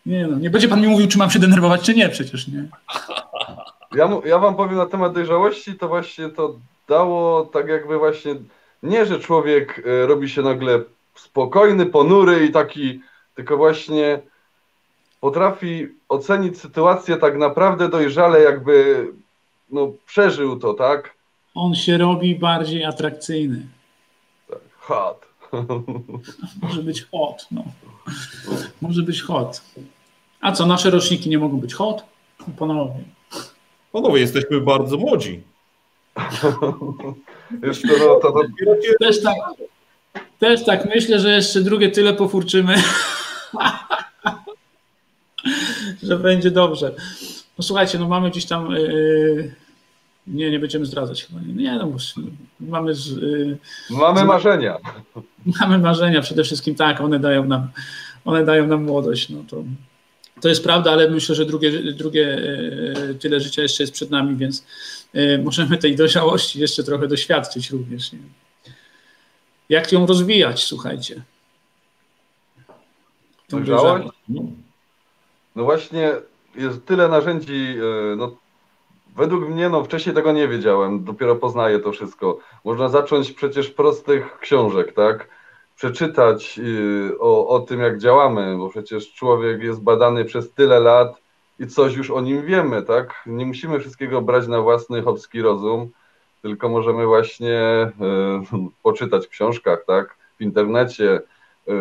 Nie, 0.07 0.27
no, 0.27 0.38
nie 0.38 0.51
będzie 0.51 0.69
pan 0.69 0.81
mi 0.81 0.88
mówił, 0.88 1.09
czy 1.09 1.19
mam 1.19 1.31
się 1.31 1.38
denerwować, 1.38 1.83
czy 1.83 1.95
nie, 1.95 2.09
przecież 2.09 2.49
nie. 2.49 2.69
Ja, 3.95 4.11
ja 4.25 4.38
wam 4.38 4.57
powiem 4.57 4.77
na 4.77 4.87
temat 4.87 5.14
dojrzałości, 5.14 5.75
to 5.75 5.88
właśnie 5.88 6.29
to 6.29 6.59
dało 6.88 7.45
tak 7.45 7.69
jakby 7.69 7.99
właśnie, 7.99 8.35
nie, 8.83 9.07
że 9.07 9.21
człowiek 9.21 9.83
e, 9.87 10.07
robi 10.07 10.29
się 10.29 10.43
nagle 10.43 10.81
spokojny, 11.14 11.87
ponury 11.87 12.47
i 12.47 12.53
taki, 12.53 13.01
tylko 13.35 13.57
właśnie 13.57 14.21
potrafi 15.25 15.89
ocenić 16.09 16.59
sytuację 16.61 17.17
tak 17.17 17.39
naprawdę 17.39 17.89
dojrzale, 17.89 18.43
jakby 18.43 19.07
no, 19.71 19.93
przeżył 20.07 20.59
to, 20.59 20.75
tak? 20.75 21.15
On 21.55 21.75
się 21.75 21.99
robi 21.99 22.35
bardziej 22.35 22.85
atrakcyjny. 22.85 23.67
Tak, 24.49 24.59
hot. 24.79 25.27
Może 26.63 26.83
być 26.83 27.03
hot, 27.03 27.47
no. 27.51 27.65
Może 28.81 29.03
być 29.03 29.23
hot. 29.23 29.61
A 30.41 30.53
co, 30.53 30.67
nasze 30.67 30.91
roczniki 30.91 31.31
nie 31.31 31.39
mogą 31.39 31.57
być 31.57 31.75
hot? 31.75 32.05
Panowie. 32.59 33.05
Panowie, 33.93 34.21
jesteśmy 34.21 34.61
bardzo 34.61 34.97
młodzi. 34.97 35.43
Jeszcze 37.63 37.89
no, 37.99 38.15
to, 38.15 38.33
to... 38.33 38.41
Też 39.01 39.23
tak, 39.23 39.37
też 40.39 40.65
tak 40.65 40.95
myślę, 40.95 41.21
że 41.21 41.31
jeszcze 41.31 41.61
drugie 41.61 41.91
tyle 41.91 42.15
pofurczymy, 42.15 42.75
że 46.02 46.18
będzie 46.18 46.50
dobrze. 46.50 46.94
No 47.59 47.64
słuchajcie, 47.64 47.98
no 47.98 48.09
mamy 48.09 48.30
gdzieś 48.30 48.46
tam. 48.46 48.70
Yy, 48.70 49.54
nie, 50.26 50.50
nie 50.50 50.59
będziemy 50.59 50.87
zdradzać 50.87 51.24
chyba. 51.24 51.40
Nie, 51.46 51.76
no 51.76 51.87
bo 51.87 51.98
mamy. 52.61 52.94
Z, 52.94 53.07
yy, 53.09 53.59
mamy 53.90 54.20
z, 54.20 54.24
marzenia. 54.24 54.76
Mamy 55.61 55.78
marzenia 55.78 56.20
przede 56.20 56.44
wszystkim, 56.44 56.74
tak, 56.74 57.00
one 57.00 57.18
dają 57.18 57.44
nam, 57.44 57.68
one 58.24 58.44
dają 58.44 58.66
nam 58.66 58.85
młodość. 58.85 59.28
No 59.28 59.44
to, 59.48 59.64
to 60.40 60.48
jest 60.48 60.64
prawda, 60.64 60.92
ale 60.92 61.11
myślę, 61.11 61.35
że 61.35 61.44
drugie, 61.44 61.92
drugie 61.92 62.20
yy, 62.20 63.14
tyle 63.14 63.40
życia 63.40 63.62
jeszcze 63.62 63.83
jest 63.83 63.92
przed 63.92 64.11
nami, 64.11 64.37
więc 64.37 64.64
yy, 65.14 65.38
możemy 65.44 65.78
tej 65.78 65.96
dojrzałości 65.96 66.61
jeszcze 66.61 66.85
trochę 66.85 67.09
doświadczyć 67.09 67.70
również. 67.70 68.12
Nie? 68.12 68.18
Jak 69.68 69.92
ją 69.92 70.07
rozwijać, 70.07 70.64
słuchajcie? 70.64 71.22
Dojrzałość? 73.48 74.09
No 75.55 75.64
właśnie, 75.64 76.12
jest 76.55 76.87
tyle 76.87 77.09
narzędzi, 77.09 77.77
e, 78.12 78.17
no, 78.17 78.37
według 79.17 79.49
mnie, 79.49 79.69
no 79.69 79.85
wcześniej 79.85 80.14
tego 80.14 80.33
nie 80.33 80.49
wiedziałem, 80.49 81.05
dopiero 81.05 81.37
poznaję 81.37 81.79
to 81.79 81.93
wszystko. 81.93 82.38
Można 82.64 82.88
zacząć 82.88 83.33
przecież 83.33 83.71
prostych 83.71 84.38
książek, 84.38 84.93
tak? 84.93 85.29
Przeczytać 85.77 86.59
e, 86.59 87.19
o, 87.19 87.49
o 87.49 87.61
tym, 87.61 87.81
jak 87.81 87.99
działamy, 87.99 88.57
bo 88.59 88.69
przecież 88.69 89.12
człowiek 89.12 89.62
jest 89.62 89.83
badany 89.83 90.25
przez 90.25 90.53
tyle 90.53 90.81
lat 90.81 91.21
i 91.59 91.67
coś 91.67 91.95
już 91.95 92.11
o 92.11 92.21
nim 92.21 92.43
wiemy, 92.43 92.83
tak? 92.83 93.23
Nie 93.27 93.47
musimy 93.47 93.81
wszystkiego 93.81 94.23
brać 94.23 94.49
na 94.49 94.61
własny 94.61 95.03
chłopski 95.03 95.43
rozum, 95.43 95.90
tylko 96.43 96.69
możemy 96.69 97.07
właśnie 97.07 97.90
y, 98.53 98.69
poczytać 98.83 99.27
w 99.27 99.31
książkach, 99.31 99.85
tak? 99.87 100.17
W 100.38 100.43
internecie, 100.43 101.21
y, 101.69 101.73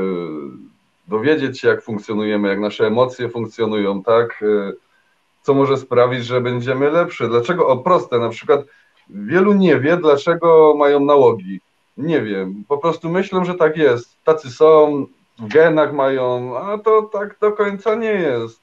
dowiedzieć 1.07 1.59
się, 1.59 1.67
jak 1.67 1.83
funkcjonujemy, 1.83 2.49
jak 2.49 2.59
nasze 2.59 2.87
emocje 2.87 3.29
funkcjonują, 3.29 4.03
tak? 4.03 4.41
Y, 4.41 4.73
co 5.41 5.53
może 5.53 5.77
sprawić, 5.77 6.25
że 6.25 6.41
będziemy 6.41 6.91
lepszy. 6.91 7.27
Dlaczego? 7.27 7.67
O 7.67 7.77
proste, 7.77 8.19
na 8.19 8.29
przykład 8.29 8.61
wielu 9.09 9.53
nie 9.53 9.79
wie, 9.79 9.97
dlaczego 9.97 10.75
mają 10.77 10.99
nałogi. 10.99 11.61
Nie 11.97 12.21
wiem, 12.21 12.63
po 12.67 12.77
prostu 12.77 13.09
myślą, 13.09 13.45
że 13.45 13.53
tak 13.53 13.77
jest. 13.77 14.23
Tacy 14.23 14.49
są, 14.49 15.05
w 15.39 15.47
genach 15.47 15.93
mają, 15.93 16.57
a 16.57 16.77
to 16.77 17.01
tak 17.01 17.35
do 17.41 17.51
końca 17.51 17.95
nie 17.95 18.13
jest. 18.13 18.61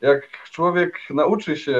Jak 0.00 0.28
człowiek 0.50 1.00
nauczy 1.10 1.56
się, 1.56 1.76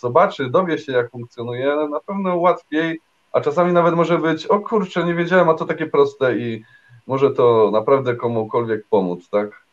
zobaczy, 0.00 0.50
dowie 0.50 0.78
się, 0.78 0.92
jak 0.92 1.10
funkcjonuje, 1.10 1.76
na 1.90 2.00
pewno 2.00 2.36
łatwiej, 2.36 3.00
a 3.32 3.40
czasami 3.40 3.72
nawet 3.72 3.94
może 3.94 4.18
być, 4.18 4.46
o 4.46 4.60
kurczę, 4.60 5.04
nie 5.04 5.14
wiedziałem, 5.14 5.48
a 5.48 5.54
to 5.54 5.64
takie 5.64 5.86
proste 5.86 6.38
i 6.38 6.64
może 7.06 7.30
to 7.30 7.70
naprawdę 7.72 8.16
komukolwiek 8.16 8.86
pomóc, 8.90 9.28
tak? 9.28 9.64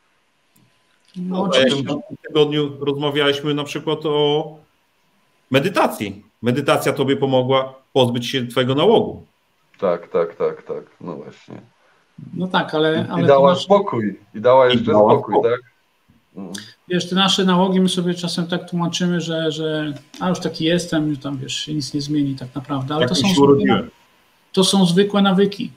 No, 1.16 1.38
no 1.38 1.50
w 1.50 1.86
tym 1.88 2.02
tygodniu 2.28 2.86
rozmawialiśmy 2.86 3.54
na 3.54 3.64
przykład 3.64 4.00
o 4.06 4.58
medytacji. 5.52 6.24
Medytacja 6.42 6.94
tobie 6.94 7.18
pomogła 7.18 7.74
pozbyć 7.94 8.28
się 8.28 8.48
twojego 8.48 8.76
nałogu. 8.76 9.26
Tak, 9.80 10.08
tak, 10.08 10.36
tak, 10.36 10.64
tak. 10.64 10.84
No 11.02 11.16
właśnie. 11.16 11.62
No 12.34 12.48
tak, 12.48 12.76
ale. 12.76 13.08
ale 13.12 13.24
I 13.24 13.28
dała 13.28 13.50
masz... 13.50 13.64
spokój. 13.64 14.20
I 14.36 14.42
dała 14.42 14.66
jeszcze 14.66 14.84
I 14.84 14.86
dała 14.86 15.14
spokój, 15.14 15.34
spokój, 15.34 15.52
tak? 15.52 15.62
No. 16.36 16.52
Wiesz, 16.88 17.10
te 17.10 17.16
nasze 17.16 17.46
nałogi 17.46 17.82
my 17.82 17.90
sobie 17.90 18.14
czasem 18.14 18.48
tak 18.48 18.70
tłumaczymy, 18.70 19.22
że, 19.22 19.52
że 19.52 19.94
a 20.20 20.30
już 20.30 20.40
taki 20.40 20.66
jestem, 20.66 21.18
tam 21.18 21.38
wiesz, 21.38 21.68
nic 21.68 21.94
nie 21.94 22.02
zmieni 22.02 22.36
tak 22.36 22.56
naprawdę. 22.56 22.96
Ale 22.96 23.08
tak 23.08 23.10
to 23.10 23.16
są, 23.16 23.28
zwykłe, 23.28 23.88
to 24.52 24.64
są 24.64 24.86
zwykłe 24.86 25.22
nawyki 25.22 25.72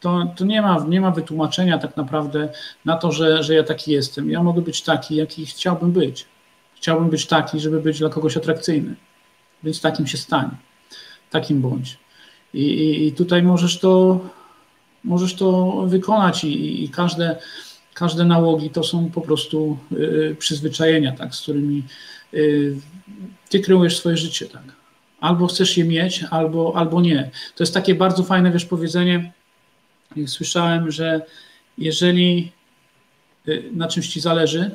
to, 0.00 0.34
to 0.36 0.44
nie, 0.44 0.62
ma, 0.62 0.84
nie 0.88 1.00
ma 1.00 1.10
wytłumaczenia 1.10 1.78
tak 1.78 1.96
naprawdę 1.96 2.48
na 2.84 2.96
to, 2.96 3.12
że, 3.12 3.42
że 3.42 3.54
ja 3.54 3.62
taki 3.62 3.92
jestem. 3.92 4.30
Ja 4.30 4.42
mogę 4.42 4.62
być 4.62 4.82
taki, 4.82 5.16
jaki 5.16 5.46
chciałbym 5.46 5.92
być. 5.92 6.26
Chciałbym 6.76 7.10
być 7.10 7.26
taki, 7.26 7.60
żeby 7.60 7.80
być 7.80 7.98
dla 7.98 8.08
kogoś 8.08 8.36
atrakcyjny. 8.36 8.94
Więc 9.62 9.80
takim 9.80 10.06
się 10.06 10.18
stanie. 10.18 10.50
Takim 11.30 11.60
bądź. 11.60 11.98
I, 12.54 12.62
i, 12.62 13.06
i 13.06 13.12
tutaj 13.12 13.42
możesz 13.42 13.78
to, 13.78 14.20
możesz 15.04 15.34
to 15.34 15.72
wykonać 15.86 16.44
i, 16.44 16.84
i 16.84 16.88
każde, 16.88 17.38
każde 17.94 18.24
nałogi 18.24 18.70
to 18.70 18.84
są 18.84 19.10
po 19.10 19.20
prostu 19.20 19.78
y, 19.92 20.36
przyzwyczajenia, 20.38 21.12
tak, 21.12 21.34
z 21.34 21.40
którymi 21.40 21.82
y, 22.34 22.76
ty 23.48 23.60
kreujesz 23.60 23.98
swoje 23.98 24.16
życie. 24.16 24.46
Tak. 24.46 24.62
Albo 25.20 25.46
chcesz 25.46 25.76
je 25.76 25.84
mieć, 25.84 26.24
albo, 26.30 26.72
albo 26.76 27.00
nie. 27.00 27.30
To 27.56 27.62
jest 27.62 27.74
takie 27.74 27.94
bardzo 27.94 28.22
fajne, 28.22 28.52
wiesz, 28.52 28.64
powiedzenie, 28.64 29.32
słyszałem, 30.26 30.90
że 30.90 31.20
jeżeli 31.78 32.52
y, 33.48 33.70
na 33.72 33.88
czymś 33.88 34.08
ci 34.08 34.20
zależy, 34.20 34.70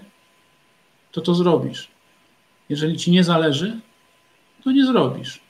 to 1.11 1.21
to 1.21 1.35
zrobisz. 1.35 1.87
Jeżeli 2.69 2.97
ci 2.97 3.11
nie 3.11 3.23
zależy, 3.23 3.79
to 4.63 4.71
nie 4.71 4.85
zrobisz. 4.85 5.43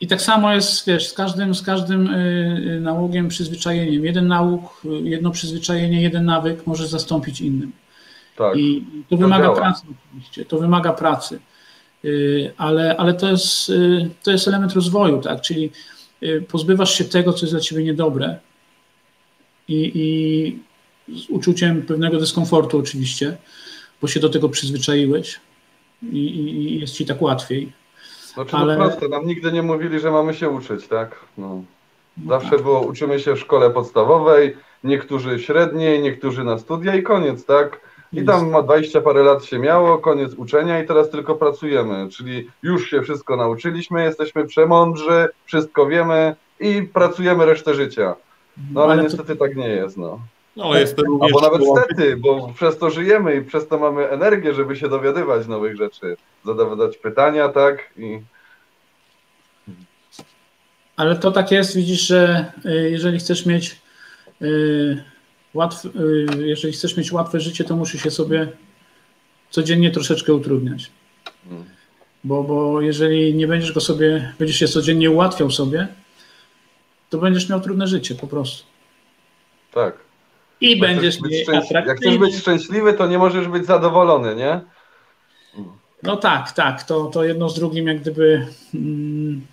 I 0.00 0.06
tak 0.06 0.22
samo 0.22 0.54
jest, 0.54 0.86
wiesz, 0.86 1.08
z 1.08 1.12
każdym, 1.12 1.54
z 1.54 1.62
każdym 1.62 2.06
y, 2.06 2.74
y, 2.76 2.80
nałogiem, 2.80 3.28
przyzwyczajeniem. 3.28 4.04
Jeden 4.04 4.28
nałóg, 4.28 4.82
jedno 5.02 5.30
przyzwyczajenie, 5.30 6.02
jeden 6.02 6.24
nawyk 6.24 6.66
może 6.66 6.88
zastąpić 6.88 7.40
innym. 7.40 7.72
Tak, 8.36 8.56
I 8.56 8.84
to, 9.10 9.16
to 9.16 9.22
wymaga 9.22 9.44
działa. 9.44 9.56
pracy 9.56 9.86
oczywiście, 10.08 10.44
to 10.44 10.58
wymaga 10.58 10.92
pracy. 10.92 11.40
Ale, 12.56 12.96
ale 12.96 13.14
to, 13.14 13.30
jest, 13.30 13.72
to 14.22 14.30
jest 14.30 14.48
element 14.48 14.72
rozwoju, 14.72 15.20
tak? 15.20 15.40
Czyli 15.40 15.70
pozbywasz 16.48 16.98
się 16.98 17.04
tego, 17.04 17.32
co 17.32 17.40
jest 17.46 17.52
dla 17.52 17.60
ciebie 17.60 17.84
niedobre, 17.84 18.38
i, 19.68 19.92
i 19.94 21.18
z 21.18 21.30
uczuciem 21.30 21.82
pewnego 21.82 22.18
dyskomfortu 22.18 22.78
oczywiście, 22.78 23.36
bo 24.00 24.08
się 24.08 24.20
do 24.20 24.28
tego 24.28 24.48
przyzwyczaiłeś 24.48 25.40
i, 26.02 26.16
i 26.16 26.80
jest 26.80 26.94
ci 26.94 27.06
tak 27.06 27.22
łatwiej. 27.22 27.72
Znaczy 28.34 28.56
Ale... 28.56 28.76
no 28.76 28.84
proste, 28.84 29.08
nam 29.08 29.26
nigdy 29.26 29.52
nie 29.52 29.62
mówili, 29.62 30.00
że 30.00 30.10
mamy 30.10 30.34
się 30.34 30.50
uczyć, 30.50 30.88
tak? 30.88 31.20
No. 31.38 31.62
no 32.16 32.28
Zawsze 32.28 32.50
tak. 32.50 32.62
było, 32.62 32.80
uczymy 32.80 33.20
się 33.20 33.34
w 33.34 33.38
szkole 33.38 33.70
podstawowej, 33.70 34.56
niektórzy 34.84 35.38
średniej, 35.38 36.02
niektórzy 36.02 36.44
na 36.44 36.58
studia 36.58 36.94
i 36.94 37.02
koniec, 37.02 37.44
tak? 37.44 37.80
I 38.12 38.24
tam 38.24 38.50
ma 38.50 38.62
20 38.62 39.00
parę 39.00 39.22
lat 39.22 39.44
się 39.44 39.58
miało, 39.58 39.98
koniec 39.98 40.34
uczenia 40.34 40.82
i 40.82 40.86
teraz 40.86 41.10
tylko 41.10 41.34
pracujemy, 41.34 42.08
czyli 42.10 42.50
już 42.62 42.90
się 42.90 43.02
wszystko 43.02 43.36
nauczyliśmy, 43.36 44.04
jesteśmy 44.04 44.44
przemądrzy, 44.44 45.28
wszystko 45.44 45.86
wiemy 45.86 46.36
i 46.60 46.82
pracujemy 46.82 47.46
resztę 47.46 47.74
życia. 47.74 48.14
No 48.72 48.82
ale, 48.82 48.92
ale 48.92 49.02
niestety 49.02 49.36
to... 49.36 49.44
tak 49.44 49.56
nie 49.56 49.68
jest, 49.68 49.96
no. 49.96 50.20
No, 50.56 50.78
jest 50.78 50.96
to 50.96 51.02
również... 51.02 51.32
Albo 51.32 51.40
nawet 51.40 51.60
niestety, 51.60 52.16
bo 52.16 52.52
przez 52.54 52.78
to 52.78 52.90
żyjemy 52.90 53.36
i 53.36 53.44
przez 53.44 53.68
to 53.68 53.78
mamy 53.78 54.08
energię, 54.08 54.54
żeby 54.54 54.76
się 54.76 54.88
dowiadywać 54.88 55.46
nowych 55.46 55.76
rzeczy, 55.76 56.16
zadawać 56.44 56.96
pytania, 56.96 57.48
tak? 57.48 57.90
I... 57.96 58.20
Ale 60.96 61.16
to 61.16 61.30
tak 61.30 61.50
jest, 61.50 61.76
widzisz, 61.76 62.00
że 62.00 62.52
y, 62.66 62.90
jeżeli 62.90 63.18
chcesz 63.18 63.46
mieć 63.46 63.80
y, 64.42 65.02
łatw, 65.54 65.84
y, 65.84 66.26
jeżeli 66.46 66.72
chcesz 66.72 66.96
mieć 66.96 67.12
łatwe 67.12 67.40
życie, 67.40 67.64
to 67.64 67.76
musisz 67.76 68.02
się 68.02 68.10
sobie 68.10 68.48
codziennie 69.50 69.90
troszeczkę 69.90 70.34
utrudniać. 70.34 70.90
Hmm. 71.48 71.64
Bo, 72.24 72.42
bo 72.42 72.80
jeżeli 72.80 73.34
nie 73.34 73.46
będziesz 73.46 73.72
go 73.72 73.80
sobie, 73.80 74.32
będziesz 74.38 74.56
się 74.56 74.68
codziennie 74.68 75.10
ułatwiał 75.10 75.50
sobie, 75.50 75.88
to 77.12 77.18
będziesz 77.18 77.48
miał 77.48 77.60
trudne 77.60 77.86
życie 77.86 78.14
po 78.14 78.26
prostu. 78.26 78.64
Tak. 79.74 79.98
I 80.60 80.70
jak 80.70 80.80
będziesz 80.80 81.20
mieć 81.20 81.48
Jak 81.70 81.96
chcesz 81.96 82.18
być 82.18 82.36
szczęśliwy, 82.36 82.94
to 82.94 83.06
nie 83.06 83.18
możesz 83.18 83.48
być 83.48 83.66
zadowolony, 83.66 84.36
nie? 84.36 84.60
No 86.02 86.16
tak, 86.16 86.52
tak. 86.52 86.82
To, 86.82 87.04
to 87.04 87.24
jedno 87.24 87.48
z 87.48 87.54
drugim 87.54 87.86
jak 87.86 88.00
gdyby 88.00 88.46
mm, 88.74 89.46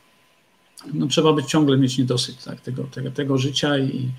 no, 0.94 1.08
trzeba 1.08 1.34
być 1.34 1.46
ciągle 1.46 1.78
mieć 1.78 1.98
niedosyt 1.98 2.44
tak, 2.44 2.62
tego, 2.62 2.84
tego, 2.84 3.12
tego 3.12 3.38
życia 3.38 3.78
i, 3.78 4.10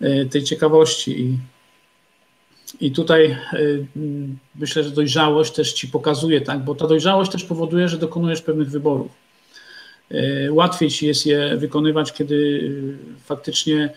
i 0.00 0.28
tej 0.28 0.44
ciekawości. 0.44 1.20
I, 1.20 1.38
I 2.80 2.92
tutaj 2.92 3.36
myślę, 4.54 4.84
że 4.84 4.90
dojrzałość 4.90 5.52
też 5.52 5.72
ci 5.72 5.88
pokazuje, 5.88 6.40
tak, 6.40 6.64
bo 6.64 6.74
ta 6.74 6.86
dojrzałość 6.86 7.30
też 7.30 7.44
powoduje, 7.44 7.88
że 7.88 7.98
dokonujesz 7.98 8.42
pewnych 8.42 8.70
wyborów. 8.70 9.19
Łatwiej 10.50 10.90
ci 10.90 11.06
jest 11.06 11.26
je 11.26 11.56
wykonywać, 11.56 12.12
kiedy 12.12 12.70
faktycznie 13.24 13.92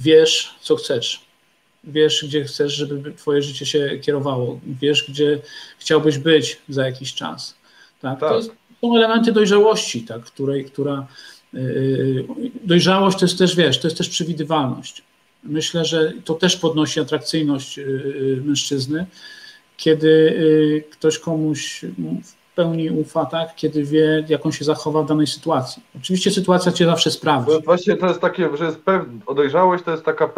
wiesz, 0.00 0.54
co 0.60 0.76
chcesz. 0.76 1.20
Wiesz, 1.84 2.24
gdzie 2.24 2.44
chcesz, 2.44 2.72
żeby 2.72 3.12
Twoje 3.12 3.42
życie 3.42 3.66
się 3.66 3.98
kierowało. 4.02 4.60
Wiesz, 4.80 5.10
gdzie 5.10 5.40
chciałbyś 5.78 6.18
być 6.18 6.58
za 6.68 6.86
jakiś 6.86 7.14
czas. 7.14 7.56
Tak? 8.00 8.20
tak. 8.20 8.30
To 8.30 8.42
są 8.42 8.96
elementy 8.96 9.32
dojrzałości, 9.32 10.02
tak, 10.02 10.24
której, 10.24 10.64
która. 10.64 11.06
Yy, 11.52 12.26
dojrzałość 12.64 13.18
to 13.18 13.24
jest 13.24 13.38
też, 13.38 13.56
wiesz, 13.56 13.78
to 13.78 13.86
jest 13.86 13.98
też 13.98 14.08
przewidywalność. 14.08 15.02
Myślę, 15.44 15.84
że 15.84 16.12
to 16.24 16.34
też 16.34 16.56
podnosi 16.56 17.00
atrakcyjność 17.00 17.80
mężczyzny, 18.44 19.06
kiedy 19.76 20.34
ktoś 20.90 21.18
komuś 21.18 21.84
pełni 22.56 22.90
ufa, 22.90 23.26
tak, 23.26 23.54
kiedy 23.56 23.84
wie, 23.84 24.24
jak 24.28 24.46
on 24.46 24.52
się 24.52 24.64
zachowa 24.64 25.02
w 25.02 25.08
danej 25.08 25.26
sytuacji. 25.26 25.82
Oczywiście 25.96 26.30
sytuacja 26.30 26.72
cię 26.72 26.86
zawsze 26.86 27.10
sprawdzi. 27.10 27.52
No 27.52 27.60
właśnie 27.60 27.96
to 27.96 28.06
jest 28.06 28.20
takie, 28.20 28.56
że 28.56 28.64
jest 28.64 28.78
peł... 28.78 29.04
dojrzałość 29.34 29.84
to 29.84 29.90
jest 29.90 30.04
taka 30.04 30.30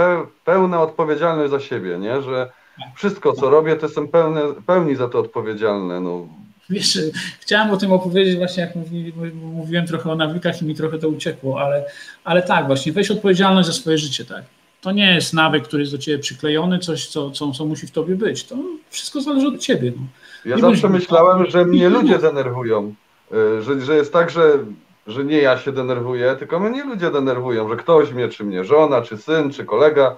pełna 0.44 0.82
odpowiedzialność 0.82 1.50
za 1.50 1.60
siebie, 1.60 1.98
nie? 1.98 2.22
że 2.22 2.50
wszystko, 2.96 3.32
co 3.32 3.50
robię, 3.50 3.76
to 3.76 3.86
jestem 3.86 4.08
pełny, 4.08 4.40
pełni 4.66 4.96
za 4.96 5.08
to 5.08 5.18
odpowiedzialny. 5.18 6.00
No. 6.00 6.26
Wiesz, 6.70 6.98
chciałem 7.40 7.70
o 7.70 7.76
tym 7.76 7.92
opowiedzieć 7.92 8.36
właśnie, 8.36 8.62
jak 8.62 8.76
mówi, 8.76 9.12
mówiłem 9.42 9.86
trochę 9.86 10.12
o 10.12 10.14
nawykach 10.14 10.62
i 10.62 10.64
mi 10.64 10.74
trochę 10.74 10.98
to 10.98 11.08
uciekło, 11.08 11.60
ale, 11.60 11.84
ale 12.24 12.42
tak, 12.42 12.66
właśnie 12.66 12.92
weź 12.92 13.10
odpowiedzialność 13.10 13.68
za 13.68 13.74
swoje 13.74 13.98
życie, 13.98 14.24
tak. 14.24 14.44
To 14.80 14.92
nie 14.92 15.14
jest 15.14 15.34
nawyk, 15.34 15.64
który 15.64 15.82
jest 15.82 15.92
do 15.92 15.98
ciebie 15.98 16.18
przyklejony, 16.18 16.78
coś, 16.78 17.06
co, 17.06 17.30
co, 17.30 17.52
co 17.52 17.64
musi 17.64 17.86
w 17.86 17.90
tobie 17.90 18.14
być. 18.14 18.44
To 18.44 18.56
wszystko 18.90 19.20
zależy 19.20 19.48
od 19.48 19.58
ciebie. 19.58 19.92
No. 19.96 20.02
Ja 20.48 20.56
nie 20.56 20.62
zawsze 20.62 20.88
myślałem, 20.88 21.46
że 21.46 21.64
mnie 21.64 21.88
ludzie 21.88 22.18
denerwują. 22.18 22.94
Y, 23.32 23.62
że, 23.62 23.80
że 23.80 23.96
jest 23.96 24.12
tak, 24.12 24.30
że, 24.30 24.58
że 25.06 25.24
nie 25.24 25.38
ja 25.38 25.58
się 25.58 25.72
denerwuję, 25.72 26.36
tylko 26.38 26.60
mnie 26.60 26.84
ludzie 26.84 27.10
denerwują, 27.10 27.68
że 27.68 27.76
ktoś 27.76 28.12
mnie, 28.12 28.28
czy 28.28 28.44
mnie 28.44 28.64
żona, 28.64 29.02
czy 29.02 29.18
syn, 29.18 29.50
czy 29.50 29.64
kolega, 29.64 30.16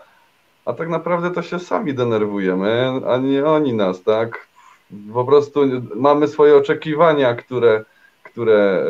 a 0.64 0.72
tak 0.72 0.88
naprawdę 0.88 1.30
to 1.30 1.42
się 1.42 1.58
sami 1.58 1.94
denerwujemy, 1.94 2.92
a 3.08 3.16
nie 3.16 3.44
oni 3.44 3.72
nas, 3.74 4.02
tak? 4.02 4.46
Po 5.12 5.24
prostu 5.24 5.60
mamy 5.96 6.28
swoje 6.28 6.56
oczekiwania, 6.56 7.34
które, 7.34 7.84
które 8.22 8.84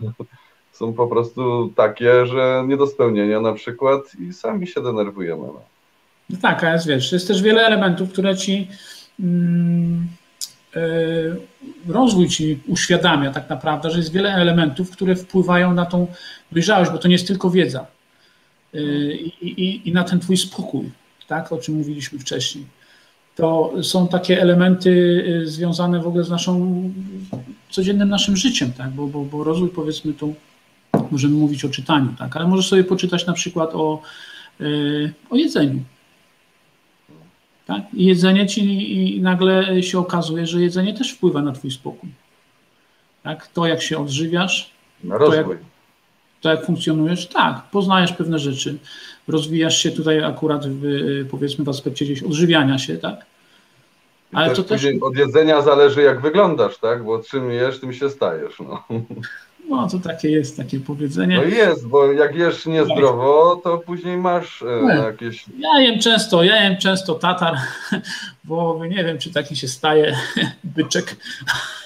e, 0.00 0.14
są 0.78 0.92
po 0.92 1.06
prostu 1.06 1.72
takie, 1.76 2.26
że 2.26 2.64
nie 2.66 2.76
do 2.76 2.86
spełnienia 2.86 3.40
na 3.40 3.52
przykład 3.52 4.00
i 4.18 4.32
sami 4.32 4.66
się 4.66 4.80
denerwujemy. 4.82 5.42
No. 5.42 5.60
no 6.30 6.38
tak, 6.42 6.64
a 6.64 6.72
jest, 6.72 6.86
wiesz, 6.86 7.12
jest 7.12 7.28
też 7.28 7.42
wiele 7.42 7.66
elementów, 7.66 8.12
które 8.12 8.36
ci 8.36 8.68
mm, 9.20 10.08
rozwój 11.88 12.28
ci 12.28 12.58
uświadamia 12.66 13.30
tak 13.30 13.50
naprawdę, 13.50 13.90
że 13.90 13.98
jest 13.98 14.12
wiele 14.12 14.34
elementów, 14.34 14.90
które 14.90 15.16
wpływają 15.16 15.74
na 15.74 15.86
tą 15.86 16.06
dojrzałość, 16.52 16.90
bo 16.90 16.98
to 16.98 17.08
nie 17.08 17.14
jest 17.14 17.26
tylko 17.26 17.50
wiedza 17.50 17.86
e, 18.74 18.80
i, 19.12 19.62
i, 19.62 19.88
i 19.88 19.92
na 19.92 20.04
ten 20.04 20.20
twój 20.20 20.36
spokój, 20.36 20.90
tak, 21.26 21.52
o 21.52 21.58
czym 21.58 21.74
mówiliśmy 21.74 22.18
wcześniej. 22.18 22.64
To 23.36 23.72
są 23.82 24.08
takie 24.08 24.42
elementy 24.42 25.24
e, 25.42 25.46
związane 25.46 26.00
w 26.00 26.06
ogóle 26.06 26.24
z 26.24 26.30
naszą 26.30 26.82
codziennym 27.70 28.08
naszym 28.08 28.36
życiem, 28.36 28.72
tak, 28.72 28.90
bo, 28.90 29.06
bo, 29.06 29.24
bo 29.24 29.44
rozwój 29.44 29.68
powiedzmy 29.68 30.12
tu 30.12 30.34
możemy 31.10 31.34
mówić 31.34 31.64
o 31.64 31.68
czytaniu, 31.68 32.14
tak, 32.18 32.36
ale 32.36 32.46
możesz 32.46 32.68
sobie 32.68 32.84
poczytać 32.84 33.26
na 33.26 33.32
przykład 33.32 33.74
o, 33.74 34.02
o 35.30 35.36
jedzeniu, 35.36 35.80
tak? 37.70 37.82
I 37.94 38.04
jedzenie 38.04 38.46
ci 38.46 38.92
i 39.16 39.20
nagle 39.20 39.82
się 39.82 39.98
okazuje, 39.98 40.46
że 40.46 40.60
jedzenie 40.60 40.94
też 40.94 41.12
wpływa 41.12 41.42
na 41.42 41.52
twój 41.52 41.70
spokój. 41.70 42.10
Tak? 43.22 43.46
To, 43.46 43.66
jak 43.66 43.82
się 43.82 43.98
odżywiasz, 43.98 44.70
na 45.04 45.18
rozwój. 45.18 45.44
To 45.44 45.50
jak, 45.50 45.60
to, 46.40 46.50
jak 46.50 46.66
funkcjonujesz, 46.66 47.26
tak, 47.26 47.62
poznajesz 47.70 48.12
pewne 48.12 48.38
rzeczy, 48.38 48.78
rozwijasz 49.28 49.78
się 49.78 49.90
tutaj 49.90 50.24
akurat 50.24 50.66
w, 50.66 50.82
powiedzmy 51.30 51.64
w 51.64 51.68
aspekcie 51.68 52.04
gdzieś 52.04 52.22
odżywiania 52.22 52.78
się, 52.78 52.96
tak? 52.96 53.26
Ale 54.32 54.48
też 54.48 54.56
to 54.56 54.64
też... 54.64 54.86
Od 55.00 55.16
jedzenia 55.16 55.62
zależy, 55.62 56.02
jak 56.02 56.20
wyglądasz, 56.20 56.78
tak? 56.78 57.04
Bo 57.04 57.22
czym 57.22 57.50
jesz, 57.50 57.80
tym 57.80 57.92
się 57.92 58.10
stajesz. 58.10 58.60
No. 58.60 58.84
No, 59.70 59.88
to 59.88 59.98
takie 59.98 60.30
jest, 60.30 60.56
takie 60.56 60.80
powiedzenie. 60.80 61.36
No 61.36 61.42
jest, 61.42 61.88
bo 61.88 62.12
jak 62.12 62.34
jesz 62.34 62.66
niezdrowo, 62.66 63.60
to 63.64 63.78
później 63.78 64.16
masz 64.16 64.62
e, 64.62 64.96
jakieś... 65.06 65.44
Ja 65.58 65.80
jem 65.80 66.00
często, 66.00 66.42
ja 66.42 66.64
jem 66.64 66.76
często 66.76 67.14
tatar, 67.14 67.56
bo 68.44 68.86
nie 68.86 69.04
wiem, 69.04 69.18
czy 69.18 69.32
taki 69.32 69.56
się 69.56 69.68
staje 69.68 70.16
byczek. 70.76 71.16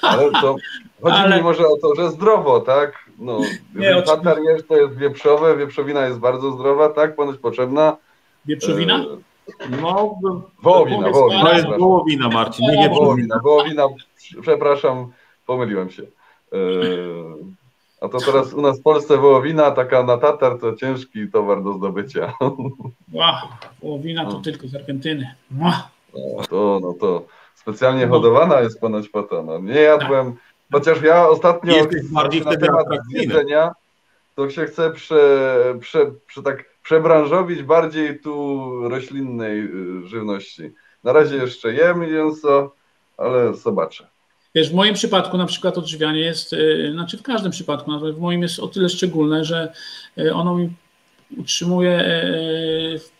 Ale 0.02 0.30
to 0.30 0.56
chodzi 1.02 1.16
Ale... 1.16 1.36
mi 1.36 1.42
może 1.42 1.68
o 1.68 1.76
to, 1.76 1.94
że 1.94 2.10
zdrowo, 2.10 2.60
tak? 2.60 3.04
No, 3.18 3.40
nie, 3.74 4.02
tatar 4.02 4.38
jesz, 4.42 4.62
to 4.68 4.76
jest 4.76 4.96
wieprzowe, 4.96 5.56
wieprzowina 5.56 6.06
jest 6.06 6.18
bardzo 6.18 6.52
zdrowa, 6.52 6.88
tak? 6.88 7.16
Ponoć 7.16 7.38
potrzebna. 7.38 7.96
Wieprzowina? 8.44 8.98
E... 8.98 9.68
No, 9.82 10.14
wołowina, 10.62 11.10
wołowina. 11.10 11.44
To 11.44 11.52
jest 11.52 11.68
wołowina, 11.78 12.28
Marcin, 12.28 12.66
nie 12.66 12.88
wieprzowina. 12.88 13.40
Wołowina, 13.42 13.86
przepraszam, 14.42 15.12
pomyliłem 15.46 15.90
się. 15.90 16.02
E... 16.52 16.56
A 18.04 18.08
to 18.08 18.18
teraz 18.18 18.52
u 18.52 18.60
nas 18.60 18.80
w 18.80 18.82
Polsce 18.82 19.16
wołowina, 19.16 19.70
taka 19.70 20.02
na 20.02 20.18
tatar, 20.18 20.58
to 20.58 20.76
ciężki 20.76 21.30
towar 21.30 21.62
do 21.62 21.72
zdobycia. 21.72 22.32
Wow, 23.12 23.34
wołowina 23.82 24.24
to 24.24 24.32
no. 24.32 24.40
tylko 24.40 24.68
z 24.68 24.74
Argentyny. 24.74 25.34
Wow. 25.58 25.72
No 26.36 26.44
to, 26.50 26.80
no 26.82 26.94
to 27.00 27.26
specjalnie 27.54 28.06
hodowana 28.06 28.60
jest 28.60 28.80
ponoć 28.80 29.08
po 29.08 29.22
to. 29.22 29.42
No, 29.42 29.58
nie 29.58 29.80
jadłem, 29.80 30.32
tak. 30.32 30.42
chociaż 30.72 31.02
ja 31.02 31.28
ostatnio 31.28 31.74
bardziej 32.12 32.42
na 32.42 32.56
temat 32.56 32.86
jedzenia, 33.10 33.72
to 34.34 34.50
się 34.50 34.64
chcę 34.66 34.90
prze, 34.90 35.74
prze, 35.80 36.10
prze, 36.26 36.42
tak 36.42 36.64
przebranżowić 36.82 37.62
bardziej 37.62 38.20
tu 38.20 38.68
roślinnej 38.88 39.60
y, 39.60 40.08
żywności. 40.08 40.72
Na 41.04 41.12
razie 41.12 41.36
jeszcze 41.36 41.74
jem 41.74 42.00
mięso, 42.00 42.74
ale 43.16 43.54
zobaczę. 43.54 44.13
Wiesz, 44.54 44.70
w 44.70 44.74
moim 44.74 44.94
przypadku 44.94 45.38
na 45.38 45.46
przykład 45.46 45.78
odżywianie 45.78 46.20
jest, 46.20 46.52
e, 46.52 46.92
znaczy 46.92 47.18
w 47.18 47.22
każdym 47.22 47.52
przypadku, 47.52 47.90
w 48.12 48.20
moim 48.20 48.42
jest 48.42 48.58
o 48.58 48.68
tyle 48.68 48.88
szczególne, 48.88 49.44
że 49.44 49.72
e, 50.18 50.34
ono 50.34 50.54
mi 50.54 50.68
utrzymuje 51.36 51.90
e, 51.90 52.24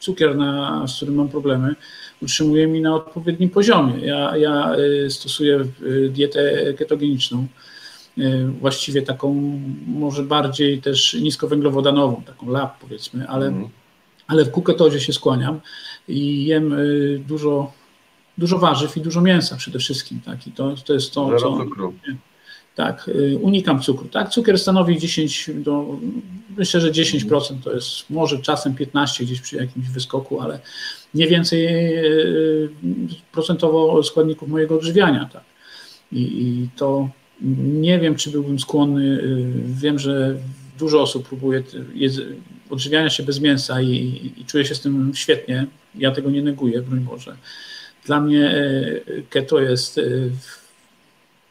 cukier, 0.01 0.37
na, 0.37 0.87
z 0.88 0.97
którym 0.97 1.14
mam 1.14 1.29
problemy, 1.29 1.75
utrzymuje 2.23 2.66
mi 2.66 2.81
na 2.81 2.94
odpowiednim 2.94 3.51
poziomie. 3.51 4.07
Ja, 4.07 4.37
ja 4.37 4.77
stosuję 5.09 5.64
dietę 6.09 6.75
ketogeniczną, 6.75 7.47
właściwie 8.61 9.03
taką 9.03 9.61
może 9.87 10.23
bardziej 10.23 10.83
też 10.83 11.14
niskowęglowodanową, 11.14 12.23
taką 12.23 12.51
lab 12.51 12.79
powiedzmy, 12.81 13.29
ale, 13.29 13.47
mm. 13.47 13.68
ale 14.27 14.44
w 14.44 14.51
kuketozie 14.51 15.01
się 15.01 15.12
skłaniam 15.12 15.61
i 16.09 16.44
jem 16.44 16.77
dużo 17.18 17.73
dużo 18.38 18.59
warzyw 18.59 18.97
i 18.97 19.01
dużo 19.01 19.20
mięsa 19.20 19.57
przede 19.57 19.79
wszystkim. 19.79 20.20
Tak? 20.20 20.47
I 20.47 20.53
to, 20.53 20.75
to 20.85 20.94
jest 20.94 21.12
to, 21.12 21.38
co. 21.38 21.59
Cukru. 21.59 21.94
Tak, 22.75 23.09
y, 23.09 23.38
unikam 23.42 23.81
cukru. 23.81 24.09
Tak, 24.09 24.31
cukier 24.31 24.59
stanowi 24.59 24.99
10 24.99 25.51
do, 25.55 25.99
myślę, 26.57 26.81
że 26.81 26.90
10% 26.90 27.62
to 27.64 27.75
jest 27.75 28.11
może 28.11 28.38
czasem 28.38 28.75
15 28.75 29.25
gdzieś 29.25 29.40
przy 29.40 29.57
jakimś 29.57 29.88
wyskoku, 29.88 30.40
ale 30.40 30.61
nie 31.14 31.27
więcej 31.27 31.66
y, 31.66 32.70
procentowo 33.33 34.03
składników 34.03 34.49
mojego 34.49 34.75
odżywiania. 34.75 35.29
Tak. 35.33 35.44
I, 36.12 36.20
I, 36.20 36.68
to 36.77 37.09
nie 37.64 37.99
wiem, 37.99 38.14
czy 38.14 38.31
byłbym 38.31 38.59
skłonny. 38.59 39.05
Y, 39.05 39.53
wiem, 39.66 39.99
że 39.99 40.37
dużo 40.79 41.03
osób 41.03 41.29
próbuje 41.29 41.62
odżywiania 42.70 43.11
się 43.11 43.23
bez 43.23 43.40
mięsa 43.40 43.81
i, 43.81 43.90
i, 43.90 44.40
i 44.40 44.44
czuje 44.44 44.64
się 44.64 44.75
z 44.75 44.81
tym 44.81 45.12
świetnie. 45.14 45.66
Ja 45.94 46.11
tego 46.11 46.31
nie 46.31 46.42
neguję, 46.42 46.83
broń 46.83 47.01
Boże 47.01 47.37
dla 48.07 48.21
mnie 48.21 48.51
e, 48.51 49.23
keto 49.31 49.61
jest 49.61 49.99
e, 49.99 50.03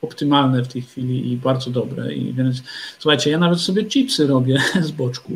optymalne 0.02 0.64
w 0.64 0.68
tej 0.68 0.82
chwili 0.82 1.32
i 1.32 1.38
bardzo 1.38 1.72
dobre. 1.72 2.14
I 2.14 2.34
więc 2.34 2.64
słuchajcie, 3.00 3.32
ja 3.32 3.38
nawet 3.38 3.60
sobie 3.60 3.86
chipsy 3.86 4.28
robię 4.28 4.58
z 4.82 4.92
boczku. 4.92 5.34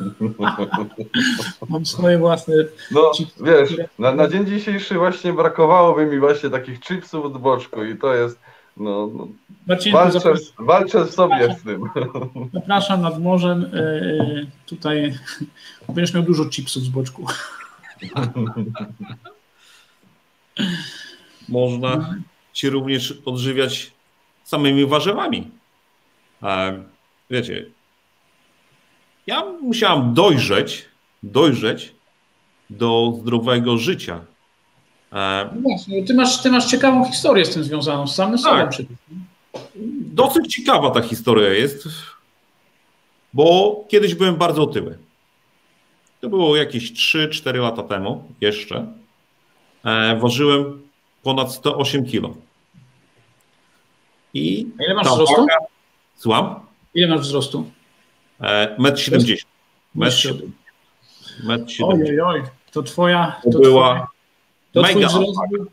Mam 1.68 1.86
swoje 1.86 2.18
własne. 2.18 2.54
No 2.90 3.10
chipsy, 3.16 3.44
wiesz, 3.44 3.68
które... 3.68 3.88
na, 3.98 4.14
na, 4.14 4.28
dzień 4.28 4.46
dzisiejszy 4.46 4.94
właśnie 4.94 5.32
brakowałoby 5.32 6.06
mi 6.06 6.18
właśnie 6.18 6.50
takich 6.50 6.80
chipsów 6.80 7.34
z 7.34 7.38
boczku 7.38 7.84
i 7.84 7.96
to 7.96 8.14
jest. 8.14 8.38
No, 8.76 9.10
no 9.14 9.28
walczę, 9.92 10.20
zapras... 10.20 10.52
walczę 10.58 11.04
w 11.04 11.10
sobie 11.10 11.56
z 11.60 11.62
tym. 11.62 11.82
Zapraszam 12.52 13.02
nad 13.02 13.22
morzem. 13.22 13.70
E, 13.74 14.46
tutaj 14.66 15.14
będziesz 15.94 16.14
miał 16.14 16.22
dużo 16.22 16.44
chipsów 16.44 16.82
z 16.82 16.88
boczku. 16.88 17.26
Można 21.48 22.14
się 22.54 22.70
również 22.70 23.14
odżywiać 23.24 23.90
samymi 24.44 24.86
warzywami. 24.86 25.50
Wiecie, 27.30 27.66
ja 29.26 29.44
musiałam 29.62 30.14
dojrzeć, 30.14 30.84
dojrzeć 31.22 31.94
do 32.70 33.18
zdrowego 33.20 33.78
życia. 33.78 34.20
No 35.12 35.60
właśnie, 35.62 36.04
ty 36.04 36.14
masz, 36.14 36.42
ty 36.42 36.50
masz 36.50 36.70
ciekawą 36.70 37.04
historię 37.04 37.44
z 37.44 37.54
tym 37.54 37.64
związaną, 37.64 38.06
z 38.06 38.14
samym 38.14 38.38
sobą. 38.38 38.56
Tak. 38.56 38.72
Dosyć 40.00 40.54
ciekawa 40.54 40.90
ta 40.90 41.02
historia 41.02 41.48
jest, 41.48 41.88
bo 43.32 43.76
kiedyś 43.88 44.14
byłem 44.14 44.36
bardzo 44.36 44.62
otyły. 44.62 44.98
To 46.20 46.28
było 46.28 46.56
jakieś 46.56 46.92
3-4 46.92 47.60
lata 47.60 47.82
temu 47.82 48.24
jeszcze. 48.40 48.86
E, 49.84 50.16
ważyłem 50.16 50.82
ponad 51.22 51.52
108 51.52 52.04
kg. 52.04 52.36
I 54.34 54.66
ile 54.80 54.94
masz 54.94 55.06
wzrostu? 55.06 55.40
Waga... 55.40 55.56
Słucham? 56.16 56.60
Ile 56.94 57.08
masz 57.08 57.20
wzrostu? 57.20 57.70
E, 58.40 58.76
1,70 58.78 59.36
m. 59.96 60.02
1,70 60.02 60.42
m. 61.48 61.66
Ojej, 61.84 62.20
oj, 62.20 62.42
to 62.72 62.82
twoja... 62.82 63.40
To, 63.44 63.50
to 63.50 63.58
była 63.58 64.06
to 64.72 64.82
mega 64.82 65.08
twój 65.08 65.22
wzrost, 65.22 65.40
był, 65.50 65.66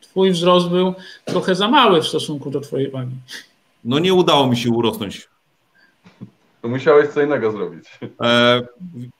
twój 0.00 0.30
wzrost 0.30 0.68
był 0.68 0.94
trochę 1.24 1.54
za 1.54 1.68
mały 1.68 2.02
w 2.02 2.06
stosunku 2.06 2.50
do 2.50 2.60
twojej 2.60 2.90
wagi. 2.90 3.16
No 3.84 3.98
nie 3.98 4.14
udało 4.14 4.46
mi 4.46 4.56
się 4.56 4.70
urosnąć. 4.70 5.28
To 6.62 6.68
musiałeś 6.68 7.08
co 7.08 7.22
innego 7.22 7.52
zrobić. 7.52 7.84
E, 8.22 8.62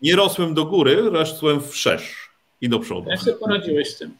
nie 0.02 0.16
rosłem 0.16 0.54
do 0.54 0.64
góry, 0.64 1.10
rosłem 1.10 1.60
w 1.60 1.76
szerz 1.76 2.30
i 2.60 2.68
do 2.68 2.78
przodu. 2.78 3.10
Jak 3.10 3.20
sobie 3.20 3.36
poradziłeś 3.36 3.88
z 3.88 3.98
tym? 3.98 4.16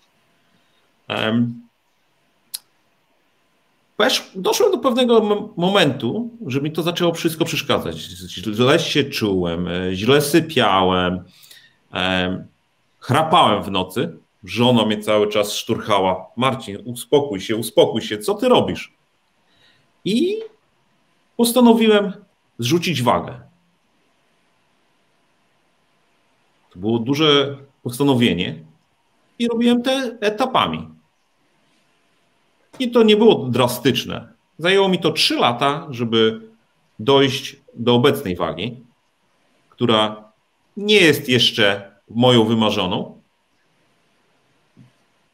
Doszłem 4.35 4.71
do 4.73 4.79
pewnego 4.79 5.21
momentu, 5.57 6.31
że 6.47 6.61
mi 6.61 6.73
to 6.73 6.83
zaczęło 6.83 7.15
wszystko 7.15 7.45
przeszkadzać. 7.45 7.97
Źle 7.97 8.79
się 8.79 9.05
czułem, 9.05 9.69
e, 9.69 9.95
źle 9.95 10.21
sypiałem, 10.21 11.25
chrapałem 12.99 13.63
w 13.63 13.71
nocy. 13.71 14.19
Żona 14.45 14.87
mnie 14.87 14.99
cały 14.99 15.29
czas 15.29 15.53
szturchała. 15.53 16.27
Marcin, 16.37 16.79
uspokój 16.85 17.41
się, 17.41 17.57
uspokój 17.57 18.03
się, 18.03 18.19
co 18.19 18.35
ty 18.35 18.49
robisz? 18.49 18.93
I 20.05 20.41
postanowiłem 21.37 22.13
zrzucić 22.59 23.03
wagę. 23.03 23.41
To 26.71 26.79
było 26.79 26.99
duże 26.99 27.57
postanowienie 27.83 28.65
i 29.39 29.49
robiłem 29.49 29.83
te 29.83 30.19
etapami. 30.21 30.94
I 32.79 32.91
to 32.91 33.03
nie 33.03 33.17
było 33.17 33.35
drastyczne. 33.35 34.29
Zajęło 34.59 34.89
mi 34.89 34.99
to 34.99 35.13
3 35.13 35.37
lata, 35.37 35.87
żeby 35.91 36.41
dojść 36.99 37.57
do 37.75 37.95
obecnej 37.95 38.37
wagi, 38.37 38.77
która 39.69 40.33
nie 40.77 40.97
jest 40.97 41.29
jeszcze 41.29 41.95
moją 42.11 42.45
wymarzoną, 42.45 43.21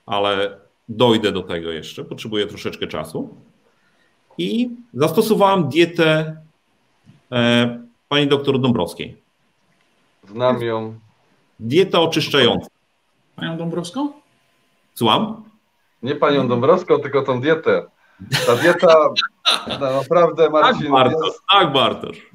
ale 0.06 0.58
dojdę 0.88 1.32
do 1.32 1.42
tego 1.42 1.70
jeszcze, 1.70 2.04
potrzebuję 2.04 2.46
troszeczkę 2.46 2.86
czasu. 2.86 3.34
I 4.38 4.70
zastosowałem 4.94 5.68
dietę 5.68 6.36
e, 7.32 7.78
pani 8.08 8.26
doktor 8.26 8.60
Dąbrowskiej. 8.60 9.16
Znam 10.28 10.62
ją. 10.62 10.98
Dieta 11.60 12.00
oczyszczająca. 12.00 12.66
Panią 13.36 13.56
Dąbrowską? 13.56 14.12
Słucham? 14.94 15.49
Nie 16.02 16.14
panią 16.14 16.48
Dąbrowską, 16.48 16.98
tylko 16.98 17.22
tą 17.22 17.40
dietę. 17.40 17.82
Ta 18.46 18.56
dieta 18.56 19.08
no, 19.80 19.92
naprawdę, 19.92 20.42
tak, 20.42 20.52
Marcin... 20.52 20.82
Tak, 20.82 20.92
Bartosz. 20.92 21.26
Jest, 21.26 21.40
tak, 21.50 21.72
Bartosz. 21.72 22.30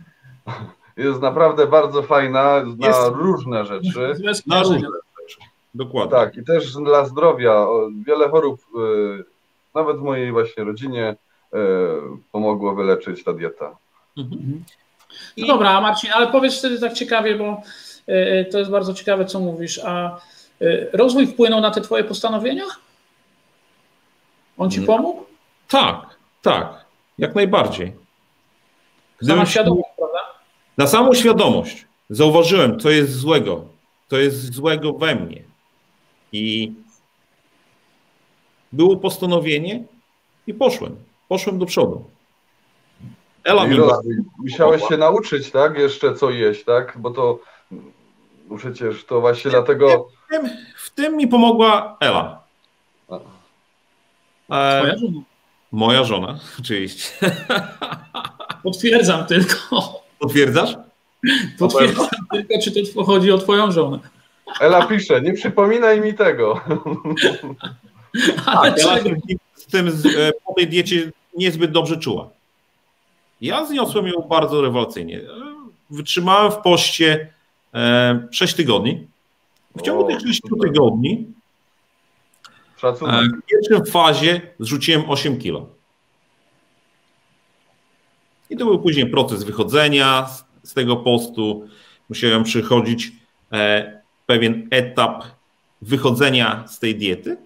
Jest 0.97 1.21
naprawdę 1.21 1.67
bardzo 1.67 2.03
fajna 2.03 2.63
na 2.77 2.87
jest, 2.87 2.99
różne 3.13 3.65
rzeczy. 3.65 4.13
Na 4.47 4.63
różne 4.63 4.79
rzeczy. 4.79 5.39
Dokładnie. 5.75 6.11
Tak, 6.11 6.37
i 6.37 6.43
też 6.43 6.73
dla 6.73 7.05
zdrowia. 7.05 7.67
Wiele 8.07 8.29
chorób, 8.29 8.61
y, 9.19 9.23
nawet 9.75 9.97
w 9.97 10.01
mojej 10.01 10.31
właśnie 10.31 10.63
rodzinie, 10.63 11.15
y, 11.53 11.57
pomogło 12.31 12.75
wyleczyć 12.75 13.23
ta 13.23 13.33
dieta. 13.33 13.75
Mhm. 14.17 14.63
No 15.37 15.47
dobra, 15.47 15.81
Marcin, 15.81 16.09
ale 16.13 16.27
powiedz 16.27 16.59
wtedy 16.59 16.79
tak 16.79 16.93
ciekawie, 16.93 17.35
bo 17.35 17.61
y, 18.09 18.45
to 18.51 18.59
jest 18.59 18.71
bardzo 18.71 18.93
ciekawe, 18.93 19.25
co 19.25 19.39
mówisz. 19.39 19.79
A 19.85 20.19
rozwój 20.93 21.27
wpłynął 21.27 21.61
na 21.61 21.71
te 21.71 21.81
twoje 21.81 22.03
postanowienia? 22.03 22.63
On 24.57 24.71
ci 24.71 24.77
mm. 24.77 24.87
pomógł? 24.87 25.25
Tak, 25.67 26.17
tak, 26.41 26.85
jak 27.17 27.35
najbardziej. 27.35 27.93
Gdybym 29.17 29.35
Sama 29.35 29.45
świadomość, 29.45 29.89
prawda? 29.97 30.19
Na 30.77 30.87
samą 30.87 31.13
świadomość 31.13 31.85
zauważyłem, 32.09 32.79
co 32.79 32.89
jest 32.89 33.11
złego, 33.11 33.65
co 34.09 34.17
jest 34.17 34.53
złego 34.53 34.93
we 34.93 35.15
mnie. 35.15 35.43
I 36.31 36.73
było 38.71 38.97
postanowienie 38.97 39.83
i 40.47 40.53
poszłem. 40.53 40.95
Poszłem 41.27 41.59
do 41.59 41.65
przodu. 41.65 42.03
Ela 43.43 43.67
mi 43.67 43.77
Musiałeś 44.37 44.87
się 44.87 44.97
nauczyć, 44.97 45.51
tak? 45.51 45.77
Jeszcze 45.77 46.15
co 46.15 46.29
jeść, 46.29 46.63
tak? 46.63 46.97
Bo 46.97 47.11
to 47.11 47.39
przecież 48.57 49.05
to 49.05 49.21
właśnie 49.21 49.51
dlatego. 49.51 50.07
W 50.27 50.29
tym, 50.29 50.49
w 50.77 50.89
tym 50.89 51.17
mi 51.17 51.27
pomogła 51.27 51.97
Ela. 51.99 52.43
E, 54.51 54.79
Twoja 54.79 54.97
żona. 54.97 55.21
Moja 55.71 56.03
żona, 56.03 56.39
oczywiście. 56.59 57.09
Potwierdzam 58.63 59.25
tylko. 59.25 60.01
Potwierdzasz? 60.19 60.75
Potwierdzam 61.59 62.07
tylko, 62.31 62.53
czy 62.63 62.93
to 62.93 63.03
chodzi 63.03 63.31
o 63.31 63.37
twoją 63.37 63.71
żonę. 63.71 63.99
Ela 64.59 64.85
pisze, 64.85 65.21
nie 65.21 65.33
przypominaj 65.33 66.01
mi 66.01 66.13
tego. 66.13 66.61
Ale 68.45 68.71
tak, 68.71 69.05
Ela 69.05 69.15
z 69.53 69.65
tym 69.65 69.87
e, 69.87 69.91
po 70.45 70.53
tej 70.53 70.67
diecie 70.67 71.11
niezbyt 71.37 71.71
dobrze 71.71 71.97
czuła. 71.97 72.29
Ja 73.41 73.65
zniosłem 73.65 74.07
ją 74.07 74.21
bardzo 74.21 74.61
rewelacyjnie. 74.61 75.21
Wytrzymałem 75.89 76.51
w 76.51 76.57
poście 76.57 77.33
6 78.31 78.53
e, 78.53 78.57
tygodni. 78.57 79.07
W 79.75 79.81
ciągu 79.81 80.05
o, 80.05 80.07
tych 80.07 80.19
6 80.19 80.41
tygodni 80.63 81.25
Szacunek. 82.85 83.15
E, 83.15 83.37
w 83.37 83.45
pierwszej 83.45 83.91
fazie 83.91 84.41
zrzuciłem 84.59 85.09
8 85.09 85.37
kilo. 85.37 85.65
I 88.49 88.57
to 88.57 88.65
był 88.65 88.79
później 88.79 89.09
proces 89.09 89.43
wychodzenia 89.43 90.27
z, 90.63 90.73
tego 90.73 90.95
postu. 90.95 91.67
Musiałem 92.09 92.43
przechodzić 92.43 93.11
e, 93.51 94.01
pewien 94.25 94.67
etap 94.71 95.23
wychodzenia 95.81 96.67
z 96.67 96.79
tej 96.79 96.95
diety. 96.95 97.37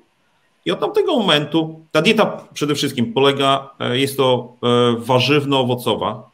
I 0.65 0.71
od 0.71 0.79
tamtego 0.79 1.19
momentu 1.19 1.85
ta 1.91 2.01
dieta 2.01 2.47
przede 2.53 2.75
wszystkim 2.75 3.13
polega, 3.13 3.69
e, 3.79 3.99
jest 3.99 4.17
to 4.17 4.55
warzywno-owocowa, 4.97 6.29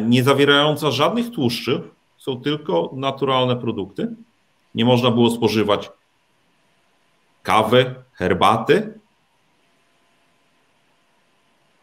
nie 0.00 0.22
zawierająca 0.22 0.90
żadnych 0.90 1.30
tłuszczy, 1.30 1.82
są 2.18 2.40
tylko 2.40 2.90
naturalne 2.92 3.56
produkty. 3.56 4.08
Nie 4.74 4.84
można 4.84 5.10
było 5.10 5.30
spożywać 5.30 5.90
kawy, 7.48 7.94
herbaty, 8.12 8.98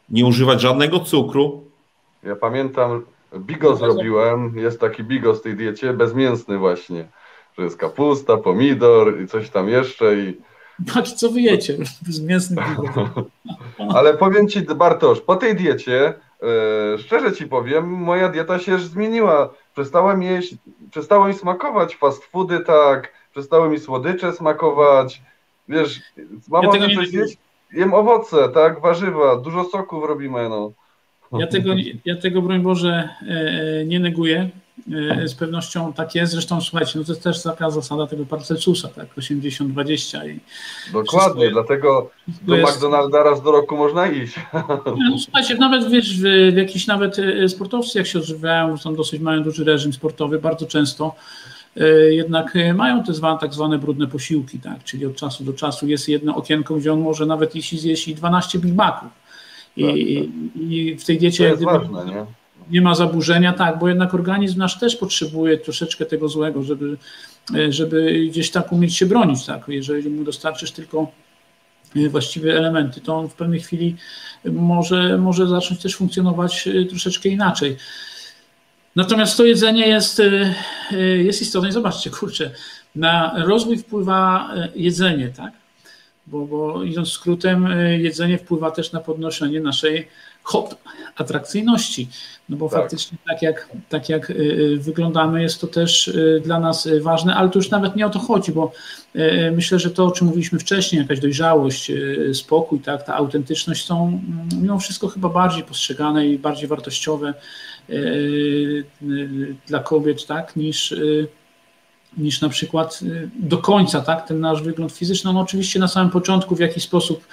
nie 0.09 0.25
używać 0.25 0.61
żadnego 0.61 0.99
cukru. 0.99 1.63
Ja 2.23 2.35
pamiętam, 2.35 3.05
bigos 3.37 3.79
zrobiłem, 3.79 4.57
jest 4.57 4.79
taki 4.79 5.03
bigos 5.03 5.39
w 5.39 5.43
tej 5.43 5.55
diecie, 5.55 5.93
bezmięsny 5.93 6.57
właśnie, 6.57 7.07
że 7.57 7.63
jest 7.63 7.77
kapusta, 7.77 8.37
pomidor 8.37 9.21
i 9.21 9.27
coś 9.27 9.49
tam 9.49 9.69
jeszcze 9.69 10.15
i... 10.15 10.41
Patrz, 10.93 11.13
co 11.13 11.29
wy 11.29 11.41
jecie, 11.41 11.77
bezmięsny 12.07 12.63
bigos. 12.69 13.09
Ale 13.95 14.17
powiem 14.17 14.47
Ci, 14.47 14.61
Bartosz, 14.61 15.21
po 15.21 15.35
tej 15.35 15.55
diecie, 15.55 16.13
yy, 16.41 16.97
szczerze 16.97 17.33
Ci 17.33 17.47
powiem, 17.47 17.89
moja 17.89 18.29
dieta 18.29 18.59
się 18.59 18.79
zmieniła. 18.79 19.53
Przestałem 19.73 20.23
jeść, 20.23 20.55
przestało 20.91 21.27
mi 21.27 21.33
smakować 21.33 21.95
fast 21.95 22.25
foody 22.25 22.59
tak, 22.59 23.11
przestały 23.31 23.69
mi 23.69 23.79
słodycze 23.79 24.33
smakować, 24.33 25.21
Wiesz, 25.69 26.01
mam 26.49 26.63
ja 26.63 26.69
ochotę 26.69 26.95
coś 26.95 27.13
jeść, 27.13 27.37
jem 27.73 27.93
owoce, 27.93 28.49
tak, 28.49 28.81
warzywa, 28.81 29.35
dużo 29.35 29.63
soków 29.63 30.03
robimy, 30.07 30.49
no. 30.49 30.71
Ja 31.39 31.47
tego, 31.47 31.73
ja 32.05 32.15
tego 32.15 32.41
broń 32.41 32.59
Boże, 32.59 33.09
e, 33.27 33.85
nie 33.85 33.99
neguję. 33.99 34.49
E, 34.93 35.27
z 35.27 35.35
pewnością 35.35 35.93
tak 35.93 36.15
jest. 36.15 36.31
Zresztą 36.31 36.61
słuchajcie, 36.61 36.99
no 36.99 37.05
to 37.05 37.11
jest 37.11 37.23
też 37.23 37.43
taka 37.43 37.69
zasada 37.69 38.07
tego 38.07 38.25
Parcelsusa, 38.25 38.87
tak? 38.87 39.15
80-20 39.17 40.29
i. 40.29 40.39
Dokładnie, 40.93 41.43
jest, 41.43 41.53
dlatego 41.53 42.09
do 42.41 42.55
jest... 42.55 42.75
McDonalda 42.75 43.23
raz 43.23 43.41
do 43.41 43.51
roku 43.51 43.77
można 43.77 44.07
iść. 44.07 44.35
No, 44.85 45.19
słuchajcie, 45.19 45.55
nawet 45.55 45.89
wiesz, 45.89 46.19
w, 46.19 46.51
w 46.53 46.57
jakichś 46.57 46.87
nawet 46.87 47.19
e, 47.19 47.49
sportowcy, 47.49 47.97
jak 47.97 48.07
się 48.07 48.19
odżywiają, 48.19 48.77
tam 48.77 48.95
dosyć 48.95 49.21
mają 49.21 49.43
duży 49.43 49.63
reżim 49.63 49.93
sportowy, 49.93 50.39
bardzo 50.39 50.65
często 50.65 51.15
E, 51.15 51.54
jednak 52.09 52.55
e, 52.55 52.73
mają 52.73 53.03
te 53.03 53.13
zwane, 53.13 53.39
tak 53.39 53.53
zwane 53.53 53.79
brudne 53.79 54.07
posiłki, 54.07 54.59
tak? 54.59 54.83
czyli 54.83 55.05
od 55.05 55.15
czasu 55.15 55.43
do 55.43 55.53
czasu 55.53 55.87
jest 55.87 56.09
jedno 56.09 56.35
okienko, 56.35 56.75
gdzie 56.75 56.93
on 56.93 57.01
może 57.01 57.25
nawet 57.25 57.55
jeśli 57.55 57.79
zjeść 57.79 58.13
12 58.13 58.59
Big 58.59 58.75
Maców. 58.75 59.09
I, 59.77 59.81
tak, 59.81 59.91
tak. 59.91 60.61
I, 60.61 60.95
w 60.99 61.05
tej 61.05 61.17
diecie. 61.17 61.55
Ważne, 61.55 62.05
nie? 62.05 62.25
nie 62.69 62.81
ma 62.81 62.95
zaburzenia, 62.95 63.53
tak, 63.53 63.79
bo 63.79 63.89
jednak 63.89 64.13
organizm 64.13 64.59
nasz 64.59 64.79
też 64.79 64.95
potrzebuje 64.95 65.57
troszeczkę 65.57 66.05
tego 66.05 66.29
złego, 66.29 66.63
żeby, 66.63 66.97
żeby 67.69 68.25
gdzieś 68.29 68.51
tak 68.51 68.71
umieć 68.71 68.95
się 68.95 69.05
bronić, 69.05 69.45
tak, 69.45 69.63
jeżeli 69.67 70.09
mu 70.09 70.23
dostarczysz 70.23 70.71
tylko 70.71 71.11
właściwe 72.09 72.57
elementy, 72.57 73.01
to 73.01 73.15
on 73.15 73.29
w 73.29 73.33
pewnej 73.33 73.59
chwili 73.59 73.95
może, 74.45 75.17
może 75.17 75.47
zacząć 75.47 75.81
też 75.81 75.95
funkcjonować 75.95 76.69
troszeczkę 76.89 77.29
inaczej. 77.29 77.77
Natomiast 78.95 79.37
to 79.37 79.45
jedzenie 79.45 79.87
jest, 79.87 80.21
jest 81.17 81.41
istotne. 81.41 81.71
Zobaczcie, 81.71 82.09
kurczę, 82.09 82.51
na 82.95 83.33
rozwój 83.45 83.77
wpływa 83.77 84.49
jedzenie, 84.75 85.29
tak? 85.29 85.51
bo, 86.27 86.45
bo 86.45 86.83
idąc 86.83 87.11
skrótem, 87.11 87.65
y, 87.65 87.99
jedzenie 87.99 88.37
wpływa 88.37 88.71
też 88.71 88.91
na 88.91 88.99
podnoszenie 88.99 89.61
naszej 89.61 90.07
hop, 90.43 90.75
atrakcyjności. 91.15 92.09
No 92.49 92.57
bo 92.57 92.69
tak. 92.69 92.79
faktycznie 92.79 93.17
tak 93.27 93.41
jak, 93.41 93.69
tak 93.89 94.09
jak 94.09 94.29
y, 94.29 94.33
y, 94.33 94.77
wyglądamy, 94.77 95.41
jest 95.41 95.61
to 95.61 95.67
też 95.67 96.11
dla 96.43 96.59
nas 96.59 96.87
ważne, 97.01 97.35
ale 97.35 97.49
to 97.49 97.59
już 97.59 97.69
nawet 97.69 97.95
nie 97.95 98.05
o 98.05 98.09
to 98.09 98.19
chodzi, 98.19 98.51
bo 98.51 98.71
myślę, 99.51 99.79
że 99.79 99.91
to, 99.91 100.05
o 100.05 100.11
czym 100.11 100.27
mówiliśmy 100.27 100.59
wcześniej, 100.59 101.01
jakaś 101.01 101.19
dojrzałość, 101.19 101.91
spokój, 102.33 102.79
tak, 102.79 103.03
ta 103.03 103.15
autentyczność 103.15 103.85
są 103.85 104.07
mm, 104.07 104.49
mimo 104.61 104.79
wszystko 104.79 105.07
chyba 105.07 105.29
bardziej 105.29 105.63
postrzegane 105.63 106.27
i 106.27 106.39
bardziej 106.39 106.67
wartościowe 106.67 107.33
dla 109.67 109.79
kobiet, 109.79 110.25
tak, 110.25 110.55
niż 110.55 110.95
niż 112.17 112.41
na 112.41 112.49
przykład 112.49 112.99
y, 113.01 113.29
do 113.39 113.57
końca, 113.57 114.01
tak, 114.01 114.27
ten 114.27 114.39
nasz 114.39 114.61
wygląd 114.61 114.91
fizyczny. 114.91 115.29
On 115.29 115.37
oczywiście 115.37 115.79
na 115.79 115.87
samym 115.87 116.11
początku 116.11 116.55
w 116.55 116.59
jakiś 116.59 116.83
sposób 116.83 117.27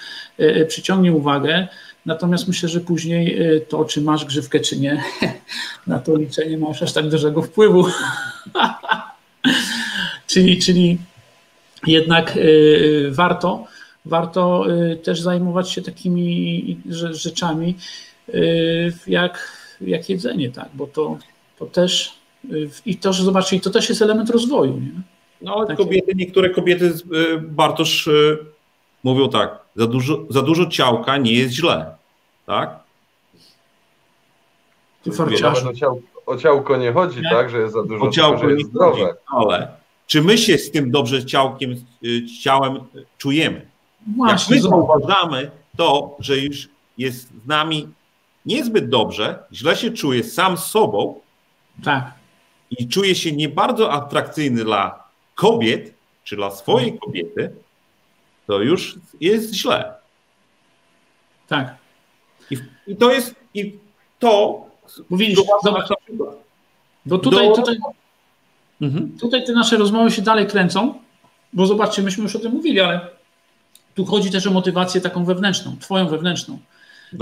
przyciągnie 0.69 1.13
uwagę, 1.13 1.69
natomiast 2.07 2.49
myślę, 2.49 2.69
że 2.69 2.81
później 2.81 3.39
to, 3.69 3.85
czy 3.85 4.01
masz 4.01 4.25
grzywkę, 4.25 4.61
czy 4.61 4.81
nie, 4.81 5.03
na 5.87 5.99
to 5.99 6.17
liczenie 6.17 6.59
masz 6.59 6.83
aż 6.83 6.93
tak 6.93 7.09
dużego 7.09 7.43
wpływu. 7.43 7.85
czyli, 10.27 10.59
czyli 10.59 10.99
jednak 11.87 12.39
warto, 13.11 13.67
warto 14.05 14.67
też 15.03 15.21
zajmować 15.21 15.71
się 15.71 15.83
takimi 15.83 16.81
rzeczami 17.11 17.77
jak, 19.07 19.62
jak 19.87 20.09
jedzenie, 20.09 20.51
tak, 20.51 20.69
bo 20.75 20.87
to, 20.87 21.19
to 21.59 21.67
też 21.67 22.23
i 22.87 22.97
to, 22.97 23.13
że 23.13 23.25
zobaczcie, 23.25 23.61
to 23.61 23.71
też 23.71 23.89
jest 23.89 24.03
element 24.03 24.31
rozwoju. 24.31 24.73
Nie? 24.73 25.03
No, 25.43 25.55
ale 25.55 25.77
kobiety, 25.77 26.13
niektóre 26.17 26.51
kobiety, 26.51 26.85
y, 26.85 27.39
Bartosz, 27.39 28.07
y, 28.07 28.39
mówią 29.05 29.29
tak, 29.29 29.59
za 29.77 29.87
dużo, 29.87 30.25
za 30.29 30.43
dużo 30.43 30.67
ciałka 30.67 31.17
nie 31.17 31.33
jest 31.33 31.55
źle, 31.55 31.95
tak? 32.47 32.83
Ty 35.03 35.11
o, 35.11 35.73
ciał, 35.75 36.03
o 36.27 36.37
ciałko 36.37 36.77
nie 36.77 36.93
chodzi, 36.93 37.21
nie? 37.21 37.31
tak, 37.31 37.51
że 37.51 37.59
jest 37.59 37.75
za 37.75 37.83
dużo, 37.83 38.05
o 38.05 38.11
ciałko 38.11 38.39
tylko, 38.39 38.51
że 38.51 38.59
jest 38.59 38.71
zdrowe. 38.71 39.01
Chodzi, 39.01 39.19
ale 39.27 39.69
czy 40.07 40.23
my 40.23 40.39
się 40.39 40.59
z 40.59 40.71
tym 40.71 40.91
dobrze 40.91 41.25
ciałkiem, 41.27 41.75
y, 42.05 42.27
ciałem 42.43 42.79
czujemy? 43.19 43.67
Właśnie, 44.17 44.57
Jak 44.57 44.65
my 44.65 44.71
zauważamy 44.71 45.51
to, 45.77 46.17
że 46.19 46.39
już 46.39 46.69
jest 46.99 47.29
z 47.45 47.47
nami 47.47 47.89
niezbyt 48.47 48.89
dobrze, 48.89 49.45
źle 49.53 49.77
się 49.77 49.91
czuje 49.91 50.25
sam 50.25 50.57
z 50.57 50.65
sobą, 50.65 51.21
tak 51.85 52.23
i 52.79 52.89
czuje 52.89 53.15
się 53.15 53.33
nie 53.33 53.49
bardzo 53.49 53.93
atrakcyjny 53.93 54.65
dla 54.65 55.05
kobiet, 55.35 55.95
czy 56.25 56.37
dla 56.37 56.51
swojej 56.51 56.91
mhm. 56.91 57.01
kobiety, 57.01 57.55
to 58.47 58.61
już 58.61 58.99
jest 59.21 59.55
źle. 59.55 59.95
Tak. 61.49 61.77
I, 62.51 62.57
i 62.87 62.97
to 62.97 63.13
jest, 63.13 63.35
i 63.55 63.79
to... 64.19 64.63
Zobacz, 65.65 65.89
bo 67.07 67.19
tutaj, 67.19 67.49
do... 67.49 67.55
tutaj, 67.55 67.79
mhm. 68.81 69.19
tutaj 69.21 69.45
te 69.45 69.53
nasze 69.53 69.77
rozmowy 69.77 70.11
się 70.11 70.23
dalej 70.23 70.47
kręcą, 70.47 70.95
bo 71.53 71.67
zobaczcie, 71.67 72.03
myśmy 72.03 72.23
już 72.23 72.37
o 72.37 72.39
tym 72.39 72.53
mówili, 72.53 72.81
ale 72.81 73.09
tu 73.95 74.05
chodzi 74.05 74.31
też 74.31 74.47
o 74.47 74.51
motywację 74.51 75.01
taką 75.01 75.25
wewnętrzną, 75.25 75.77
twoją 75.81 76.09
wewnętrzną. 76.09 76.59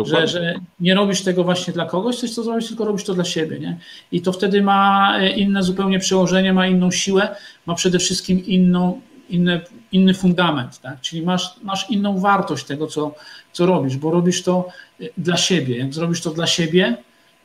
Że, 0.04 0.28
że, 0.28 0.54
nie 0.80 0.94
robisz 0.94 1.22
tego 1.22 1.44
właśnie 1.44 1.72
dla 1.72 1.86
kogoś, 1.86 2.16
coś 2.16 2.34
co 2.34 2.42
zrobisz, 2.42 2.68
tylko 2.68 2.84
robisz 2.84 3.04
to 3.04 3.14
dla 3.14 3.24
siebie. 3.24 3.58
Nie? 3.58 3.78
I 4.12 4.22
to 4.22 4.32
wtedy 4.32 4.62
ma 4.62 5.12
e, 5.18 5.30
inne 5.30 5.62
zupełnie 5.62 5.98
przełożenie, 5.98 6.52
ma 6.52 6.66
inną 6.66 6.90
siłę, 6.90 7.36
ma 7.66 7.74
przede 7.74 7.98
wszystkim 7.98 8.46
inną, 8.46 9.00
inny, 9.30 9.60
inny 9.92 10.14
fundament. 10.14 10.80
Tak? 10.80 11.00
Czyli 11.00 11.22
masz, 11.22 11.54
masz 11.62 11.90
inną 11.90 12.18
wartość 12.18 12.64
tego, 12.64 12.86
co, 12.86 13.14
co 13.52 13.66
robisz, 13.66 13.96
bo 13.96 14.10
robisz 14.10 14.42
to 14.42 14.68
e, 15.00 15.04
dla 15.18 15.36
siebie. 15.36 15.78
Jak 15.78 15.94
zrobisz 15.94 16.20
to 16.20 16.30
dla 16.30 16.46
siebie, 16.46 16.96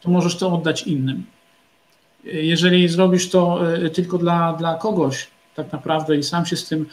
to 0.01 0.09
możesz 0.09 0.35
to 0.35 0.53
oddać 0.53 0.83
innym. 0.83 1.25
E, 2.25 2.29
jeżeli 2.31 2.87
zrobisz 2.87 3.29
to 3.29 3.59
tylko 3.93 4.17
dla, 4.17 4.53
dla 4.53 4.75
kogoś, 4.75 5.27
tak 5.55 5.71
naprawdę, 5.71 6.17
i 6.17 6.23
sam 6.23 6.45
się 6.45 6.55
z 6.55 6.67
tym 6.67 6.85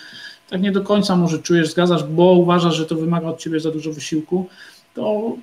tak 0.52 0.62
nie 0.62 0.72
do 0.72 0.82
końca 0.82 1.16
może 1.16 1.38
czujesz, 1.38 1.68
zgadzasz, 1.70 2.04
bo 2.04 2.32
uważasz, 2.32 2.74
że 2.74 2.86
to 2.86 2.94
wymaga 2.94 3.28
od 3.28 3.38
ciebie 3.38 3.60
za 3.60 3.70
dużo 3.70 3.92
wysiłku, 3.92 4.48
to, 4.94 5.36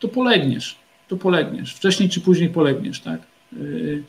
to 0.00 0.08
polegniesz. 0.08 0.78
To 1.08 1.16
polegniesz. 1.16 1.74
Wcześniej 1.74 2.08
czy 2.08 2.20
później 2.20 2.48
polegniesz, 2.48 3.00
tak? 3.00 3.20
Y, 3.52 4.02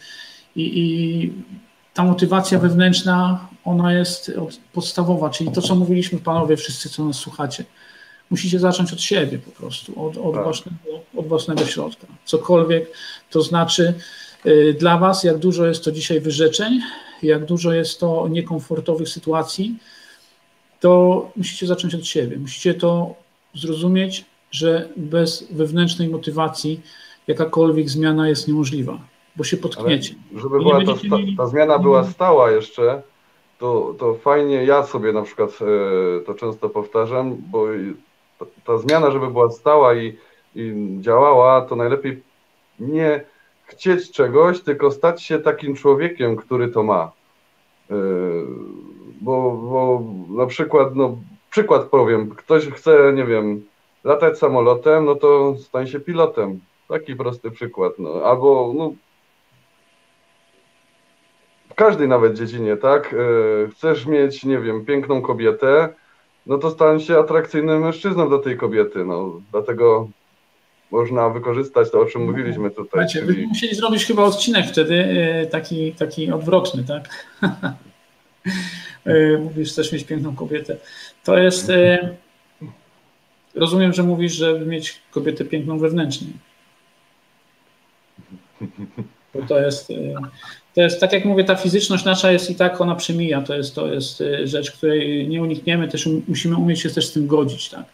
I, 0.56 0.80
I, 0.80 1.34
ta 1.94 2.04
motywacja 2.04 2.60
wewnętrzna, 2.60 3.48
ona 3.66 3.94
jest 3.94 4.32
podstawowa, 4.74 5.30
czyli 5.30 5.52
to, 5.52 5.62
co 5.62 5.76
mówiliśmy 5.76 6.20
panowie, 6.20 6.58
wszyscy, 6.58 6.90
co 6.90 7.06
nas 7.06 7.16
słuchacie. 7.16 7.66
Musicie 8.30 8.60
zacząć 8.60 8.94
od 8.94 9.02
siebie 9.02 9.40
po 9.40 9.52
prostu, 9.52 10.06
od, 10.06 10.18
od, 10.18 10.34
tak. 10.34 10.44
własnego, 10.44 10.80
od 11.16 11.28
własnego 11.28 11.66
środka. 11.66 12.08
Cokolwiek 12.26 12.90
to 13.30 13.42
znaczy 13.42 13.94
y, 14.46 14.76
dla 14.80 14.98
was, 14.98 15.24
jak 15.24 15.38
dużo 15.38 15.66
jest 15.66 15.84
to 15.84 15.92
dzisiaj 15.92 16.20
wyrzeczeń, 16.22 16.82
jak 17.24 17.46
dużo 17.46 17.74
jest 17.74 18.00
to 18.00 18.28
niekomfortowych 18.28 19.10
sytuacji, 19.10 19.78
to 20.80 21.32
musicie 21.36 21.68
zacząć 21.68 21.96
od 21.96 22.08
siebie. 22.08 22.38
Musicie 22.38 22.74
to 22.74 23.16
zrozumieć, 23.56 24.26
że 24.54 24.90
bez 24.98 25.52
wewnętrznej 25.52 26.10
motywacji 26.10 26.82
jakakolwiek 27.28 27.90
zmiana 27.90 28.30
jest 28.30 28.48
niemożliwa, 28.48 29.00
bo 29.36 29.44
się 29.44 29.58
potkniecie. 29.58 30.16
Ale 30.32 30.42
żeby 30.42 30.58
była 30.60 30.86
ta, 30.86 30.94
ta, 30.94 31.18
ta, 31.38 31.48
zmiana 31.48 31.80
była 31.80 32.04
stała 32.04 32.52
jeszcze, 32.52 33.02
to, 33.60 33.96
to 34.00 34.16
fajnie, 34.16 34.66
ja 34.66 34.84
sobie 34.84 35.14
na 35.14 35.22
przykład 35.22 35.50
e, 35.62 36.26
to 36.26 36.34
często 36.34 36.70
powtarzam, 36.70 37.38
bo 37.52 37.68
ta, 38.40 38.46
ta 38.66 38.78
zmiana, 38.78 39.12
żeby 39.12 39.28
była 39.28 39.52
stała 39.52 39.96
i, 39.96 40.18
i 40.56 40.74
działała, 41.00 41.62
to 41.62 41.76
najlepiej 41.76 42.24
nie 42.80 43.24
chcieć 43.66 44.12
czegoś, 44.12 44.62
tylko 44.62 44.92
stać 44.92 45.24
się 45.24 45.40
takim 45.40 45.76
człowiekiem, 45.76 46.36
który 46.36 46.68
to 46.68 46.84
ma. 46.84 47.12
E, 47.92 47.96
bo, 49.22 49.52
bo 49.52 50.04
na 50.30 50.46
przykład, 50.46 50.96
no, 50.96 51.18
przykład 51.50 51.84
powiem, 51.84 52.30
ktoś 52.30 52.68
chce, 52.68 53.14
nie 53.14 53.26
wiem, 53.26 53.64
latać 54.04 54.38
samolotem, 54.40 55.06
no 55.06 55.16
to 55.16 55.56
stań 55.58 55.88
się 55.88 56.00
pilotem. 56.00 56.60
Taki 56.90 57.16
prosty 57.16 57.52
przykład. 57.52 57.94
No. 58.00 58.10
Albo 58.26 58.74
no, 58.76 58.94
w 61.70 61.76
każdej 61.76 62.08
nawet 62.08 62.38
dziedzinie, 62.38 62.78
tak? 62.78 63.14
E, 63.14 63.70
chcesz 63.72 64.06
mieć, 64.06 64.46
nie 64.46 64.60
wiem, 64.60 64.86
piękną 64.86 65.22
kobietę, 65.22 65.90
no 66.46 66.58
to 66.58 66.72
stań 66.72 67.00
się 67.00 67.18
atrakcyjnym 67.18 67.82
mężczyzną 67.82 68.30
do 68.30 68.40
tej 68.40 68.58
kobiety. 68.58 69.06
No. 69.06 69.42
Dlatego 69.52 70.08
można 70.92 71.30
wykorzystać 71.30 71.92
to, 71.92 72.02
o 72.02 72.06
czym 72.06 72.26
mówiliśmy 72.26 72.72
tutaj. 72.72 73.02
Macie, 73.02 73.20
czyli... 73.20 73.48
musieli 73.48 73.76
zrobić 73.76 74.06
chyba 74.06 74.24
odcinek 74.24 74.66
wtedy 74.66 74.96
e, 74.96 75.46
taki, 75.46 75.92
taki 75.94 76.32
odwrotny, 76.32 76.84
tak? 76.84 77.10
E, 79.06 79.38
mówisz, 79.38 79.72
chcesz 79.72 79.94
mieć 79.94 80.04
piękną 80.04 80.36
kobietę. 80.36 80.78
To 81.24 81.38
jest 81.38 81.72
Rozumiem, 83.56 83.94
że 83.94 84.04
mówisz, 84.04 84.34
żeby 84.34 84.66
mieć 84.66 85.02
kobietę 85.12 85.46
piękną 85.46 85.80
wewnętrznie. 85.80 86.28
Bo 89.34 89.42
to 89.48 89.60
jest, 89.60 89.90
y, 89.90 90.14
to 90.76 90.82
jest, 90.82 91.00
tak 91.00 91.14
jak 91.14 91.26
mówię, 91.26 91.44
ta 91.44 91.56
fizyczność 91.56 92.06
nasza 92.06 92.32
jest 92.32 92.50
i 92.50 92.56
tak, 92.56 92.82
ona 92.82 92.96
przemija. 92.96 93.42
To 93.42 93.56
jest, 93.56 93.76
to 93.76 93.94
jest 93.94 94.22
y, 94.22 94.48
rzecz, 94.48 94.72
której 94.72 95.28
nie 95.28 95.42
unikniemy, 95.42 95.88
też 95.88 96.08
um, 96.08 96.22
musimy 96.28 96.56
umieć 96.56 96.82
się 96.82 96.90
też 96.90 97.06
z 97.06 97.12
tym 97.12 97.28
godzić. 97.28 97.70
Tak? 97.70 97.86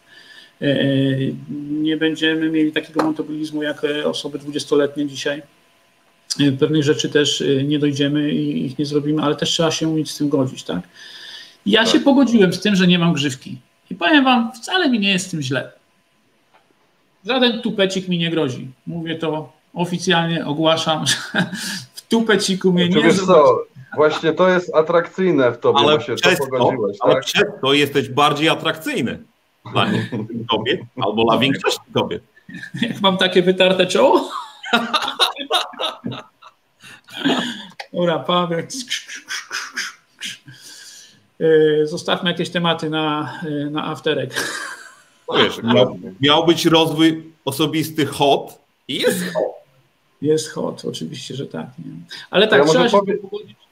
Y, 0.62 1.34
nie 1.70 1.96
będziemy 1.96 2.50
mieli 2.50 2.72
takiego 2.72 3.08
metabolizmu 3.08 3.62
jak 3.62 3.86
osoby 4.04 4.38
dwudziestoletnie 4.38 5.06
dzisiaj. 5.06 5.42
Pewnych 6.58 6.82
rzeczy 6.82 7.08
też 7.08 7.44
nie 7.64 7.78
dojdziemy 7.78 8.30
i 8.30 8.66
ich 8.66 8.78
nie 8.78 8.86
zrobimy, 8.86 9.22
ale 9.22 9.36
też 9.36 9.50
trzeba 9.50 9.70
się 9.70 9.88
umieć 9.88 10.10
z 10.10 10.18
tym 10.18 10.28
godzić. 10.28 10.62
Tak? 10.62 10.80
Ja 11.66 11.84
tak. 11.84 11.92
się 11.92 12.00
pogodziłem 12.00 12.52
z 12.52 12.60
tym, 12.60 12.76
że 12.76 12.86
nie 12.86 12.98
mam 12.98 13.12
grzywki. 13.12 13.56
I 13.90 13.94
powiem 13.94 14.24
wam, 14.24 14.52
wcale 14.52 14.90
mi 14.90 15.00
nie 15.00 15.12
jest 15.12 15.26
z 15.26 15.30
tym 15.30 15.42
źle. 15.42 15.72
Żaden 17.26 17.62
tupecik 17.62 18.08
mi 18.08 18.18
nie 18.18 18.30
grozi. 18.30 18.70
Mówię 18.86 19.14
to 19.18 19.52
oficjalnie, 19.74 20.46
ogłaszam, 20.46 21.06
że 21.10 21.16
w 21.94 22.02
tupeciku 22.02 22.72
mnie 22.72 22.88
nie 22.88 23.02
wiesz 23.02 23.20
co, 23.20 23.64
Właśnie 23.94 24.32
to 24.32 24.48
jest 24.48 24.74
atrakcyjne 24.74 25.52
w 25.52 25.58
tobie, 25.58 25.80
ale 25.80 26.00
się 26.00 26.16
to 26.16 26.30
pogodziłeś. 26.38 26.96
Ale 27.00 27.14
tak? 27.14 27.24
przez 27.24 27.44
to 27.62 27.72
jesteś 27.72 28.08
bardziej 28.08 28.48
atrakcyjny 28.48 29.22
dla 29.72 29.86
kobiet 30.50 30.80
albo 31.04 31.24
dla 31.24 31.38
większości 31.38 31.80
kobiet. 31.94 32.22
Jak 32.82 33.00
mam 33.00 33.16
takie 33.16 33.42
wytarte 33.42 33.86
czoło? 33.86 34.30
Dobra, 37.92 38.18
Paweł. 38.18 38.66
Zostawmy 41.84 42.30
jakieś 42.30 42.50
tematy 42.50 42.90
na, 42.90 43.32
na 43.70 43.84
afterek. 43.84 44.34
No 45.28 45.38
wiesz, 45.38 45.62
miał, 45.62 45.98
miał 46.20 46.46
być 46.46 46.66
rozwój 46.66 47.32
osobisty 47.44 48.06
hot 48.06 48.58
i 48.88 48.94
jest 48.94 49.24
hot. 49.34 49.60
Jest 50.22 50.52
hot, 50.52 50.84
oczywiście, 50.88 51.34
że 51.34 51.46
tak. 51.46 51.66
Nie? 51.78 51.92
Ale 52.30 52.48
tak, 52.48 52.58
ja 52.58 52.64
może 52.64 52.90
powiem, 52.90 53.18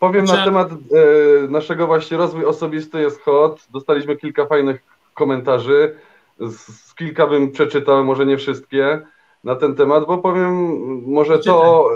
powiem 0.01 0.25
na 0.25 0.45
temat 0.45 0.71
e, 0.71 1.49
naszego 1.49 1.87
właśnie 1.87 2.17
rozwój 2.17 2.45
osobisty 2.45 3.01
jest 3.01 3.21
hot. 3.21 3.67
Dostaliśmy 3.71 4.17
kilka 4.17 4.47
fajnych 4.47 4.83
komentarzy. 5.15 5.95
Z, 6.41 6.57
z, 6.57 6.95
kilka 6.95 7.27
bym 7.27 7.53
przeczytał, 7.53 8.05
może 8.05 8.27
nie 8.27 8.37
wszystkie 8.37 9.01
na 9.45 9.57
ten 9.57 9.75
temat, 9.75 10.07
bo 10.07 10.19
powiem, 10.19 10.79
może 11.07 11.39
to 11.39 11.89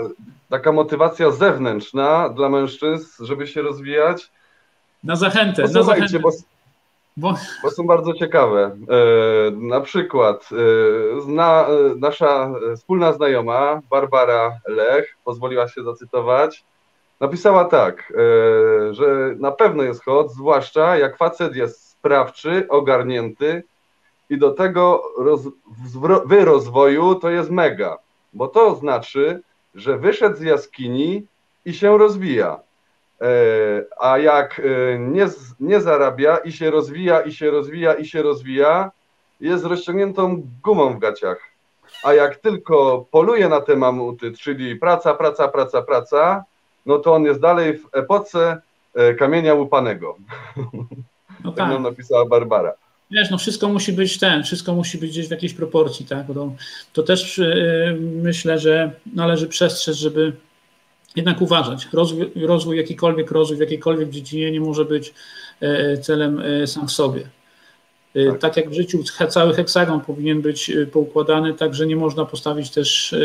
taka 0.49 0.71
motywacja 0.71 1.31
zewnętrzna 1.31 2.29
dla 2.29 2.49
mężczyzn, 2.49 3.25
żeby 3.25 3.47
się 3.47 3.61
rozwijać. 3.61 4.31
Na 5.03 5.15
zachętę, 5.15 5.63
na 5.63 5.83
zachętę. 5.83 6.19
Bo, 6.19 6.29
bo... 7.17 7.35
bo 7.63 7.71
są 7.71 7.87
bardzo 7.87 8.13
ciekawe. 8.13 8.77
E, 8.89 9.51
na 9.51 9.81
przykład 9.81 10.49
e, 10.51 11.21
zna, 11.21 11.65
e, 11.67 11.95
nasza 11.95 12.51
wspólna 12.75 13.13
znajoma 13.13 13.81
Barbara 13.89 14.59
Lech, 14.67 15.15
pozwoliła 15.23 15.67
się 15.67 15.83
zacytować, 15.83 16.63
napisała 17.19 17.65
tak, 17.65 18.13
e, 18.15 18.93
że 18.93 19.35
na 19.39 19.51
pewno 19.51 19.83
jest 19.83 20.03
hot, 20.05 20.31
zwłaszcza 20.31 20.97
jak 20.97 21.17
facet 21.17 21.55
jest 21.55 21.89
sprawczy, 21.89 22.67
ogarnięty 22.69 23.63
i 24.29 24.37
do 24.37 24.51
tego 24.51 25.03
roz, 25.17 25.41
w 26.25 26.31
rozwoju 26.43 27.15
to 27.15 27.29
jest 27.29 27.49
mega, 27.49 27.97
bo 28.33 28.47
to 28.47 28.75
znaczy, 28.75 29.41
że 29.75 29.97
wyszedł 29.97 30.35
z 30.35 30.41
jaskini 30.41 31.25
i 31.65 31.73
się 31.73 31.97
rozwija. 31.97 32.59
E, 33.21 33.27
a 33.99 34.17
jak 34.17 34.59
e, 34.59 34.99
nie, 34.99 35.27
nie 35.59 35.81
zarabia 35.81 36.37
i 36.37 36.51
się 36.51 36.71
rozwija, 36.71 37.21
i 37.21 37.31
się 37.31 37.51
rozwija, 37.51 37.93
i 37.93 38.05
się 38.05 38.21
rozwija, 38.21 38.91
jest 39.41 39.65
rozciągniętą 39.65 40.43
gumą 40.63 40.93
w 40.93 40.99
gaciach. 40.99 41.37
A 42.03 42.13
jak 42.13 42.35
tylko 42.35 43.05
poluje 43.11 43.49
na 43.49 43.61
te 43.61 43.75
mamuty, 43.75 44.31
czyli 44.31 44.75
praca, 44.75 45.13
praca, 45.13 45.47
praca, 45.47 45.81
praca, 45.81 46.43
no 46.85 46.99
to 46.99 47.13
on 47.13 47.23
jest 47.23 47.39
dalej 47.39 47.77
w 47.77 47.87
epoce 47.91 48.61
e, 48.95 49.13
kamienia 49.13 49.53
łupanego. 49.53 50.17
No 51.43 51.51
tak. 51.51 51.69
tak. 51.69 51.81
napisała 51.81 52.25
Barbara. 52.25 52.73
Wiesz, 53.11 53.31
no 53.31 53.37
wszystko 53.37 53.69
musi 53.69 53.93
być 53.93 54.19
ten, 54.19 54.43
wszystko 54.43 54.73
musi 54.73 54.97
być 54.97 55.11
gdzieś 55.11 55.27
w 55.27 55.31
jakiejś 55.31 55.53
proporcji, 55.53 56.05
tak? 56.05 56.27
To, 56.27 56.51
to 56.93 57.03
też 57.03 57.37
yy, 57.37 57.97
myślę, 58.01 58.59
że 58.59 58.91
należy 59.15 59.47
przestrzec, 59.47 59.95
żeby 59.95 60.33
jednak 61.15 61.41
uważać. 61.41 61.87
Rozwój, 61.93 62.31
rozwój, 62.35 62.77
jakikolwiek 62.77 63.31
rozwój 63.31 63.57
w 63.57 63.59
jakiejkolwiek 63.59 64.09
dziedzinie 64.09 64.51
nie 64.51 64.61
może 64.61 64.85
być 64.85 65.13
yy, 65.61 65.97
celem 65.97 66.43
yy, 66.59 66.67
sam 66.67 66.87
w 66.87 66.91
sobie. 66.91 67.21
Tak. 68.31 68.39
tak. 68.39 68.57
jak 68.57 68.69
w 68.69 68.73
życiu 68.73 69.03
cały 69.29 69.53
heksagon 69.53 70.01
powinien 70.01 70.41
być 70.41 70.71
poukładany, 70.91 71.53
tak 71.53 71.75
że 71.75 71.87
nie 71.87 71.95
można 71.95 72.25
postawić 72.25 72.71
też 72.71 73.15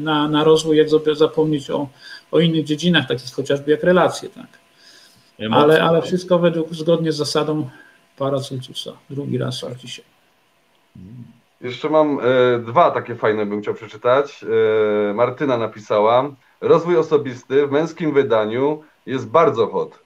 na, 0.00 0.28
na 0.28 0.44
rozwój, 0.44 0.76
jak 0.76 0.88
zapomnieć 1.12 1.70
o, 1.70 1.88
o 2.30 2.40
innych 2.40 2.64
dziedzinach, 2.64 3.08
takich 3.08 3.32
chociażby 3.32 3.70
jak 3.70 3.82
relacje. 3.82 4.28
Tak. 4.28 4.46
Ale, 5.50 5.82
ale 5.82 6.02
wszystko 6.02 6.38
według, 6.38 6.74
zgodnie 6.74 7.12
z 7.12 7.16
zasadą 7.16 7.70
Paracelsusa. 8.16 8.92
Drugi 9.10 9.38
raz 9.38 9.60
tak. 9.60 9.76
dzisiaj. 9.76 10.04
Jeszcze 11.60 11.88
mam 11.88 12.20
e, 12.20 12.58
dwa 12.58 12.90
takie 12.90 13.14
fajne, 13.14 13.46
bym 13.46 13.62
chciał 13.62 13.74
przeczytać. 13.74 14.44
E, 15.10 15.14
Martyna 15.14 15.58
napisała: 15.58 16.30
Rozwój 16.60 16.96
osobisty 16.96 17.66
w 17.66 17.70
męskim 17.70 18.12
wydaniu 18.12 18.82
jest 19.06 19.28
bardzo 19.28 19.66
hot. 19.66 19.98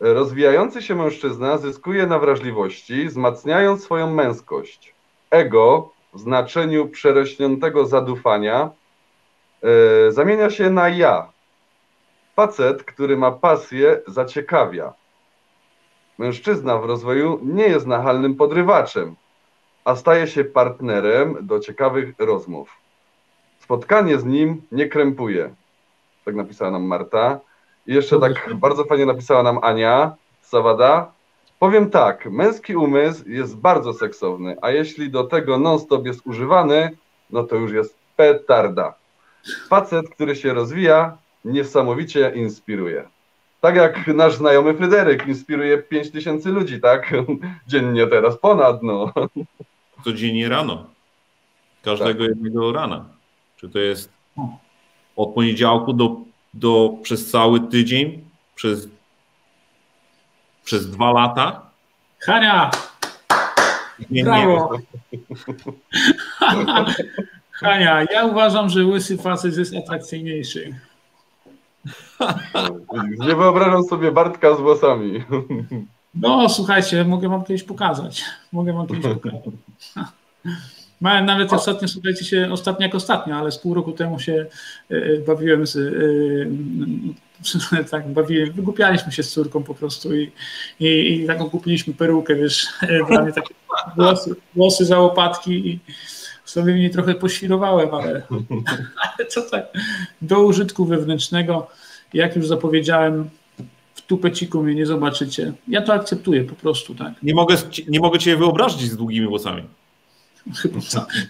Rozwijający 0.00 0.82
się 0.82 0.94
mężczyzna 0.94 1.58
zyskuje 1.58 2.06
na 2.06 2.18
wrażliwości, 2.18 3.06
wzmacniając 3.06 3.84
swoją 3.84 4.10
męskość. 4.10 4.94
Ego 5.30 5.90
w 6.14 6.20
znaczeniu 6.20 6.88
przerośniętego 6.88 7.86
zadufania 7.86 8.70
e, 9.62 10.12
zamienia 10.12 10.50
się 10.50 10.70
na 10.70 10.88
ja. 10.88 11.32
Facet, 12.36 12.84
który 12.84 13.16
ma 13.16 13.32
pasję, 13.32 14.00
zaciekawia. 14.06 14.92
Mężczyzna 16.18 16.78
w 16.78 16.84
rozwoju 16.84 17.40
nie 17.42 17.66
jest 17.66 17.86
nachalnym 17.86 18.34
podrywaczem, 18.34 19.16
a 19.84 19.96
staje 19.96 20.26
się 20.26 20.44
partnerem 20.44 21.36
do 21.40 21.60
ciekawych 21.60 22.14
rozmów. 22.18 22.70
Spotkanie 23.58 24.18
z 24.18 24.24
nim 24.24 24.62
nie 24.72 24.88
krępuje. 24.88 25.54
Tak 26.24 26.34
napisała 26.34 26.70
nam 26.70 26.82
Marta. 26.82 27.40
I 27.86 27.94
jeszcze 27.94 28.20
tak 28.20 28.54
bardzo 28.54 28.84
fajnie 28.84 29.06
napisała 29.06 29.42
nam 29.42 29.58
Ania 29.62 30.16
Sawada. 30.40 31.12
Powiem 31.58 31.90
tak, 31.90 32.26
męski 32.30 32.76
umysł 32.76 33.28
jest 33.28 33.56
bardzo 33.56 33.92
seksowny, 33.92 34.56
a 34.62 34.70
jeśli 34.70 35.10
do 35.10 35.24
tego 35.24 35.58
non-stop 35.58 36.06
jest 36.06 36.26
używany, 36.26 36.90
no 37.30 37.42
to 37.44 37.56
już 37.56 37.72
jest 37.72 37.98
petarda. 38.16 38.94
Facet, 39.68 40.08
który 40.08 40.36
się 40.36 40.54
rozwija, 40.54 41.18
niesamowicie 41.44 42.32
inspiruje. 42.34 43.08
Tak 43.60 43.76
jak 43.76 44.06
nasz 44.06 44.36
znajomy 44.36 44.74
Fryderyk 44.74 45.26
inspiruje 45.26 45.78
5 45.78 46.10
tysięcy 46.10 46.50
ludzi, 46.50 46.80
tak? 46.80 47.14
Dziennie 47.68 48.06
teraz 48.06 48.38
ponad, 48.38 48.82
no. 48.82 49.12
Codziennie 50.04 50.48
rano. 50.48 50.86
Każdego 51.82 52.20
tak. 52.20 52.28
jednego 52.28 52.72
rana. 52.72 53.04
Czy 53.56 53.68
to 53.68 53.78
jest 53.78 54.12
od 55.16 55.34
poniedziałku 55.34 55.92
do, 55.92 56.16
do 56.54 56.94
przez 57.02 57.30
cały 57.30 57.60
tydzień, 57.60 58.24
przez, 58.54 58.88
przez 60.64 60.90
dwa 60.90 61.12
lata? 61.12 61.70
Hania! 62.18 62.70
Nie, 64.10 64.24
Brawo! 64.24 64.78
Hania, 67.50 68.02
ja 68.12 68.24
uważam, 68.24 68.68
że 68.68 68.84
łysy 68.86 69.18
facet 69.18 69.56
jest 69.56 69.74
atrakcyjniejszy. 69.76 70.74
Nie 73.18 73.36
wyobrażam 73.36 73.84
sobie 73.84 74.12
Bartka 74.12 74.56
z 74.56 74.60
włosami. 74.60 75.24
No, 76.14 76.48
słuchajcie, 76.48 77.04
mogę 77.04 77.28
wam 77.28 77.44
kiedyś 77.44 77.62
pokazać. 77.62 78.24
Mogę 78.52 78.72
wam 78.72 78.86
kiedyś 78.86 79.04
pokazać. 79.04 79.42
Małem 81.00 81.26
nawet 81.26 81.52
ostatnio, 81.52 81.88
słuchajcie 81.88 82.24
się, 82.24 82.48
ostatnio 82.52 82.86
jak 82.86 82.94
ostatnio, 82.94 83.36
ale 83.36 83.52
z 83.52 83.58
pół 83.58 83.74
roku 83.74 83.92
temu 83.92 84.20
się 84.20 84.46
e, 84.90 85.18
bawiłem 85.18 85.66
z, 85.66 85.76
e, 87.76 87.84
tak, 87.90 88.08
bawiłem, 88.08 88.52
wygłupialiśmy 88.52 89.12
się 89.12 89.22
z 89.22 89.30
córką 89.30 89.62
po 89.62 89.74
prostu 89.74 90.16
i, 90.16 90.32
i, 90.80 91.14
i 91.22 91.26
taką 91.26 91.50
kupiliśmy 91.50 91.94
perukę, 91.94 92.34
wiesz, 92.34 92.66
e, 92.82 93.06
dla 93.06 93.22
mnie 93.22 93.32
takie 93.32 93.54
włosy, 93.96 94.34
włosy 94.54 94.84
za 94.84 95.00
łopatki 95.00 95.68
i 95.68 95.80
sobie 96.44 96.72
w 96.72 96.76
niej 96.76 96.90
trochę 96.90 97.14
poświrowałem, 97.14 97.94
ale, 97.94 98.22
ale 99.02 99.28
to 99.34 99.42
tak 99.42 99.66
do 100.22 100.44
użytku 100.44 100.84
wewnętrznego 100.84 101.70
jak 102.14 102.36
już 102.36 102.46
zapowiedziałem, 102.46 103.30
w 103.94 104.02
tupeciku 104.02 104.62
mnie 104.62 104.74
nie 104.74 104.86
zobaczycie. 104.86 105.52
Ja 105.68 105.82
to 105.82 105.92
akceptuję 105.92 106.44
po 106.44 106.54
prostu, 106.54 106.94
tak. 106.94 107.22
Nie 107.22 107.34
mogę, 107.34 107.56
nie 107.88 108.00
mogę 108.00 108.18
cię 108.18 108.36
wyobrazić 108.36 108.90
z 108.90 108.96
długimi 108.96 109.26
włosami. 109.26 109.62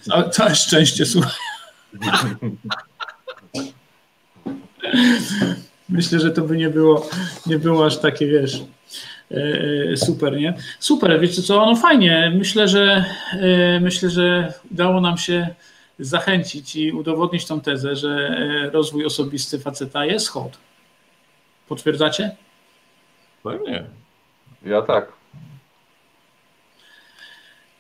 Ca, 0.09 0.29
całe 0.29 0.55
szczęście, 0.55 1.07
słuchaj. 1.07 1.33
Myślę, 5.89 6.21
że 6.21 6.31
to 6.31 6.43
by 6.43 6.57
nie 6.57 6.71
było, 6.71 7.09
nie 7.47 7.59
było 7.59 7.87
aż 7.87 7.99
takie, 7.99 8.27
wiesz, 8.27 8.63
e, 9.31 9.37
e, 9.93 9.97
super, 9.97 10.37
nie? 10.37 10.55
Super, 10.79 11.21
wiecie 11.21 11.43
co, 11.43 11.67
no 11.67 11.77
fajnie. 11.77 12.33
Myślę, 12.37 12.69
że 12.69 13.05
e, 13.33 13.81
myślę, 13.81 14.11
że 14.11 14.53
udało 14.71 15.01
nam 15.01 15.19
się 15.19 15.55
zachęcić 15.99 16.77
i 16.77 16.93
udowodnić 16.93 17.47
tą 17.47 17.61
tezę, 17.61 17.97
że 17.97 18.31
rozwój 18.73 19.05
osobisty 19.05 19.59
faceta 19.59 20.05
jest 20.05 20.29
hot. 20.29 20.59
Potwierdzacie? 21.69 22.37
Pewnie. 23.43 23.85
Ja 24.67 24.83
tak. 24.83 25.13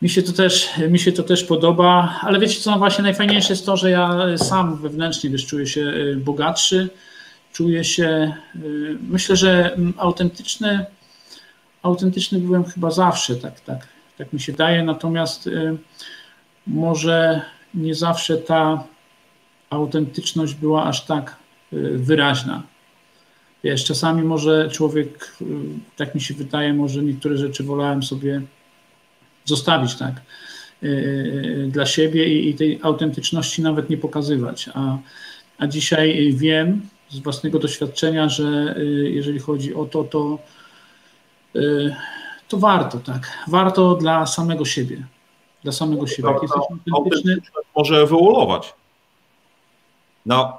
Mi 0.04 0.10
się, 0.10 0.22
to 0.22 0.32
też, 0.32 0.70
mi 0.90 0.98
się 0.98 1.12
to 1.12 1.22
też 1.22 1.44
podoba, 1.44 2.18
ale 2.22 2.40
wiecie 2.40 2.60
co, 2.60 2.70
no 2.70 2.78
właśnie 2.78 3.02
najfajniejsze 3.02 3.52
jest 3.52 3.66
to, 3.66 3.76
że 3.76 3.90
ja 3.90 4.38
sam 4.38 4.76
wewnętrznie 4.76 5.30
wiesz, 5.30 5.46
czuję 5.46 5.66
się 5.66 5.80
y, 5.80 6.16
bogatszy, 6.16 6.88
czuję 7.52 7.84
się, 7.84 8.34
y, 8.56 8.96
myślę, 9.08 9.36
że 9.36 9.74
mm, 9.74 9.94
autentyczny, 9.96 10.86
autentyczny 11.82 12.38
byłem 12.38 12.64
chyba 12.64 12.90
zawsze, 12.90 13.36
tak, 13.36 13.60
tak, 13.60 13.88
tak 14.18 14.32
mi 14.32 14.40
się 14.40 14.52
daje, 14.52 14.82
natomiast 14.82 15.46
y, 15.46 15.76
może 16.66 17.42
nie 17.74 17.94
zawsze 17.94 18.36
ta 18.36 18.84
autentyczność 19.70 20.54
była 20.54 20.84
aż 20.84 21.04
tak 21.04 21.36
wyraźna. 21.94 22.62
Wiesz, 23.64 23.84
czasami 23.84 24.22
może 24.22 24.68
człowiek, 24.70 25.36
tak 25.96 26.14
mi 26.14 26.20
się 26.20 26.34
wydaje, 26.34 26.74
może 26.74 27.02
niektóre 27.02 27.36
rzeczy 27.36 27.64
wolałem 27.64 28.02
sobie 28.02 28.42
zostawić 29.44 29.94
tak 29.94 30.14
y, 30.82 30.86
y, 30.86 31.68
dla 31.70 31.86
siebie 31.86 32.28
i, 32.28 32.48
i 32.48 32.54
tej 32.54 32.78
autentyczności 32.82 33.62
nawet 33.62 33.90
nie 33.90 33.96
pokazywać. 33.96 34.68
A 34.74 34.98
a 35.58 35.66
dzisiaj 35.66 36.32
wiem 36.32 36.88
z 37.08 37.18
własnego 37.18 37.58
doświadczenia, 37.58 38.28
że 38.28 38.74
jeżeli 39.04 39.38
chodzi 39.38 39.74
o 39.74 39.84
to, 39.84 40.04
to, 40.04 40.38
to 42.48 42.58
warto, 42.58 42.98
tak. 42.98 43.38
Warto 43.48 43.94
dla 43.94 44.26
samego 44.26 44.64
siebie. 44.64 45.06
Dla 45.62 45.72
samego 45.72 46.06
siebie. 46.06 46.28
Jak 46.28 46.42
jesteś 46.42 46.62
autentyczny, 46.92 47.36
może 47.76 47.96
ewoluować. 47.96 48.74
Na 50.26 50.58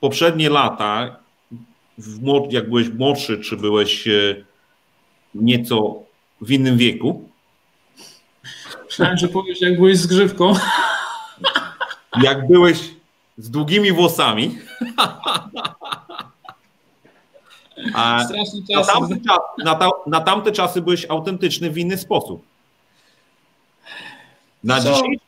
poprzednie 0.00 0.50
lata, 0.50 1.16
jak 2.50 2.68
byłeś 2.68 2.88
młodszy, 2.88 3.38
czy 3.38 3.56
byłeś 3.56 4.08
nieco 5.34 6.02
w 6.40 6.50
innym 6.50 6.76
wieku. 6.76 7.28
Myślałem, 8.98 9.18
że 9.18 9.28
powiesz, 9.28 9.60
jak 9.60 9.76
byłeś 9.76 9.98
z 9.98 10.06
grzywką. 10.06 10.52
Jak 12.22 12.48
byłeś 12.48 12.78
z 13.38 13.50
długimi 13.50 13.92
włosami. 13.92 14.58
A 17.94 18.24
na, 18.70 18.84
tamte 18.84 19.16
czas, 19.20 19.40
na, 19.64 19.74
ta, 19.74 19.90
na 20.06 20.20
tamte 20.20 20.52
czasy 20.52 20.82
byłeś 20.82 21.06
autentyczny 21.08 21.70
w 21.70 21.78
inny 21.78 21.98
sposób. 21.98 22.44
Na, 24.64 24.80
dzisiaj, 24.80 25.20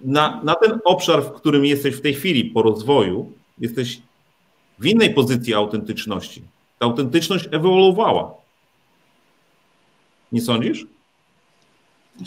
na, 0.00 0.40
na 0.42 0.54
ten 0.54 0.78
obszar, 0.84 1.22
w 1.22 1.32
którym 1.32 1.64
jesteś 1.64 1.94
w 1.94 2.00
tej 2.00 2.14
chwili 2.14 2.44
po 2.44 2.62
rozwoju, 2.62 3.32
jesteś 3.58 4.00
w 4.78 4.86
innej 4.86 5.14
pozycji 5.14 5.54
autentyczności. 5.54 6.42
Ta 6.78 6.86
autentyczność 6.86 7.48
ewoluowała. 7.52 8.34
Nie 10.32 10.40
sądzisz? 10.40 10.86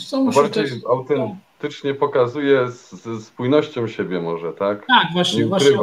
Co, 0.08 0.24
Bardziej 0.24 0.64
też... 0.64 0.72
autentycznie 0.88 1.94
pokazuje 1.94 2.70
z, 2.70 2.90
z, 2.92 3.26
spójnością 3.26 3.88
siebie 3.88 4.20
może, 4.20 4.52
tak? 4.52 4.86
Tak, 4.86 5.06
właśnie, 5.12 5.46
właśnie, 5.46 5.78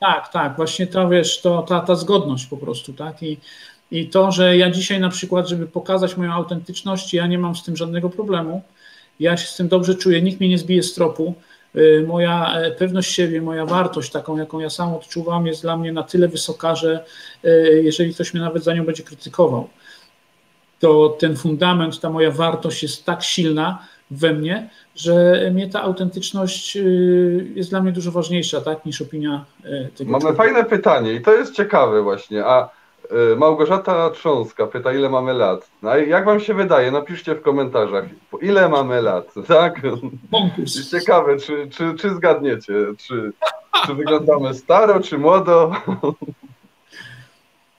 tak, 0.00 0.32
tak, 0.32 0.56
właśnie 0.56 0.86
to 0.86 1.08
wiesz, 1.08 1.40
to, 1.40 1.62
ta, 1.62 1.80
ta 1.80 1.94
zgodność 1.94 2.46
po 2.46 2.56
prostu, 2.56 2.92
tak? 2.92 3.22
I, 3.22 3.38
I 3.90 4.08
to, 4.08 4.32
że 4.32 4.56
ja 4.56 4.70
dzisiaj 4.70 5.00
na 5.00 5.08
przykład, 5.08 5.48
żeby 5.48 5.66
pokazać 5.66 6.16
moją 6.16 6.32
autentyczność, 6.32 7.14
ja 7.14 7.26
nie 7.26 7.38
mam 7.38 7.56
z 7.56 7.62
tym 7.62 7.76
żadnego 7.76 8.10
problemu. 8.10 8.62
Ja 9.20 9.36
się 9.36 9.46
z 9.46 9.56
tym 9.56 9.68
dobrze 9.68 9.94
czuję, 9.94 10.22
nikt 10.22 10.40
mnie 10.40 10.48
nie 10.48 10.58
zbije 10.58 10.82
z 10.82 10.94
tropu. 10.94 11.34
Y, 11.76 12.04
moja 12.06 12.54
e, 12.54 12.70
pewność 12.70 13.14
siebie, 13.14 13.42
moja 13.42 13.66
wartość, 13.66 14.10
taką 14.10 14.36
jaką 14.36 14.60
ja 14.60 14.70
sam 14.70 14.94
odczuwam, 14.94 15.46
jest 15.46 15.62
dla 15.62 15.76
mnie 15.76 15.92
na 15.92 16.02
tyle 16.02 16.28
wysoka, 16.28 16.74
że 16.74 17.04
y, 17.44 17.82
jeżeli 17.84 18.14
ktoś 18.14 18.34
mnie 18.34 18.42
nawet 18.42 18.64
za 18.64 18.74
nią 18.74 18.84
będzie 18.84 19.02
krytykował, 19.02 19.68
to 20.82 21.16
ten 21.18 21.36
fundament, 21.36 22.00
ta 22.00 22.10
moja 22.10 22.30
wartość 22.30 22.82
jest 22.82 23.04
tak 23.04 23.22
silna 23.22 23.78
we 24.10 24.32
mnie, 24.32 24.70
że 24.96 25.40
mnie 25.54 25.68
ta 25.68 25.82
autentyczność 25.82 26.76
y, 26.76 27.52
jest 27.54 27.70
dla 27.70 27.80
mnie 27.82 27.92
dużo 27.92 28.12
ważniejsza, 28.12 28.60
tak, 28.60 28.84
niż 28.84 29.02
opinia 29.02 29.44
y, 29.64 29.90
tego. 29.96 30.10
Mamy 30.10 30.20
człowieka. 30.20 30.42
fajne 30.42 30.64
pytanie 30.64 31.12
i 31.12 31.20
to 31.20 31.34
jest 31.34 31.54
ciekawe 31.54 32.02
właśnie. 32.02 32.44
A 32.44 32.68
y, 33.32 33.36
Małgorzata 33.36 34.10
Trząska 34.10 34.66
pyta, 34.66 34.92
ile 34.92 35.08
mamy 35.08 35.32
lat. 35.32 35.70
No, 35.82 35.96
jak 35.96 36.24
wam 36.24 36.40
się 36.40 36.54
wydaje? 36.54 36.90
Napiszcie 36.90 37.34
w 37.34 37.42
komentarzach, 37.42 38.04
ile 38.40 38.68
mamy 38.68 39.02
lat, 39.02 39.34
tak? 39.48 39.80
Konkurs. 40.30 40.90
Ciekawe, 40.90 41.36
czy, 41.36 41.68
czy, 41.70 41.94
czy 41.94 42.14
zgadniecie, 42.14 42.74
czy, 42.98 43.32
czy 43.86 43.94
wyglądamy 43.94 44.54
staro, 44.54 45.00
czy 45.00 45.18
młodo? 45.18 45.72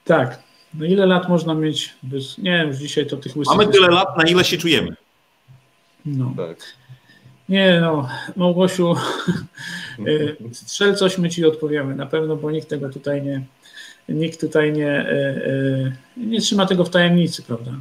Tak, 0.04 0.38
no 0.78 0.84
ile 0.84 1.06
lat 1.06 1.28
można 1.28 1.54
mieć? 1.54 1.94
Bez, 2.02 2.38
nie 2.38 2.50
wiem, 2.50 2.68
już 2.68 2.76
dzisiaj 2.76 3.06
to 3.06 3.16
tych 3.16 3.36
łysych... 3.36 3.56
Mamy 3.56 3.72
tyle 3.72 3.88
lat, 3.88 4.18
na 4.18 4.24
ile 4.24 4.44
się 4.44 4.58
czujemy. 4.58 4.96
No. 6.06 6.34
Tak. 6.36 6.58
Nie 7.48 7.80
no, 7.80 8.08
Małgosiu, 8.36 8.94
y, 10.08 10.36
strzel 10.52 10.96
coś, 10.96 11.18
my 11.18 11.30
ci 11.30 11.44
odpowiemy 11.44 11.94
na 11.94 12.06
pewno, 12.06 12.36
bo 12.36 12.50
nikt 12.50 12.68
tego 12.68 12.88
tutaj 12.88 13.22
nie, 13.22 13.42
nikt 14.08 14.40
tutaj 14.40 14.72
nie, 14.72 15.10
y, 15.10 15.14
y, 15.14 15.92
nie 16.16 16.40
trzyma 16.40 16.66
tego 16.66 16.84
w 16.84 16.90
tajemnicy, 16.90 17.42
prawda? 17.42 17.72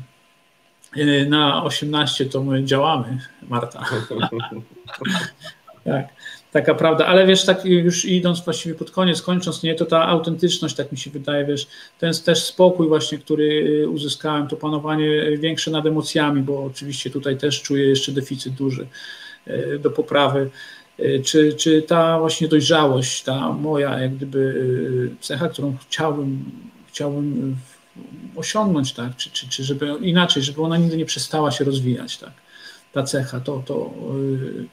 Na 1.27 1.63
18 1.63 2.25
to 2.25 2.43
my 2.43 2.63
działamy, 2.63 3.17
Marta. 3.49 3.85
tak 5.85 6.07
taka 6.53 6.75
prawda, 6.75 7.05
ale 7.05 7.27
wiesz, 7.27 7.45
tak 7.45 7.65
już 7.65 8.05
idąc 8.05 8.45
właściwie 8.45 8.75
pod 8.75 8.91
koniec, 8.91 9.21
kończąc, 9.21 9.63
nie, 9.63 9.75
to 9.75 9.85
ta 9.85 10.07
autentyczność, 10.07 10.75
tak 10.75 10.91
mi 10.91 10.97
się 10.97 11.11
wydaje, 11.11 11.45
wiesz, 11.45 11.67
ten 11.99 12.13
też 12.25 12.43
spokój 12.43 12.87
właśnie, 12.87 13.17
który 13.17 13.43
y, 13.83 13.89
uzyskałem, 13.89 14.47
to 14.47 14.55
panowanie 14.55 15.37
większe 15.37 15.71
nad 15.71 15.85
emocjami, 15.85 16.41
bo 16.41 16.63
oczywiście 16.63 17.09
tutaj 17.09 17.37
też 17.37 17.61
czuję 17.61 17.85
jeszcze 17.85 18.11
deficyt 18.11 18.53
duży 18.53 18.87
y, 19.47 19.79
do 19.79 19.91
poprawy, 19.91 20.49
y, 20.99 21.21
czy, 21.25 21.53
czy 21.53 21.81
ta 21.81 22.19
właśnie 22.19 22.47
dojrzałość, 22.47 23.23
ta 23.23 23.51
moja 23.51 23.99
jak 23.99 24.15
gdyby 24.15 25.09
cecha, 25.21 25.49
którą 25.49 25.77
chciałbym, 25.87 26.45
chciałbym 26.87 27.55
osiągnąć, 28.35 28.93
tak, 28.93 29.15
czy, 29.15 29.31
czy, 29.31 29.49
czy 29.49 29.63
żeby 29.63 29.87
inaczej, 30.01 30.43
żeby 30.43 30.61
ona 30.61 30.77
nigdy 30.77 30.97
nie 30.97 31.05
przestała 31.05 31.51
się 31.51 31.63
rozwijać, 31.63 32.17
tak, 32.17 32.31
ta 32.91 33.03
cecha, 33.03 33.39
to, 33.39 33.63
to 33.65 33.93
yy, 34.13 34.67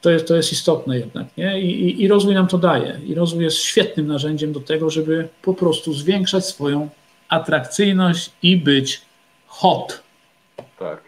to 0.00 0.10
jest, 0.10 0.28
to 0.28 0.36
jest 0.36 0.52
istotne 0.52 0.98
jednak, 0.98 1.26
nie? 1.36 1.60
I, 1.60 1.84
i, 1.84 2.02
I, 2.02 2.08
rozwój 2.08 2.34
nam 2.34 2.46
to 2.46 2.58
daje. 2.58 3.00
I 3.06 3.14
rozwój 3.14 3.44
jest 3.44 3.56
świetnym 3.56 4.06
narzędziem 4.06 4.52
do 4.52 4.60
tego, 4.60 4.90
żeby 4.90 5.28
po 5.42 5.54
prostu 5.54 5.92
zwiększać 5.92 6.46
swoją 6.46 6.88
atrakcyjność 7.28 8.32
i 8.42 8.56
być 8.56 9.02
hot. 9.46 10.02
Tak. 10.78 11.00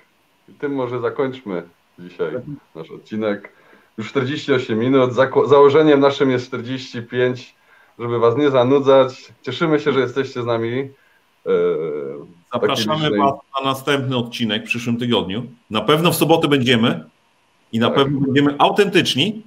I 0.48 0.52
tym 0.52 0.74
może 0.74 1.00
zakończmy 1.00 1.62
dzisiaj 1.98 2.32
nasz 2.74 2.90
odcinek. 2.90 3.52
Już 3.98 4.10
48 4.10 4.78
minut. 4.78 5.10
Założeniem 5.48 6.00
naszym 6.00 6.30
jest 6.30 6.46
45, 6.46 7.54
żeby 7.98 8.18
Was 8.18 8.36
nie 8.36 8.50
zanudzać. 8.50 9.32
Cieszymy 9.42 9.80
się, 9.80 9.92
że 9.92 10.00
jesteście 10.00 10.42
z 10.42 10.46
nami. 10.46 10.90
E, 11.46 11.50
Zapraszamy 12.52 13.10
Was 13.18 13.34
na 13.60 13.70
następny 13.70 14.16
odcinek 14.16 14.62
w 14.62 14.66
przyszłym 14.66 14.96
tygodniu. 14.96 15.46
Na 15.70 15.80
pewno 15.80 16.12
w 16.12 16.16
sobotę 16.16 16.48
będziemy. 16.48 17.04
I 17.72 17.78
na 17.78 17.86
tak. 17.86 17.96
pewno 17.96 18.20
będziemy 18.20 18.54
autentyczni, 18.58 19.42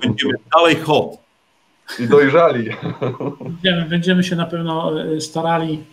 będziemy 0.00 0.34
dalej 0.54 0.76
hot. 0.76 1.26
I 1.98 2.08
dojrzali. 2.08 2.70
Będziemy, 3.40 3.84
będziemy 3.88 4.24
się 4.24 4.36
na 4.36 4.46
pewno 4.46 5.02
e, 5.02 5.20
starali. 5.20 5.84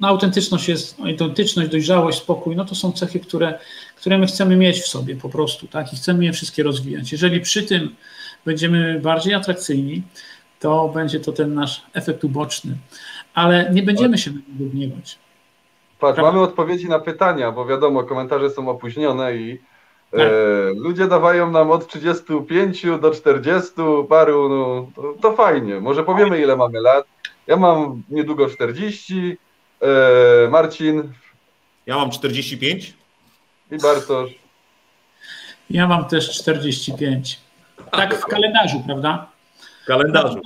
No, 0.00 0.08
autentyczność 0.08 0.68
jest, 0.68 0.96
autentyczność, 1.00 1.70
dojrzałość, 1.70 2.18
spokój, 2.18 2.56
no 2.56 2.64
to 2.64 2.74
są 2.74 2.92
cechy, 2.92 3.20
które, 3.20 3.58
które 3.96 4.18
my 4.18 4.26
chcemy 4.26 4.56
mieć 4.56 4.80
w 4.80 4.86
sobie 4.86 5.16
po 5.16 5.28
prostu, 5.28 5.66
tak? 5.66 5.92
I 5.92 5.96
chcemy 5.96 6.24
je 6.24 6.32
wszystkie 6.32 6.62
rozwijać. 6.62 7.12
Jeżeli 7.12 7.40
przy 7.40 7.62
tym 7.62 7.94
będziemy 8.44 9.00
bardziej 9.00 9.34
atrakcyjni, 9.34 10.02
to 10.60 10.88
będzie 10.88 11.20
to 11.20 11.32
ten 11.32 11.54
nasz 11.54 11.82
efekt 11.92 12.24
uboczny. 12.24 12.76
Ale 13.34 13.70
nie 13.72 13.82
będziemy 13.82 14.18
się 14.18 14.30
na 14.30 14.36
niego 14.36 14.70
gniewać. 14.72 15.18
Patrz, 15.98 16.20
mamy 16.20 16.40
odpowiedzi 16.40 16.88
na 16.88 16.98
pytania, 16.98 17.52
bo 17.52 17.66
wiadomo, 17.66 18.04
komentarze 18.04 18.50
są 18.50 18.68
opóźnione 18.68 19.36
i 19.36 19.58
tak. 19.58 19.70
Ludzie 20.76 21.06
dawają 21.08 21.50
nam 21.50 21.70
od 21.70 21.88
35 21.88 22.86
do 23.00 23.10
40 23.10 23.72
paru, 24.08 24.48
no 24.48 24.90
to, 24.96 25.14
to, 25.22 25.36
fajnie. 25.36 25.80
Może 25.80 26.04
powiemy 26.04 26.40
ile 26.40 26.56
mamy 26.56 26.80
lat. 26.80 27.06
Ja 27.46 27.56
mam 27.56 28.02
niedługo 28.08 28.48
40. 28.48 29.38
E, 29.82 30.48
Marcin. 30.50 31.12
Ja 31.86 31.96
mam 31.96 32.10
45. 32.10 32.94
I 33.70 33.78
Bartosz. 33.78 34.30
Ja 35.70 35.88
mam 35.88 36.04
też 36.04 36.30
45. 36.30 37.40
Tak 37.90 38.14
w 38.14 38.24
kalendarzu, 38.24 38.82
prawda? 38.86 39.30
W 39.82 39.86
kalendarzu. 39.86 40.40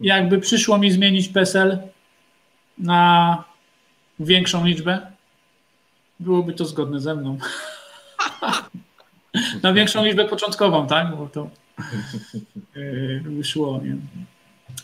Jakby 0.00 0.38
przyszło 0.38 0.78
mi 0.78 0.90
zmienić 0.90 1.28
PESEL 1.28 1.78
na 2.78 3.44
większą 4.20 4.66
liczbę, 4.66 5.12
byłoby 6.20 6.52
to 6.52 6.64
zgodne 6.64 7.00
ze 7.00 7.14
mną. 7.14 7.38
na 9.62 9.72
większą 9.72 10.04
liczbę 10.04 10.24
początkową, 10.24 10.86
tak? 10.86 11.16
Bo 11.16 11.28
to 11.28 11.50
wyszło. 13.38 13.80
Nie? 13.84 13.96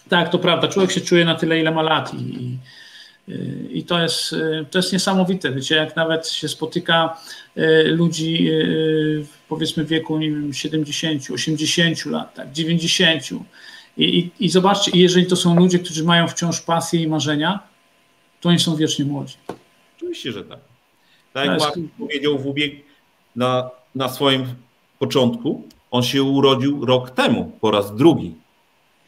Tak, 0.09 0.29
to 0.29 0.39
prawda. 0.39 0.69
Człowiek 0.69 0.93
się 0.93 1.01
czuje 1.01 1.25
na 1.25 1.35
tyle, 1.35 1.61
ile 1.61 1.71
ma 1.71 1.83
lat 1.83 2.15
i, 2.15 2.59
i 3.71 3.85
to 3.85 4.03
jest, 4.03 4.35
to 4.71 4.79
jest 4.79 4.93
niesamowite. 4.93 5.53
Wiecie, 5.53 5.75
jak 5.75 5.97
nawet 5.97 6.29
się 6.29 6.49
spotyka 6.49 7.17
e, 7.57 7.83
ludzi 7.83 8.51
e, 8.51 8.65
powiedzmy 9.49 9.85
w 9.85 9.89
wieku 9.89 10.19
nie 10.19 10.31
wiem, 10.31 10.53
70, 10.53 11.31
80 11.31 12.07
lat, 12.07 12.35
tak, 12.35 12.53
90. 12.53 13.23
I, 13.97 14.19
i, 14.19 14.31
I 14.41 14.49
zobaczcie, 14.49 14.91
jeżeli 14.95 15.27
to 15.27 15.37
są 15.37 15.57
ludzie, 15.57 15.79
którzy 15.79 16.05
mają 16.05 16.29
wciąż 16.29 16.61
pasję 16.61 17.03
i 17.03 17.09
marzenia, 17.09 17.61
to 18.41 18.49
oni 18.49 18.59
są 18.59 18.77
wiecznie 18.77 19.05
młodzi. 19.05 19.35
Oczywiście, 19.97 20.33
że 20.33 20.45
tak. 20.45 20.59
Tak 21.33 21.47
jak 21.47 21.61
Mark 21.61 21.75
powiedział 21.99 22.39
w 22.39 22.47
ubieg 22.47 22.75
na 23.37 23.71
na 23.95 24.09
swoim 24.09 24.47
początku. 24.99 25.63
On 25.91 26.03
się 26.03 26.23
urodził 26.23 26.87
rok 26.87 27.11
temu, 27.11 27.53
po 27.61 27.71
raz 27.71 27.97
drugi. 27.97 28.35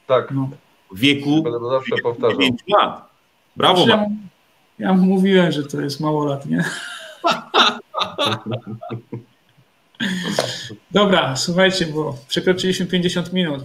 Tak. 0.07 0.31
No. 0.31 0.49
W 0.93 0.99
wieku 0.99 1.45
zawsze 1.71 1.97
5 2.39 2.61
lat. 2.69 3.09
Brawo. 3.57 3.87
Ja, 3.89 4.07
ja 4.79 4.95
mówiłem, 4.95 5.53
że 5.53 5.63
to 5.63 5.81
jest 5.81 6.01
mało 6.01 6.25
lat, 6.25 6.47
nie? 6.47 6.65
Dobra, 10.91 11.37
słuchajcie, 11.37 11.87
bo 11.87 12.17
przekroczyliśmy 12.29 12.87
50 12.87 13.33
minut. 13.33 13.65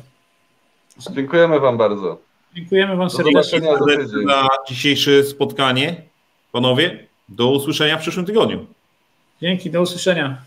Dziękujemy 1.11 1.59
Wam 1.59 1.77
bardzo. 1.77 2.17
Dziękujemy 2.55 2.95
Wam 2.95 3.09
serdecznie. 3.09 3.61
za 4.27 4.47
dzisiejsze 4.67 5.23
spotkanie. 5.23 6.01
Panowie, 6.51 7.07
do 7.29 7.51
usłyszenia 7.51 7.97
w 7.97 8.01
przyszłym 8.01 8.25
tygodniu. 8.25 8.65
Dzięki, 9.41 9.71
do 9.71 9.81
usłyszenia. 9.81 10.37